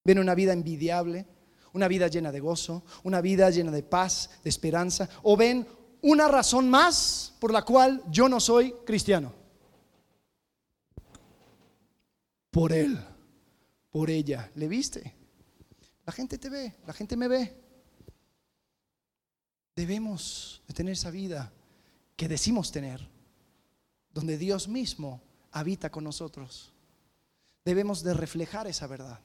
¿Ven 0.03 0.19
una 0.19 0.35
vida 0.35 0.51
envidiable? 0.51 1.25
¿Una 1.71 1.87
vida 1.87 2.09
llena 2.09 2.33
de 2.33 2.41
gozo? 2.41 2.83
¿Una 3.03 3.21
vida 3.21 3.49
llena 3.49 3.71
de 3.71 3.83
paz, 3.83 4.29
de 4.43 4.49
esperanza? 4.49 5.07
¿O 5.23 5.37
ven 5.37 5.65
una 6.01 6.27
razón 6.27 6.69
más 6.69 7.33
por 7.39 7.53
la 7.53 7.61
cual 7.61 8.03
yo 8.09 8.27
no 8.27 8.41
soy 8.41 8.75
cristiano? 8.85 9.39
Por 12.51 12.73
él, 12.73 12.99
por 13.89 14.09
ella. 14.09 14.51
¿Le 14.55 14.67
viste? 14.67 15.15
La 16.05 16.11
gente 16.11 16.37
te 16.37 16.49
ve, 16.49 16.75
la 16.85 16.93
gente 16.93 17.15
me 17.15 17.27
ve. 17.27 17.57
Debemos 19.75 20.61
de 20.67 20.73
tener 20.73 20.93
esa 20.93 21.09
vida 21.09 21.51
que 22.15 22.27
decimos 22.27 22.71
tener, 22.71 23.07
donde 24.13 24.37
Dios 24.37 24.67
mismo 24.67 25.21
habita 25.51 25.89
con 25.89 26.03
nosotros. 26.03 26.73
Debemos 27.63 28.03
de 28.03 28.13
reflejar 28.13 28.67
esa 28.67 28.87
verdad. 28.87 29.19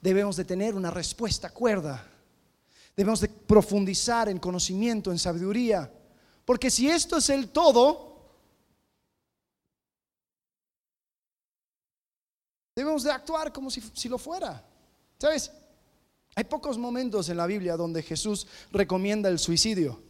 Debemos 0.00 0.36
de 0.36 0.44
tener 0.44 0.74
una 0.74 0.90
respuesta 0.90 1.50
cuerda. 1.50 2.06
Debemos 2.96 3.20
de 3.20 3.28
profundizar 3.28 4.28
en 4.28 4.38
conocimiento, 4.38 5.12
en 5.12 5.18
sabiduría. 5.18 5.90
Porque 6.44 6.70
si 6.70 6.88
esto 6.88 7.18
es 7.18 7.30
el 7.30 7.50
todo, 7.50 8.07
debemos 12.78 13.02
de 13.02 13.10
actuar 13.10 13.52
como 13.52 13.72
si, 13.72 13.82
si 13.92 14.08
lo 14.08 14.18
fuera. 14.18 14.64
¿Sabes? 15.18 15.50
Hay 16.36 16.44
pocos 16.44 16.78
momentos 16.78 17.28
en 17.28 17.36
la 17.36 17.46
Biblia 17.46 17.76
donde 17.76 18.04
Jesús 18.04 18.46
recomienda 18.70 19.28
el 19.28 19.40
suicidio. 19.40 20.00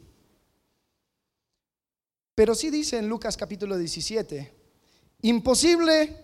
Pero 2.35 2.55
sí 2.55 2.69
dice 2.69 2.99
en 2.99 3.09
Lucas 3.09 3.39
capítulo 3.39 3.79
17, 3.79 4.53
imposible 5.23 6.15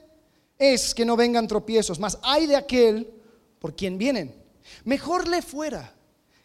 es 0.59 0.95
que 0.95 1.07
no 1.07 1.17
vengan 1.17 1.49
tropiezos, 1.49 1.99
más 1.99 2.19
hay 2.23 2.47
de 2.47 2.57
aquel 2.57 3.11
por 3.59 3.75
quien 3.75 3.97
vienen. 3.97 4.35
Mejor 4.85 5.27
le 5.27 5.41
fuera 5.41 5.95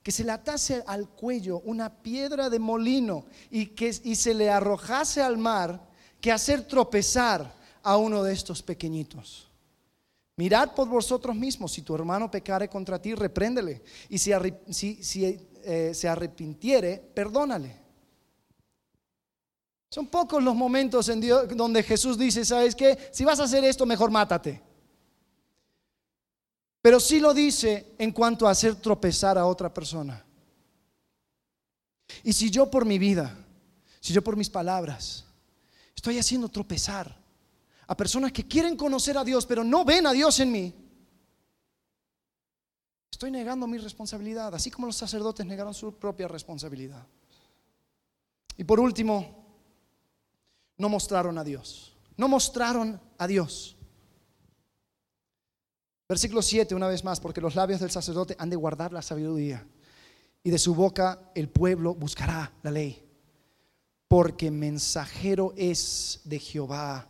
que 0.02 0.14
se 0.14 0.24
le 0.24 0.32
atase 0.32 0.82
al 0.88 1.10
cuello 1.10 1.60
una 1.66 2.02
piedra 2.02 2.50
de 2.50 2.60
molino 2.60 3.26
y 3.52 3.66
que 3.68 3.94
y 4.06 4.16
se 4.16 4.34
le 4.34 4.50
arrojase 4.50 5.22
al 5.22 5.38
mar 5.38 5.90
que 6.22 6.32
hacer 6.32 6.66
tropezar 6.66 7.54
a 7.84 7.98
uno 7.98 8.24
de 8.24 8.32
estos 8.32 8.64
pequeñitos. 8.64 9.49
Mirad 10.40 10.74
por 10.74 10.88
vosotros 10.88 11.36
mismos, 11.36 11.74
si 11.74 11.82
tu 11.82 11.94
hermano 11.94 12.32
pecare 12.32 12.70
contra 12.70 12.98
ti, 12.98 13.14
repréndele. 13.14 13.84
Y 14.08 14.18
si, 14.18 14.32
eh, 14.32 15.92
se 15.94 16.08
arrepintiere, 16.08 16.98
perdónale. 17.14 17.76
Son 19.90 20.08
pocos 20.08 20.42
los 20.42 20.56
momentos 20.56 21.10
en 21.10 21.20
Dios 21.20 21.46
donde 21.58 21.84
Jesús 21.84 22.18
dice, 22.18 22.46
¿sabes 22.46 22.74
qué? 22.74 22.98
Si 23.12 23.26
vas 23.26 23.42
a 23.42 23.44
hacer 23.44 23.66
esto, 23.66 23.86
mejor 23.86 24.12
mátate. 24.12 24.64
Pero 26.82 27.02
sí 27.02 27.20
lo 27.20 27.34
dice 27.34 27.96
en 27.98 28.14
cuanto 28.14 28.48
a 28.48 28.52
hacer 28.52 28.76
tropezar 28.76 29.38
a 29.38 29.46
otra 29.46 29.74
persona. 29.74 30.26
Y 32.24 32.32
si 32.32 32.50
yo 32.50 32.72
por 32.72 32.86
mi 32.86 32.98
vida, 32.98 33.46
si 34.00 34.14
yo 34.14 34.22
por 34.22 34.38
mis 34.38 34.50
palabras, 34.50 35.26
estoy 35.94 36.18
haciendo 36.18 36.48
tropezar 36.48 37.19
a 37.90 37.98
personas 37.98 38.32
que 38.32 38.48
quieren 38.48 38.78
conocer 38.78 39.18
a 39.18 39.24
Dios, 39.24 39.48
pero 39.48 39.64
no 39.64 39.84
ven 39.84 40.06
a 40.06 40.12
Dios 40.12 40.40
en 40.40 40.52
mí, 40.52 40.76
estoy 43.12 43.32
negando 43.32 43.66
mi 43.66 43.80
responsabilidad, 43.80 44.54
así 44.54 44.70
como 44.70 44.86
los 44.86 44.96
sacerdotes 44.96 45.44
negaron 45.44 45.74
su 45.74 45.96
propia 45.96 46.28
responsabilidad. 46.28 47.08
Y 48.58 48.64
por 48.64 48.80
último, 48.80 49.44
no 50.78 50.88
mostraron 50.88 51.40
a 51.40 51.44
Dios. 51.44 51.98
No 52.16 52.28
mostraron 52.28 53.02
a 53.18 53.26
Dios. 53.26 53.76
Versículo 56.08 56.44
7, 56.44 56.76
una 56.76 56.88
vez 56.88 57.04
más, 57.04 57.20
porque 57.20 57.42
los 57.42 57.56
labios 57.56 57.80
del 57.80 57.90
sacerdote 57.90 58.36
han 58.38 58.52
de 58.52 58.56
guardar 58.56 58.94
la 58.94 59.02
sabiduría 59.02 59.66
y 60.44 60.52
de 60.52 60.60
su 60.60 60.76
boca 60.76 61.32
el 61.34 61.50
pueblo 61.50 61.96
buscará 61.96 62.54
la 62.62 62.70
ley, 62.70 63.04
porque 64.08 64.52
mensajero 64.52 65.54
es 65.58 66.22
de 66.26 66.38
Jehová 66.38 67.10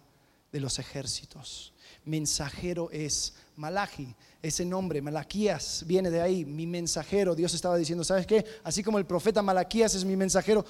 de 0.52 0.60
los 0.60 0.80
ejércitos. 0.80 1.74
Mensajero 2.06 2.90
es 2.92 3.34
Malachi, 3.56 4.16
ese 4.42 4.66
nombre, 4.66 5.02
Malaquías, 5.02 5.84
viene 5.86 6.10
de 6.10 6.22
ahí, 6.22 6.46
mi 6.46 6.66
mensajero. 6.66 7.36
Dios 7.36 7.54
estaba 7.54 7.78
diciendo, 7.78 8.04
¿sabes 8.04 8.26
qué? 8.26 8.46
Así 8.64 8.84
como 8.84 8.98
el 8.98 9.06
profeta 9.06 9.42
Malaquías 9.42 9.94
es 9.96 10.06
mi 10.06 10.16
mensajero, 10.16 10.66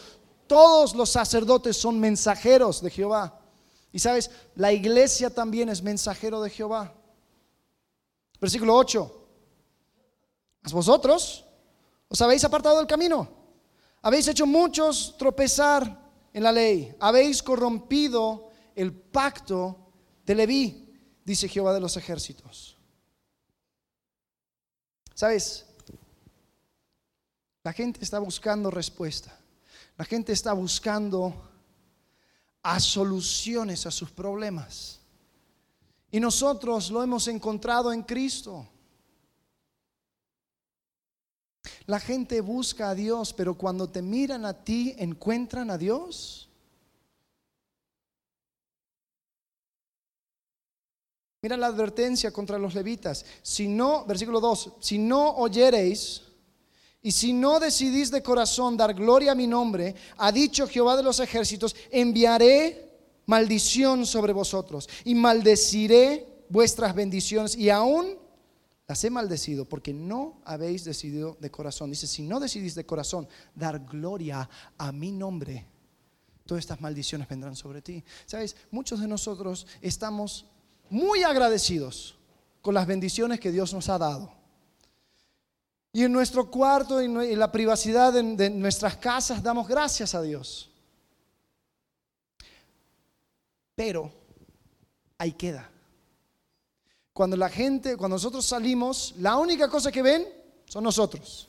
todos 0.47 0.95
los 0.95 1.11
sacerdotes 1.11 1.77
son 1.77 1.99
mensajeros 1.99 2.81
de 2.81 2.89
Jehová. 2.89 3.39
Y 3.91 3.99
sabes, 3.99 4.31
la 4.55 4.73
iglesia 4.73 5.29
también 5.29 5.69
es 5.69 5.81
mensajero 5.81 6.41
de 6.41 6.49
Jehová. 6.49 6.93
Versículo 8.41 8.75
8. 8.75 9.15
Vosotros 10.71 11.45
os 12.07 12.21
habéis 12.21 12.43
apartado 12.43 12.77
del 12.77 12.87
camino. 12.87 13.27
Habéis 14.01 14.27
hecho 14.27 14.45
muchos 14.45 15.15
tropezar 15.17 16.09
en 16.33 16.43
la 16.43 16.51
ley. 16.51 16.95
Habéis 16.99 17.43
corrompido 17.43 18.48
el 18.75 18.93
pacto 18.93 19.91
de 20.25 20.35
Leví, 20.35 20.93
dice 21.23 21.47
Jehová 21.47 21.73
de 21.73 21.79
los 21.79 21.97
ejércitos. 21.97 22.77
¿Sabes? 25.13 25.65
La 27.63 27.73
gente 27.73 28.03
está 28.03 28.19
buscando 28.19 28.71
respuesta. 28.71 29.37
La 29.97 30.05
gente 30.05 30.31
está 30.31 30.53
buscando 30.53 31.49
a 32.63 32.79
soluciones 32.79 33.85
a 33.85 33.91
sus 33.91 34.11
problemas. 34.11 34.99
Y 36.11 36.19
nosotros 36.19 36.89
lo 36.89 37.03
hemos 37.03 37.27
encontrado 37.27 37.91
en 37.91 38.03
Cristo. 38.03 38.67
La 41.85 41.99
gente 41.99 42.41
busca 42.41 42.89
a 42.89 42.95
Dios, 42.95 43.33
pero 43.33 43.55
cuando 43.55 43.89
te 43.89 44.01
miran 44.01 44.45
a 44.45 44.53
ti, 44.53 44.95
¿encuentran 44.97 45.69
a 45.69 45.77
Dios? 45.77 46.48
Mira 51.41 51.55
la 51.55 51.67
advertencia 51.67 52.31
contra 52.31 52.59
los 52.59 52.75
levitas. 52.75 53.25
Si 53.41 53.67
no, 53.67 54.05
versículo 54.05 54.41
2, 54.41 54.73
si 54.81 54.97
no 54.97 55.37
oyereis 55.37 56.23
y 57.01 57.11
si 57.11 57.31
no 57.31 57.59
decidís 57.59 58.11
de 58.11 58.21
corazón 58.21 58.75
dar 58.75 58.93
gloria 58.93 59.31
a 59.31 59.35
mi 59.35 59.47
nombre, 59.47 59.95
ha 60.17 60.31
dicho 60.33 60.67
Jehová 60.67 60.97
de 60.97 61.03
los 61.03 61.19
ejércitos, 61.21 61.75
enviaré 61.91 62.89
maldición 63.25 64.05
sobre 64.05 64.33
vosotros 64.33 64.89
y 65.05 65.15
maldeciré 65.15 66.45
vuestras 66.49 66.93
bendiciones 66.93 67.55
y 67.55 67.69
aún 67.69 68.17
las 68.85 69.01
he 69.03 69.09
maldecido 69.09 69.63
porque 69.63 69.93
no 69.93 70.41
habéis 70.43 70.83
decidido 70.83 71.37
de 71.39 71.51
corazón. 71.51 71.89
Dice, 71.91 72.07
si 72.07 72.23
no 72.23 72.41
decidís 72.41 72.75
de 72.75 72.85
corazón 72.85 73.29
dar 73.55 73.85
gloria 73.85 74.49
a 74.77 74.91
mi 74.91 75.11
nombre, 75.11 75.65
todas 76.45 76.63
estas 76.63 76.81
maldiciones 76.81 77.29
vendrán 77.29 77.55
sobre 77.55 77.81
ti. 77.81 78.03
Sabes, 78.25 78.57
muchos 78.71 78.99
de 78.99 79.07
nosotros 79.07 79.67
estamos 79.79 80.47
muy 80.89 81.23
agradecidos 81.23 82.15
con 82.61 82.73
las 82.73 82.87
bendiciones 82.87 83.39
que 83.39 83.51
Dios 83.51 83.73
nos 83.73 83.89
ha 83.89 83.97
dado. 83.97 84.31
Y 85.91 86.03
en 86.03 86.11
nuestro 86.11 86.49
cuarto 86.49 87.01
y 87.01 87.05
en 87.05 87.39
la 87.39 87.51
privacidad 87.51 88.13
de 88.13 88.49
nuestras 88.49 88.97
casas 88.97 89.41
damos 89.41 89.67
gracias 89.67 90.13
a 90.13 90.21
Dios. 90.21 90.69
Pero 93.75 94.11
ahí 95.17 95.31
queda. 95.31 95.69
Cuando 97.13 97.35
la 97.35 97.49
gente, 97.49 97.97
cuando 97.97 98.15
nosotros 98.15 98.45
salimos, 98.45 99.13
la 99.17 99.37
única 99.37 99.69
cosa 99.69 99.91
que 99.91 100.01
ven 100.01 100.27
son 100.65 100.83
nosotros. 100.83 101.48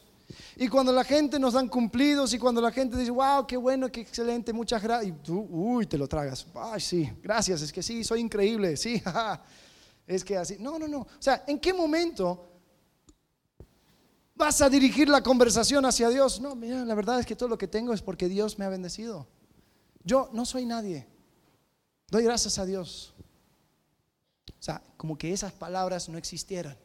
Y 0.57 0.69
cuando 0.69 0.93
la 0.93 1.05
gente 1.05 1.39
nos 1.39 1.55
dan 1.55 1.69
cumplidos 1.69 2.33
y 2.35 2.39
cuando 2.39 2.61
la 2.61 2.71
gente 2.71 2.97
dice, 2.97 3.11
wow, 3.11 3.47
qué 3.47 3.57
bueno, 3.57 3.91
qué 3.91 4.01
excelente, 4.01 4.53
muchas 4.53 4.83
gracias, 4.83 5.13
y 5.13 5.19
tú, 5.23 5.47
uy, 5.51 5.87
te 5.87 5.97
lo 5.97 6.07
tragas. 6.07 6.47
Ay, 6.55 6.81
sí, 6.81 7.11
gracias, 7.23 7.63
es 7.63 7.73
que 7.73 7.83
sí, 7.83 8.05
soy 8.05 8.21
increíble, 8.21 8.77
sí, 8.77 9.03
es 10.07 10.25
que 10.25 10.37
así. 10.37 10.57
No, 10.59 10.79
no, 10.79 10.87
no. 10.89 11.01
O 11.01 11.09
sea, 11.19 11.45
¿en 11.47 11.59
qué 11.59 11.73
momento 11.73 12.49
vas 14.35 14.61
a 14.61 14.69
dirigir 14.69 15.09
la 15.09 15.23
conversación 15.23 15.85
hacia 15.85 16.09
Dios? 16.09 16.41
No, 16.41 16.55
mira, 16.55 16.85
la 16.85 16.95
verdad 16.95 17.21
es 17.21 17.27
que 17.27 17.37
todo 17.37 17.49
lo 17.49 17.59
que 17.59 17.69
tengo 17.69 17.93
es 17.93 18.03
porque 18.03 18.29
Dios 18.29 18.59
me 18.59 18.65
ha 18.65 18.69
bendecido. 18.69 19.27
Yo 20.03 20.31
no 20.33 20.45
soy 20.45 20.67
nadie. 20.67 21.07
Doy 22.09 22.25
gracias 22.25 22.59
a 22.59 22.65
Dios. 22.65 23.15
O 24.49 24.63
sea, 24.63 24.83
como 24.97 25.17
que 25.17 25.33
esas 25.33 25.53
palabras 25.53 26.09
no 26.09 26.19
existieran. 26.19 26.77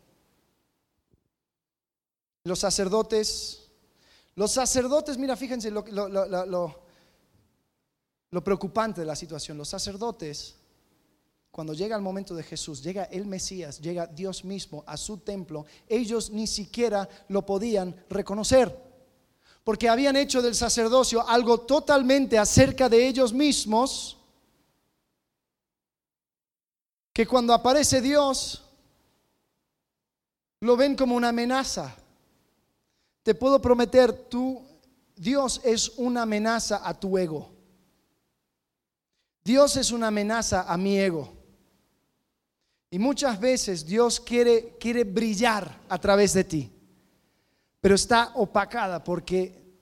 Los 2.45 2.59
sacerdotes 2.59 3.61
Los 4.35 4.51
sacerdotes, 4.51 5.17
mira, 5.17 5.35
fíjense 5.35 5.71
lo, 5.71 5.83
lo 8.31 8.43
preocupante 8.43 9.01
de 9.01 9.07
la 9.07 9.15
situación. 9.15 9.57
Los 9.57 9.69
sacerdotes, 9.69 10.55
cuando 11.51 11.73
llega 11.73 11.95
el 11.95 12.01
momento 12.01 12.35
de 12.35 12.43
Jesús, 12.43 12.83
llega 12.83 13.05
el 13.05 13.25
Mesías, 13.25 13.79
llega 13.79 14.07
Dios 14.07 14.43
mismo 14.43 14.83
a 14.85 14.97
su 14.97 15.19
templo, 15.19 15.65
ellos 15.87 16.29
ni 16.29 16.45
siquiera 16.47 17.07
lo 17.29 17.45
podían 17.45 17.95
reconocer, 18.09 18.77
porque 19.63 19.87
habían 19.87 20.17
hecho 20.17 20.41
del 20.41 20.53
sacerdocio 20.53 21.25
algo 21.27 21.61
totalmente 21.61 22.37
acerca 22.37 22.89
de 22.89 23.07
ellos 23.07 23.31
mismos, 23.31 24.17
que 27.13 27.25
cuando 27.25 27.53
aparece 27.53 28.01
Dios, 28.01 28.61
lo 30.59 30.75
ven 30.75 30.97
como 30.97 31.15
una 31.15 31.29
amenaza. 31.29 31.95
Te 33.25 33.33
puedo 33.33 33.59
prometer, 33.59 34.13
tú, 34.13 34.63
Dios 35.15 35.59
es 35.63 35.93
una 35.97 36.21
amenaza 36.21 36.87
a 36.87 36.93
tu 36.93 37.17
ego. 37.17 37.51
Dios 39.43 39.77
es 39.77 39.89
una 39.89 40.09
amenaza 40.09 40.71
a 40.71 40.77
mi 40.77 40.99
ego. 40.99 41.33
Y 42.91 42.99
muchas 42.99 43.39
veces 43.39 43.83
Dios 43.83 44.19
quiere, 44.19 44.77
quiere 44.79 45.03
brillar 45.03 45.75
a 45.89 45.97
través 45.97 46.33
de 46.33 46.43
ti, 46.43 46.71
pero 47.81 47.95
está 47.95 48.31
opacada 48.35 49.03
porque 49.03 49.73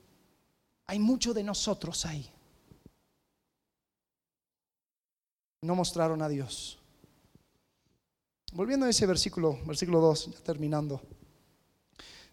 hay 0.85 0.99
mucho 0.99 1.33
de 1.33 1.43
nosotros 1.43 2.05
ahí. 2.05 2.31
No 5.63 5.75
mostraron 5.75 6.21
a 6.21 6.29
Dios. 6.29 6.79
Volviendo 8.53 8.85
a 8.85 8.89
ese 8.89 9.05
versículo, 9.05 9.59
versículo 9.65 9.99
2, 9.99 10.31
ya 10.31 10.39
terminando. 10.45 11.01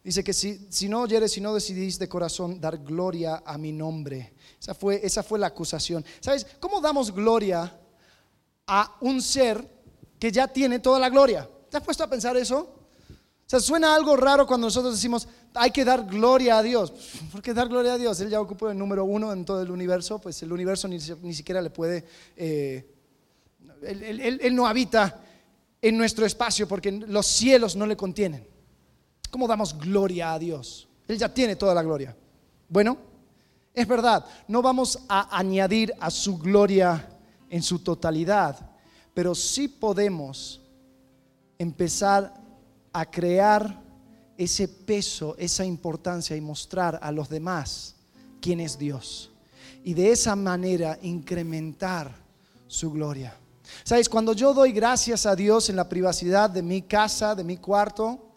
Dice 0.02 0.24
que 0.24 0.32
si, 0.32 0.66
si 0.70 0.88
no 0.88 1.02
oyeres, 1.02 1.32
si 1.32 1.40
no 1.40 1.52
decidís 1.52 1.98
de 1.98 2.08
corazón 2.08 2.58
dar 2.58 2.78
gloria 2.78 3.42
a 3.44 3.58
mi 3.58 3.70
nombre. 3.70 4.32
Esa 4.58 4.74
fue, 4.74 5.00
esa 5.04 5.22
fue 5.22 5.38
la 5.38 5.48
acusación. 5.48 6.04
¿Sabes 6.20 6.46
cómo 6.58 6.80
damos 6.80 7.12
gloria 7.12 7.78
a 8.66 8.96
un 9.00 9.20
ser 9.20 9.66
que 10.18 10.32
ya 10.32 10.48
tiene 10.48 10.78
toda 10.78 10.98
la 10.98 11.10
gloria? 11.10 11.48
¿Te 11.68 11.76
has 11.76 11.82
puesto 11.82 12.02
a 12.02 12.08
pensar 12.08 12.34
eso? 12.38 12.60
O 12.60 13.50
sea, 13.50 13.60
suena 13.60 13.94
algo 13.94 14.16
raro 14.16 14.46
cuando 14.46 14.68
nosotros 14.68 14.94
decimos, 14.94 15.28
hay 15.52 15.70
que 15.70 15.84
dar 15.84 16.06
gloria 16.06 16.58
a 16.58 16.62
Dios. 16.62 16.92
¿Por 17.32 17.42
qué 17.42 17.52
dar 17.52 17.68
gloria 17.68 17.94
a 17.94 17.98
Dios? 17.98 18.18
Él 18.20 18.30
ya 18.30 18.40
ocupa 18.40 18.70
el 18.70 18.78
número 18.78 19.04
uno 19.04 19.32
en 19.34 19.44
todo 19.44 19.60
el 19.60 19.70
universo, 19.70 20.18
pues 20.18 20.42
el 20.42 20.50
universo 20.50 20.88
ni, 20.88 20.98
siquiera 21.34 21.60
le 21.60 21.70
puede... 21.70 22.04
Eh, 22.36 22.94
él 23.82 24.54
no 24.54 24.66
habita 24.66 25.22
en 25.82 25.96
nuestro 25.96 26.26
espacio 26.26 26.68
porque 26.68 26.92
los 26.92 27.26
cielos 27.26 27.76
no 27.76 27.86
le 27.86 27.96
contienen. 27.96 28.46
¿Cómo 29.30 29.46
damos 29.46 29.78
gloria 29.78 30.32
a 30.32 30.38
Dios? 30.38 30.88
Él 31.06 31.18
ya 31.18 31.32
tiene 31.32 31.56
toda 31.56 31.74
la 31.74 31.82
gloria. 31.82 32.16
Bueno, 32.68 32.96
es 33.72 33.86
verdad, 33.86 34.24
no 34.48 34.62
vamos 34.62 34.98
a 35.08 35.36
añadir 35.36 35.92
a 36.00 36.10
su 36.10 36.38
gloria 36.38 37.08
en 37.48 37.62
su 37.62 37.78
totalidad, 37.78 38.70
pero 39.14 39.34
sí 39.34 39.68
podemos 39.68 40.60
empezar 41.58 42.34
a 42.92 43.10
crear 43.10 43.80
ese 44.36 44.66
peso, 44.66 45.36
esa 45.38 45.64
importancia 45.64 46.36
y 46.36 46.40
mostrar 46.40 46.98
a 47.02 47.12
los 47.12 47.28
demás 47.28 47.94
quién 48.40 48.60
es 48.60 48.78
Dios. 48.78 49.30
Y 49.84 49.94
de 49.94 50.10
esa 50.12 50.34
manera 50.34 50.98
incrementar 51.02 52.14
su 52.66 52.90
gloria. 52.90 53.36
¿Sabes? 53.84 54.08
Cuando 54.08 54.32
yo 54.32 54.52
doy 54.52 54.72
gracias 54.72 55.26
a 55.26 55.36
Dios 55.36 55.70
en 55.70 55.76
la 55.76 55.88
privacidad 55.88 56.50
de 56.50 56.62
mi 56.62 56.82
casa, 56.82 57.34
de 57.34 57.44
mi 57.44 57.56
cuarto, 57.56 58.29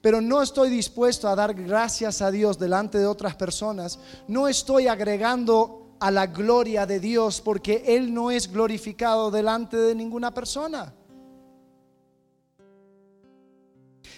pero 0.00 0.20
no 0.20 0.42
estoy 0.42 0.70
dispuesto 0.70 1.28
a 1.28 1.36
dar 1.36 1.54
gracias 1.54 2.22
a 2.22 2.30
Dios 2.30 2.58
delante 2.58 2.98
de 2.98 3.06
otras 3.06 3.36
personas, 3.36 3.98
no 4.28 4.48
estoy 4.48 4.86
agregando 4.86 5.96
a 6.00 6.10
la 6.10 6.26
gloria 6.26 6.86
de 6.86 6.98
Dios 6.98 7.40
porque 7.40 7.84
Él 7.86 8.12
no 8.12 8.30
es 8.30 8.50
glorificado 8.50 9.30
delante 9.30 9.76
de 9.76 9.94
ninguna 9.94 10.32
persona. 10.32 10.94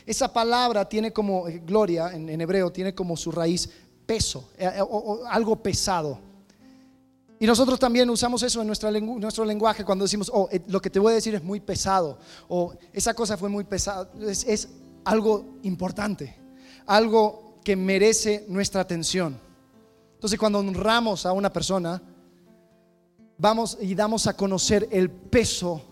Esa 0.07 0.33
palabra 0.33 0.89
tiene 0.89 1.13
como, 1.13 1.49
eh, 1.49 1.63
gloria 1.65 2.13
en, 2.13 2.41
hebreo, 2.41 2.73
tiene 2.73 2.95
como 2.95 3.17
su 3.17 3.31
raíz 3.31 3.69
peso, 4.07 4.49
eh, 4.59 4.71
eh, 4.77 4.83
o, 4.83 5.25
algo 5.27 5.57
pesado. 5.57 6.19
Y 7.39 7.47
nosotros 7.47 7.79
también 7.79 8.09
usamos 8.09 8.41
eso 8.45 8.63
en 8.63 8.69
nuestro 8.69 9.45
lenguaje 9.45 9.85
cuando 9.85 10.05
decimos, 10.05 10.31
oh, 10.33 10.49
lo 10.69 10.81
que 10.81 10.91
te 10.91 11.01
voy 11.01 11.11
a 11.11 11.15
decir 11.17 11.35
es 11.35 11.43
muy 11.43 11.59
pesado, 11.59 12.19
o 12.49 12.73
esa 12.93 13.15
cosa 13.15 13.37
fue 13.37 13.49
muy 13.49 13.65
pesada. 13.65 14.09
es 14.21 14.69
algo 15.05 15.59
importante, 15.63 16.37
algo 16.87 17.61
que 17.65 17.77
merece 17.77 18.45
nuestra 18.49 18.81
atención. 18.81 19.39
Entonces 20.15 20.39
cuando 20.39 20.59
honramos 20.59 21.27
a 21.27 21.33
una 21.33 21.53
persona, 21.53 22.01
vamos 23.39 23.79
y 23.81 23.95
damos 23.95 24.27
a 24.27 24.37
conocer 24.37 24.89
el 24.91 25.11
peso 25.11 25.83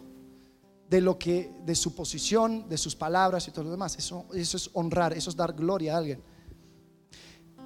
de 0.89 1.01
lo 1.01 1.19
que 1.19 1.53
de 1.65 1.75
su 1.75 1.95
posición, 1.95 2.69
de 2.69 2.77
sus 2.77 2.97
palabras 2.97 3.47
y 3.47 3.51
todo 3.51 3.65
lo 3.65 3.71
demás. 3.71 3.97
Eso, 3.97 4.27
eso 4.35 4.57
es 4.57 4.71
honrar, 4.73 5.13
eso 5.13 5.31
es 5.31 5.37
dar 5.37 5.53
gloria 5.53 5.95
a 5.95 5.99
alguien. 5.99 6.23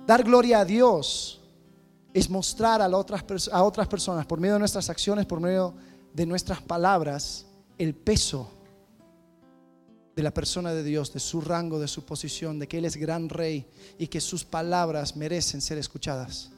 Dar 0.06 0.22
gloria 0.22 0.60
a 0.60 0.64
Dios 0.64 1.40
es 2.12 2.28
mostrar 2.28 2.82
a 2.82 2.88
otras, 2.96 3.48
a 3.52 3.62
otras 3.62 3.88
personas 3.88 4.26
por 4.26 4.38
medio 4.38 4.54
de 4.54 4.60
nuestras 4.60 4.88
acciones, 4.90 5.26
por 5.26 5.40
medio 5.40 5.74
de 6.12 6.26
nuestras 6.26 6.62
palabras, 6.62 7.46
el 7.76 7.94
peso 7.94 8.48
de 10.14 10.22
la 10.22 10.32
persona 10.32 10.72
de 10.72 10.84
Dios, 10.84 11.12
de 11.12 11.20
su 11.20 11.40
rango, 11.40 11.78
de 11.78 11.88
su 11.88 12.04
posición, 12.04 12.58
de 12.58 12.68
que 12.68 12.78
Él 12.78 12.84
es 12.84 12.96
gran 12.96 13.28
rey 13.28 13.66
y 13.98 14.06
que 14.06 14.20
sus 14.20 14.44
palabras 14.44 15.16
merecen 15.16 15.60
ser 15.60 15.78
escuchadas. 15.78 16.50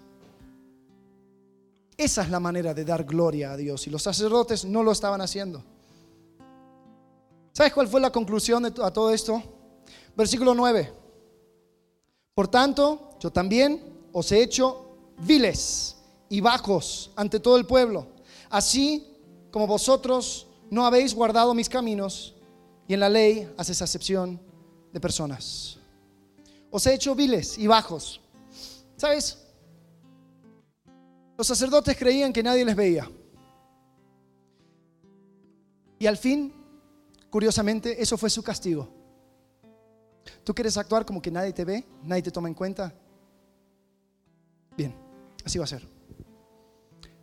Esa 1.97 2.23
es 2.23 2.31
la 2.31 2.41
manera 2.41 2.75
de 2.75 2.85
dar 2.85 3.05
gloria 3.05 3.53
a 3.53 3.57
Dios 3.57 3.87
y 3.87 3.91
los 3.91 4.03
sacerdotes 4.03 4.67
no 4.67 4.83
lo 4.83 4.93
estaban 4.93 5.23
haciendo. 5.23 5.63
¿Sabes 7.53 7.73
cuál 7.73 7.89
fue 7.89 8.03
la 8.03 8.13
conclusión 8.13 8.65
de 8.65 8.73
a 8.83 8.91
todo 8.91 9.11
esto? 9.11 9.43
Versículo 10.15 10.55
9. 10.55 10.93
Por 12.35 12.49
tanto, 12.49 13.17
yo 13.19 13.33
también 13.33 13.81
os 14.13 14.31
he 14.31 14.43
hecho 14.43 15.15
viles 15.21 15.97
y 16.29 16.43
bajos 16.43 17.11
ante 17.17 17.41
todo 17.41 17.57
el 17.57 17.65
pueblo, 17.65 18.09
así 18.51 19.07
como 19.51 19.67
vosotros 19.67 20.47
no 20.71 20.85
habéis 20.85 21.15
guardado 21.15 21.55
mis 21.55 21.71
caminos 21.71 22.36
y 22.89 22.95
en 22.95 23.01
la 23.01 23.09
ley 23.09 23.53
haces 23.57 23.83
acepción 23.83 24.41
de 24.93 25.01
personas. 25.01 25.79
Os 26.71 26.87
he 26.87 26.95
hecho 26.95 27.15
viles 27.15 27.59
y 27.59 27.67
bajos. 27.67 28.21
¿Sabes? 28.97 29.43
Los 31.37 31.47
sacerdotes 31.47 31.97
creían 31.97 32.33
que 32.33 32.43
nadie 32.43 32.65
les 32.65 32.77
veía. 32.77 33.11
Y 35.99 36.07
al 36.07 36.17
fin, 36.17 36.53
curiosamente, 37.31 38.01
eso 38.01 38.17
fue 38.17 38.31
su 38.31 38.43
castigo. 38.43 38.89
¿Tú 40.45 40.55
quieres 40.55 40.77
actuar 40.77 41.05
como 41.05 41.21
que 41.21 41.31
nadie 41.31 41.53
te 41.53 41.65
ve? 41.65 41.85
¿Nadie 42.03 42.23
te 42.23 42.31
toma 42.31 42.49
en 42.49 42.55
cuenta? 42.55 42.93
Bien, 44.77 44.95
así 45.45 45.59
va 45.59 45.65
a 45.65 45.69
ser. 45.69 45.87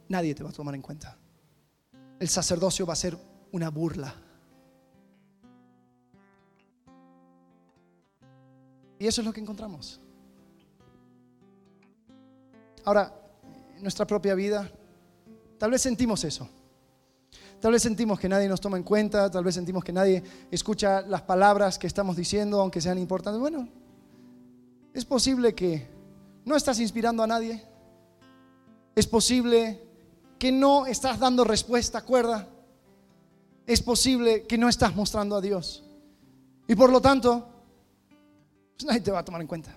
Nadie 0.09 0.36
te 0.36 0.43
va 0.43 0.49
a 0.49 0.53
tomar 0.53 0.76
en 0.76 0.82
cuenta. 0.82 1.18
El 2.20 2.30
sacerdocio 2.30 2.86
va 2.86 2.93
a 2.93 2.97
ser 2.97 3.18
una 3.51 3.70
burla. 3.70 4.22
Y 9.04 9.08
eso 9.08 9.20
es 9.20 9.28
lo 9.28 9.34
que 9.34 9.41
encontramos. 9.41 9.99
Ahora, 12.86 13.14
en 13.76 13.82
nuestra 13.82 14.08
propia 14.08 14.34
vida, 14.34 14.72
tal 15.58 15.72
vez 15.72 15.82
sentimos 15.82 16.24
eso. 16.24 16.47
Tal 17.60 17.74
vez 17.74 17.82
sentimos 17.82 18.18
que 18.18 18.30
nadie 18.30 18.47
nos 18.47 18.62
toma 18.62 18.78
en 18.78 18.84
cuenta, 18.84 19.30
tal 19.30 19.43
vez 19.43 19.56
sentimos 19.56 19.84
que 19.84 19.91
nadie 19.91 20.24
escucha 20.49 21.01
las 21.01 21.22
palabras 21.22 21.78
que 21.78 21.86
estamos 21.86 22.16
diciendo, 22.16 22.62
aunque 22.62 22.80
sean 22.80 22.97
importantes. 22.97 23.41
Bueno, 23.41 23.68
es 24.93 25.04
posible 25.04 25.54
que 25.54 25.86
no 26.45 26.56
estás 26.56 26.80
inspirando 26.80 27.24
a 27.24 27.28
nadie. 27.28 27.62
Es 28.95 29.06
posible 29.06 29.82
que 30.39 30.54
no 30.54 30.86
estás 30.86 31.20
dando 31.20 31.43
respuesta, 31.43 31.97
acuerda. 31.97 32.47
Es 33.68 33.82
posible 33.82 34.43
que 34.43 34.58
no 34.58 34.70
estás 34.70 34.95
mostrando 34.95 35.36
a 35.36 35.41
Dios. 35.41 35.84
Y 36.70 36.76
por 36.76 36.89
lo 36.89 37.01
tanto, 37.01 37.49
pues 38.76 38.86
nadie 38.86 39.01
te 39.01 39.11
va 39.11 39.19
a 39.19 39.26
tomar 39.26 39.41
en 39.41 39.47
cuenta. 39.47 39.76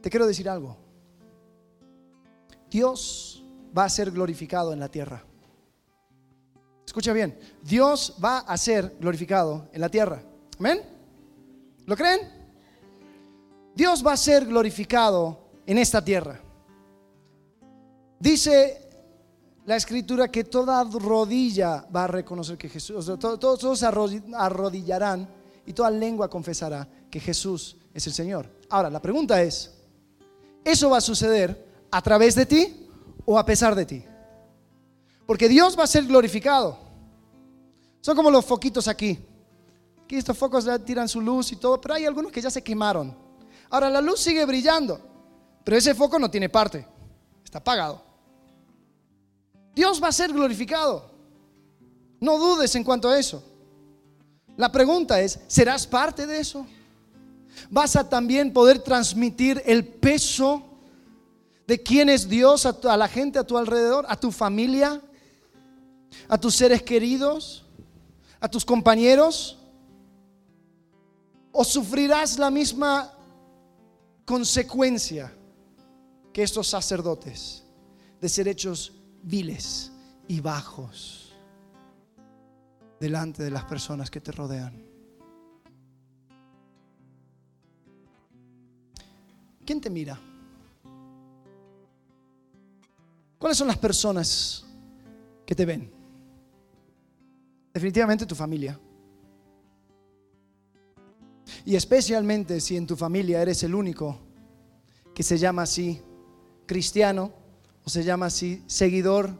Te 0.00 0.10
quiero 0.10 0.26
decir 0.26 0.48
algo. 0.48 0.76
Dios 2.68 3.44
va 3.76 3.84
a 3.84 3.88
ser 3.88 4.10
glorificado 4.10 4.72
en 4.72 4.80
la 4.80 4.88
tierra. 4.88 5.22
Escucha 6.84 7.12
bien, 7.12 7.38
Dios 7.62 8.16
va 8.22 8.38
a 8.40 8.56
ser 8.56 8.96
glorificado 9.00 9.68
en 9.72 9.80
la 9.80 9.88
tierra. 9.88 10.22
¿Amén? 10.58 10.82
¿Lo 11.86 11.96
creen? 11.96 12.20
Dios 13.74 14.04
va 14.06 14.12
a 14.12 14.16
ser 14.16 14.46
glorificado 14.46 15.38
en 15.66 15.78
esta 15.78 16.04
tierra. 16.04 16.40
Dice 18.18 18.81
la 19.64 19.76
escritura 19.76 20.28
que 20.28 20.44
toda 20.44 20.82
rodilla 20.84 21.86
va 21.94 22.04
a 22.04 22.08
reconocer 22.08 22.58
que 22.58 22.68
Jesús, 22.68 23.06
todos, 23.18 23.78
se 23.78 23.86
arrodillarán 23.86 25.28
y 25.64 25.72
toda 25.72 25.90
lengua 25.90 26.28
confesará 26.28 26.88
que 27.10 27.20
Jesús 27.20 27.76
es 27.94 28.06
el 28.06 28.12
Señor. 28.12 28.50
Ahora, 28.68 28.90
la 28.90 29.00
pregunta 29.00 29.40
es, 29.40 29.72
¿eso 30.64 30.90
va 30.90 30.98
a 30.98 31.02
suceder 31.02 31.64
a 31.90 32.02
través 32.02 32.34
de 32.34 32.46
ti 32.46 32.88
o 33.24 33.38
a 33.38 33.46
pesar 33.46 33.74
de 33.74 33.86
ti? 33.86 34.04
Porque 35.26 35.48
Dios 35.48 35.78
va 35.78 35.84
a 35.84 35.86
ser 35.86 36.06
glorificado. 36.06 36.78
Son 38.00 38.16
como 38.16 38.30
los 38.30 38.44
foquitos 38.44 38.88
aquí. 38.88 39.18
Aquí 40.02 40.16
estos 40.16 40.36
focos 40.36 40.68
tiran 40.84 41.08
su 41.08 41.20
luz 41.20 41.52
y 41.52 41.56
todo, 41.56 41.80
pero 41.80 41.94
hay 41.94 42.04
algunos 42.04 42.32
que 42.32 42.40
ya 42.40 42.50
se 42.50 42.64
quemaron. 42.64 43.16
Ahora 43.70 43.88
la 43.88 44.00
luz 44.00 44.20
sigue 44.20 44.44
brillando, 44.44 45.00
pero 45.62 45.76
ese 45.76 45.94
foco 45.94 46.18
no 46.18 46.28
tiene 46.28 46.48
parte. 46.48 46.84
Está 47.44 47.58
apagado. 47.58 48.11
Dios 49.74 50.02
va 50.02 50.08
a 50.08 50.12
ser 50.12 50.32
glorificado. 50.32 51.10
No 52.20 52.38
dudes 52.38 52.74
en 52.74 52.84
cuanto 52.84 53.08
a 53.08 53.18
eso. 53.18 53.42
La 54.56 54.70
pregunta 54.70 55.20
es, 55.20 55.40
¿serás 55.48 55.86
parte 55.86 56.26
de 56.26 56.40
eso? 56.40 56.66
¿Vas 57.70 57.96
a 57.96 58.08
también 58.08 58.52
poder 58.52 58.78
transmitir 58.78 59.62
el 59.64 59.86
peso 59.86 60.62
de 61.66 61.82
quién 61.82 62.08
es 62.08 62.28
Dios 62.28 62.66
a, 62.66 62.96
la 62.96 63.08
gente 63.08 63.38
a 63.38 63.44
tu 63.44 63.56
alrededor, 63.56 64.04
a 64.08 64.18
tu 64.18 64.30
familia, 64.30 65.00
a 66.28 66.38
tus 66.38 66.54
seres 66.54 66.82
queridos, 66.82 67.64
a 68.40 68.48
tus 68.48 68.64
compañeros? 68.64 69.58
¿O 71.50 71.64
sufrirás 71.64 72.38
la 72.38 72.50
misma 72.50 73.12
consecuencia 74.24 75.34
que 76.32 76.42
estos 76.42 76.68
sacerdotes 76.68 77.62
de 78.20 78.28
ser 78.28 78.48
hechos 78.48 78.92
viles 79.22 79.92
y 80.28 80.40
bajos 80.40 81.32
delante 83.00 83.42
de 83.42 83.50
las 83.50 83.64
personas 83.64 84.10
que 84.10 84.20
te 84.20 84.32
rodean. 84.32 84.82
¿Quién 89.64 89.80
te 89.80 89.90
mira? 89.90 90.18
¿Cuáles 93.38 93.58
son 93.58 93.66
las 93.66 93.78
personas 93.78 94.64
que 95.44 95.54
te 95.54 95.64
ven? 95.64 95.90
Definitivamente 97.72 98.26
tu 98.26 98.34
familia. 98.34 98.78
Y 101.64 101.76
especialmente 101.76 102.60
si 102.60 102.76
en 102.76 102.86
tu 102.86 102.96
familia 102.96 103.40
eres 103.42 103.62
el 103.62 103.74
único 103.74 104.18
que 105.14 105.22
se 105.22 105.38
llama 105.38 105.62
así 105.62 106.00
cristiano 106.66 107.41
o 107.84 107.90
se 107.90 108.04
llama 108.04 108.26
así 108.26 108.62
seguidor 108.66 109.30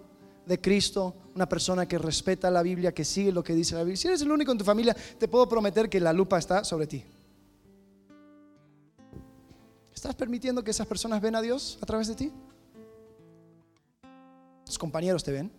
de 0.46 0.60
Cristo, 0.60 1.14
una 1.34 1.48
persona 1.48 1.86
que 1.86 1.98
respeta 1.98 2.50
la 2.50 2.62
Biblia, 2.62 2.92
que 2.92 3.04
sigue 3.04 3.32
lo 3.32 3.44
que 3.44 3.54
dice 3.54 3.74
la 3.74 3.82
Biblia. 3.82 3.96
Si 3.96 4.08
eres 4.08 4.22
el 4.22 4.30
único 4.30 4.52
en 4.52 4.58
tu 4.58 4.64
familia, 4.64 4.96
te 5.18 5.28
puedo 5.28 5.48
prometer 5.48 5.88
que 5.88 6.00
la 6.00 6.12
lupa 6.12 6.38
está 6.38 6.64
sobre 6.64 6.86
ti. 6.86 7.04
¿Estás 9.94 10.14
permitiendo 10.14 10.64
que 10.64 10.72
esas 10.72 10.86
personas 10.86 11.20
ven 11.20 11.36
a 11.36 11.40
Dios 11.40 11.78
a 11.80 11.86
través 11.86 12.08
de 12.08 12.16
ti? 12.16 12.32
¿Tus 14.64 14.76
compañeros 14.76 15.22
te 15.22 15.30
ven? 15.30 15.52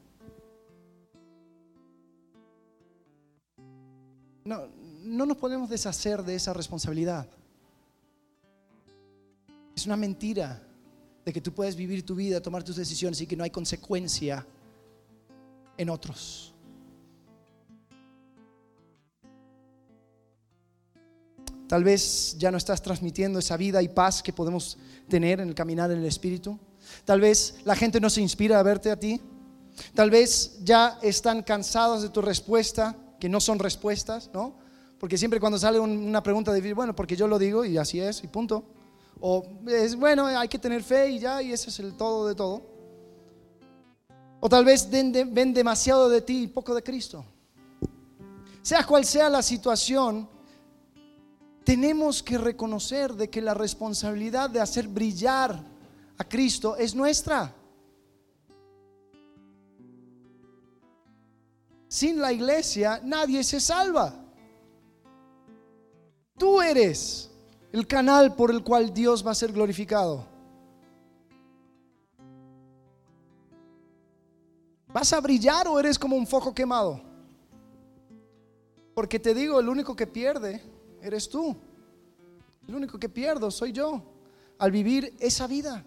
No, 4.44 4.68
no 5.04 5.26
nos 5.26 5.38
podemos 5.38 5.70
deshacer 5.70 6.24
de 6.24 6.36
esa 6.36 6.52
responsabilidad. 6.52 7.28
Es 9.74 9.86
una 9.86 9.96
mentira 9.96 10.62
de 11.26 11.34
que 11.34 11.42
tú 11.42 11.54
puedes 11.54 11.76
vivir 11.76 12.06
tu 12.06 12.16
vida, 12.16 12.42
tomar 12.42 12.64
tus 12.64 12.76
decisiones 12.76 13.22
y 13.22 13.28
que 13.28 13.36
no 13.36 13.44
hay 13.44 13.50
consecuencia 13.50 14.46
en 15.78 15.90
otros. 15.90 16.54
Tal 21.68 21.84
vez 21.84 22.36
ya 22.38 22.52
no 22.52 22.58
estás 22.58 22.82
transmitiendo 22.82 23.40
esa 23.40 23.58
vida 23.58 23.82
y 23.82 23.88
paz 23.88 24.22
que 24.22 24.34
podemos 24.34 24.78
tener 25.08 25.40
en 25.40 25.50
el 25.50 25.56
caminar 25.56 25.90
en 25.92 26.00
el 26.00 26.06
Espíritu. 26.06 26.60
Tal 27.06 27.22
vez 27.22 27.56
la 27.64 27.76
gente 27.76 28.00
no 28.00 28.10
se 28.10 28.22
inspira 28.22 28.60
a 28.60 28.64
verte 28.64 28.92
a 28.92 29.00
ti. 29.00 29.20
Tal 29.96 30.12
vez 30.12 30.60
ya 30.64 31.00
están 31.02 31.42
cansados 31.42 32.04
de 32.04 32.10
tu 32.10 32.22
respuesta, 32.22 32.96
que 33.20 33.28
no 33.28 33.40
son 33.40 33.58
respuestas, 33.58 34.30
¿no? 34.34 34.56
Porque 35.00 35.18
siempre 35.18 35.40
cuando 35.40 35.58
sale 35.58 35.80
una 35.80 36.22
pregunta 36.22 36.54
de, 36.54 36.74
bueno, 36.74 36.96
porque 36.96 37.16
yo 37.16 37.28
lo 37.28 37.40
digo 37.40 37.66
y 37.66 37.78
así 37.78 38.00
es 38.00 38.24
y 38.24 38.28
punto. 38.28 38.66
O 39.20 39.46
es 39.68 39.96
bueno, 39.96 40.26
hay 40.26 40.48
que 40.48 40.60
tener 40.60 40.84
fe 40.84 41.12
y 41.12 41.20
ya, 41.20 41.42
y 41.42 41.54
ese 41.54 41.70
es 41.70 41.80
el 41.80 41.96
todo 41.96 42.28
de 42.28 42.36
todo. 42.36 42.62
O 44.40 44.50
tal 44.50 44.66
vez 44.66 44.90
ven, 44.90 45.54
demasiado 45.54 46.10
de 46.10 46.22
ti 46.22 46.44
y 46.44 46.48
poco 46.48 46.76
de 46.76 46.84
Cristo. 46.84 47.24
Sea 48.62 48.86
cual 48.86 49.06
sea 49.06 49.30
la 49.30 49.42
situación, 49.42 50.28
tenemos 51.64 52.22
que 52.22 52.38
reconocer 52.38 53.14
de 53.14 53.30
que 53.30 53.42
la 53.42 53.54
responsabilidad 53.54 54.50
de 54.50 54.60
hacer 54.60 54.88
brillar 54.88 55.58
a 56.18 56.24
Cristo 56.26 56.76
es 56.76 56.94
nuestra. 56.94 57.56
Sin 61.88 62.20
la 62.20 62.34
iglesia 62.34 63.00
nadie 63.04 63.44
se 63.46 63.62
salva. 63.62 64.14
Tú 66.38 66.62
eres 66.62 67.30
el 67.74 67.88
canal 67.88 68.36
por 68.36 68.52
el 68.52 68.64
cual 68.64 68.94
Dios 68.94 69.26
va 69.26 69.32
a 69.32 69.36
ser 69.36 69.52
glorificado. 69.52 70.28
¿Vas 74.90 75.12
a 75.12 75.20
brillar 75.20 75.68
o 75.68 75.80
eres 75.80 75.98
como 75.98 76.16
un 76.16 76.28
foco 76.28 76.54
quemado? 76.54 77.02
Porque 78.94 79.20
te 79.20 79.34
digo, 79.34 79.60
el 79.60 79.68
único 79.68 79.96
que 79.96 80.06
pierde 80.06 80.62
eres 81.02 81.28
tú. 81.28 81.56
El 82.68 82.76
único 82.76 83.00
que 83.00 83.10
pierdo 83.10 83.50
soy 83.50 83.72
yo 83.72 84.04
al 84.60 84.72
vivir 84.72 85.16
esa 85.20 85.48
vida 85.48 85.84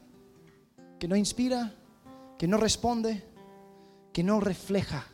que 0.98 1.06
no 1.06 1.14
inspira, 1.14 1.72
que 2.36 2.48
no 2.48 2.56
responde, 2.56 3.22
que 4.12 4.24
no 4.24 4.40
refleja. 4.40 5.06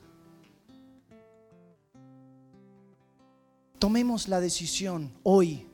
Tomemos 3.79 4.27
la 4.29 4.41
decisión 4.41 5.13
hoy 5.23 5.67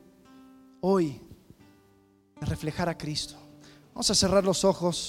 hoy 0.81 1.21
reflejar 2.41 2.89
a 2.89 2.97
Cristo. 2.97 3.35
Vamos 3.93 4.09
a 4.09 4.15
cerrar 4.15 4.43
los 4.43 4.63
ojos. 4.63 5.07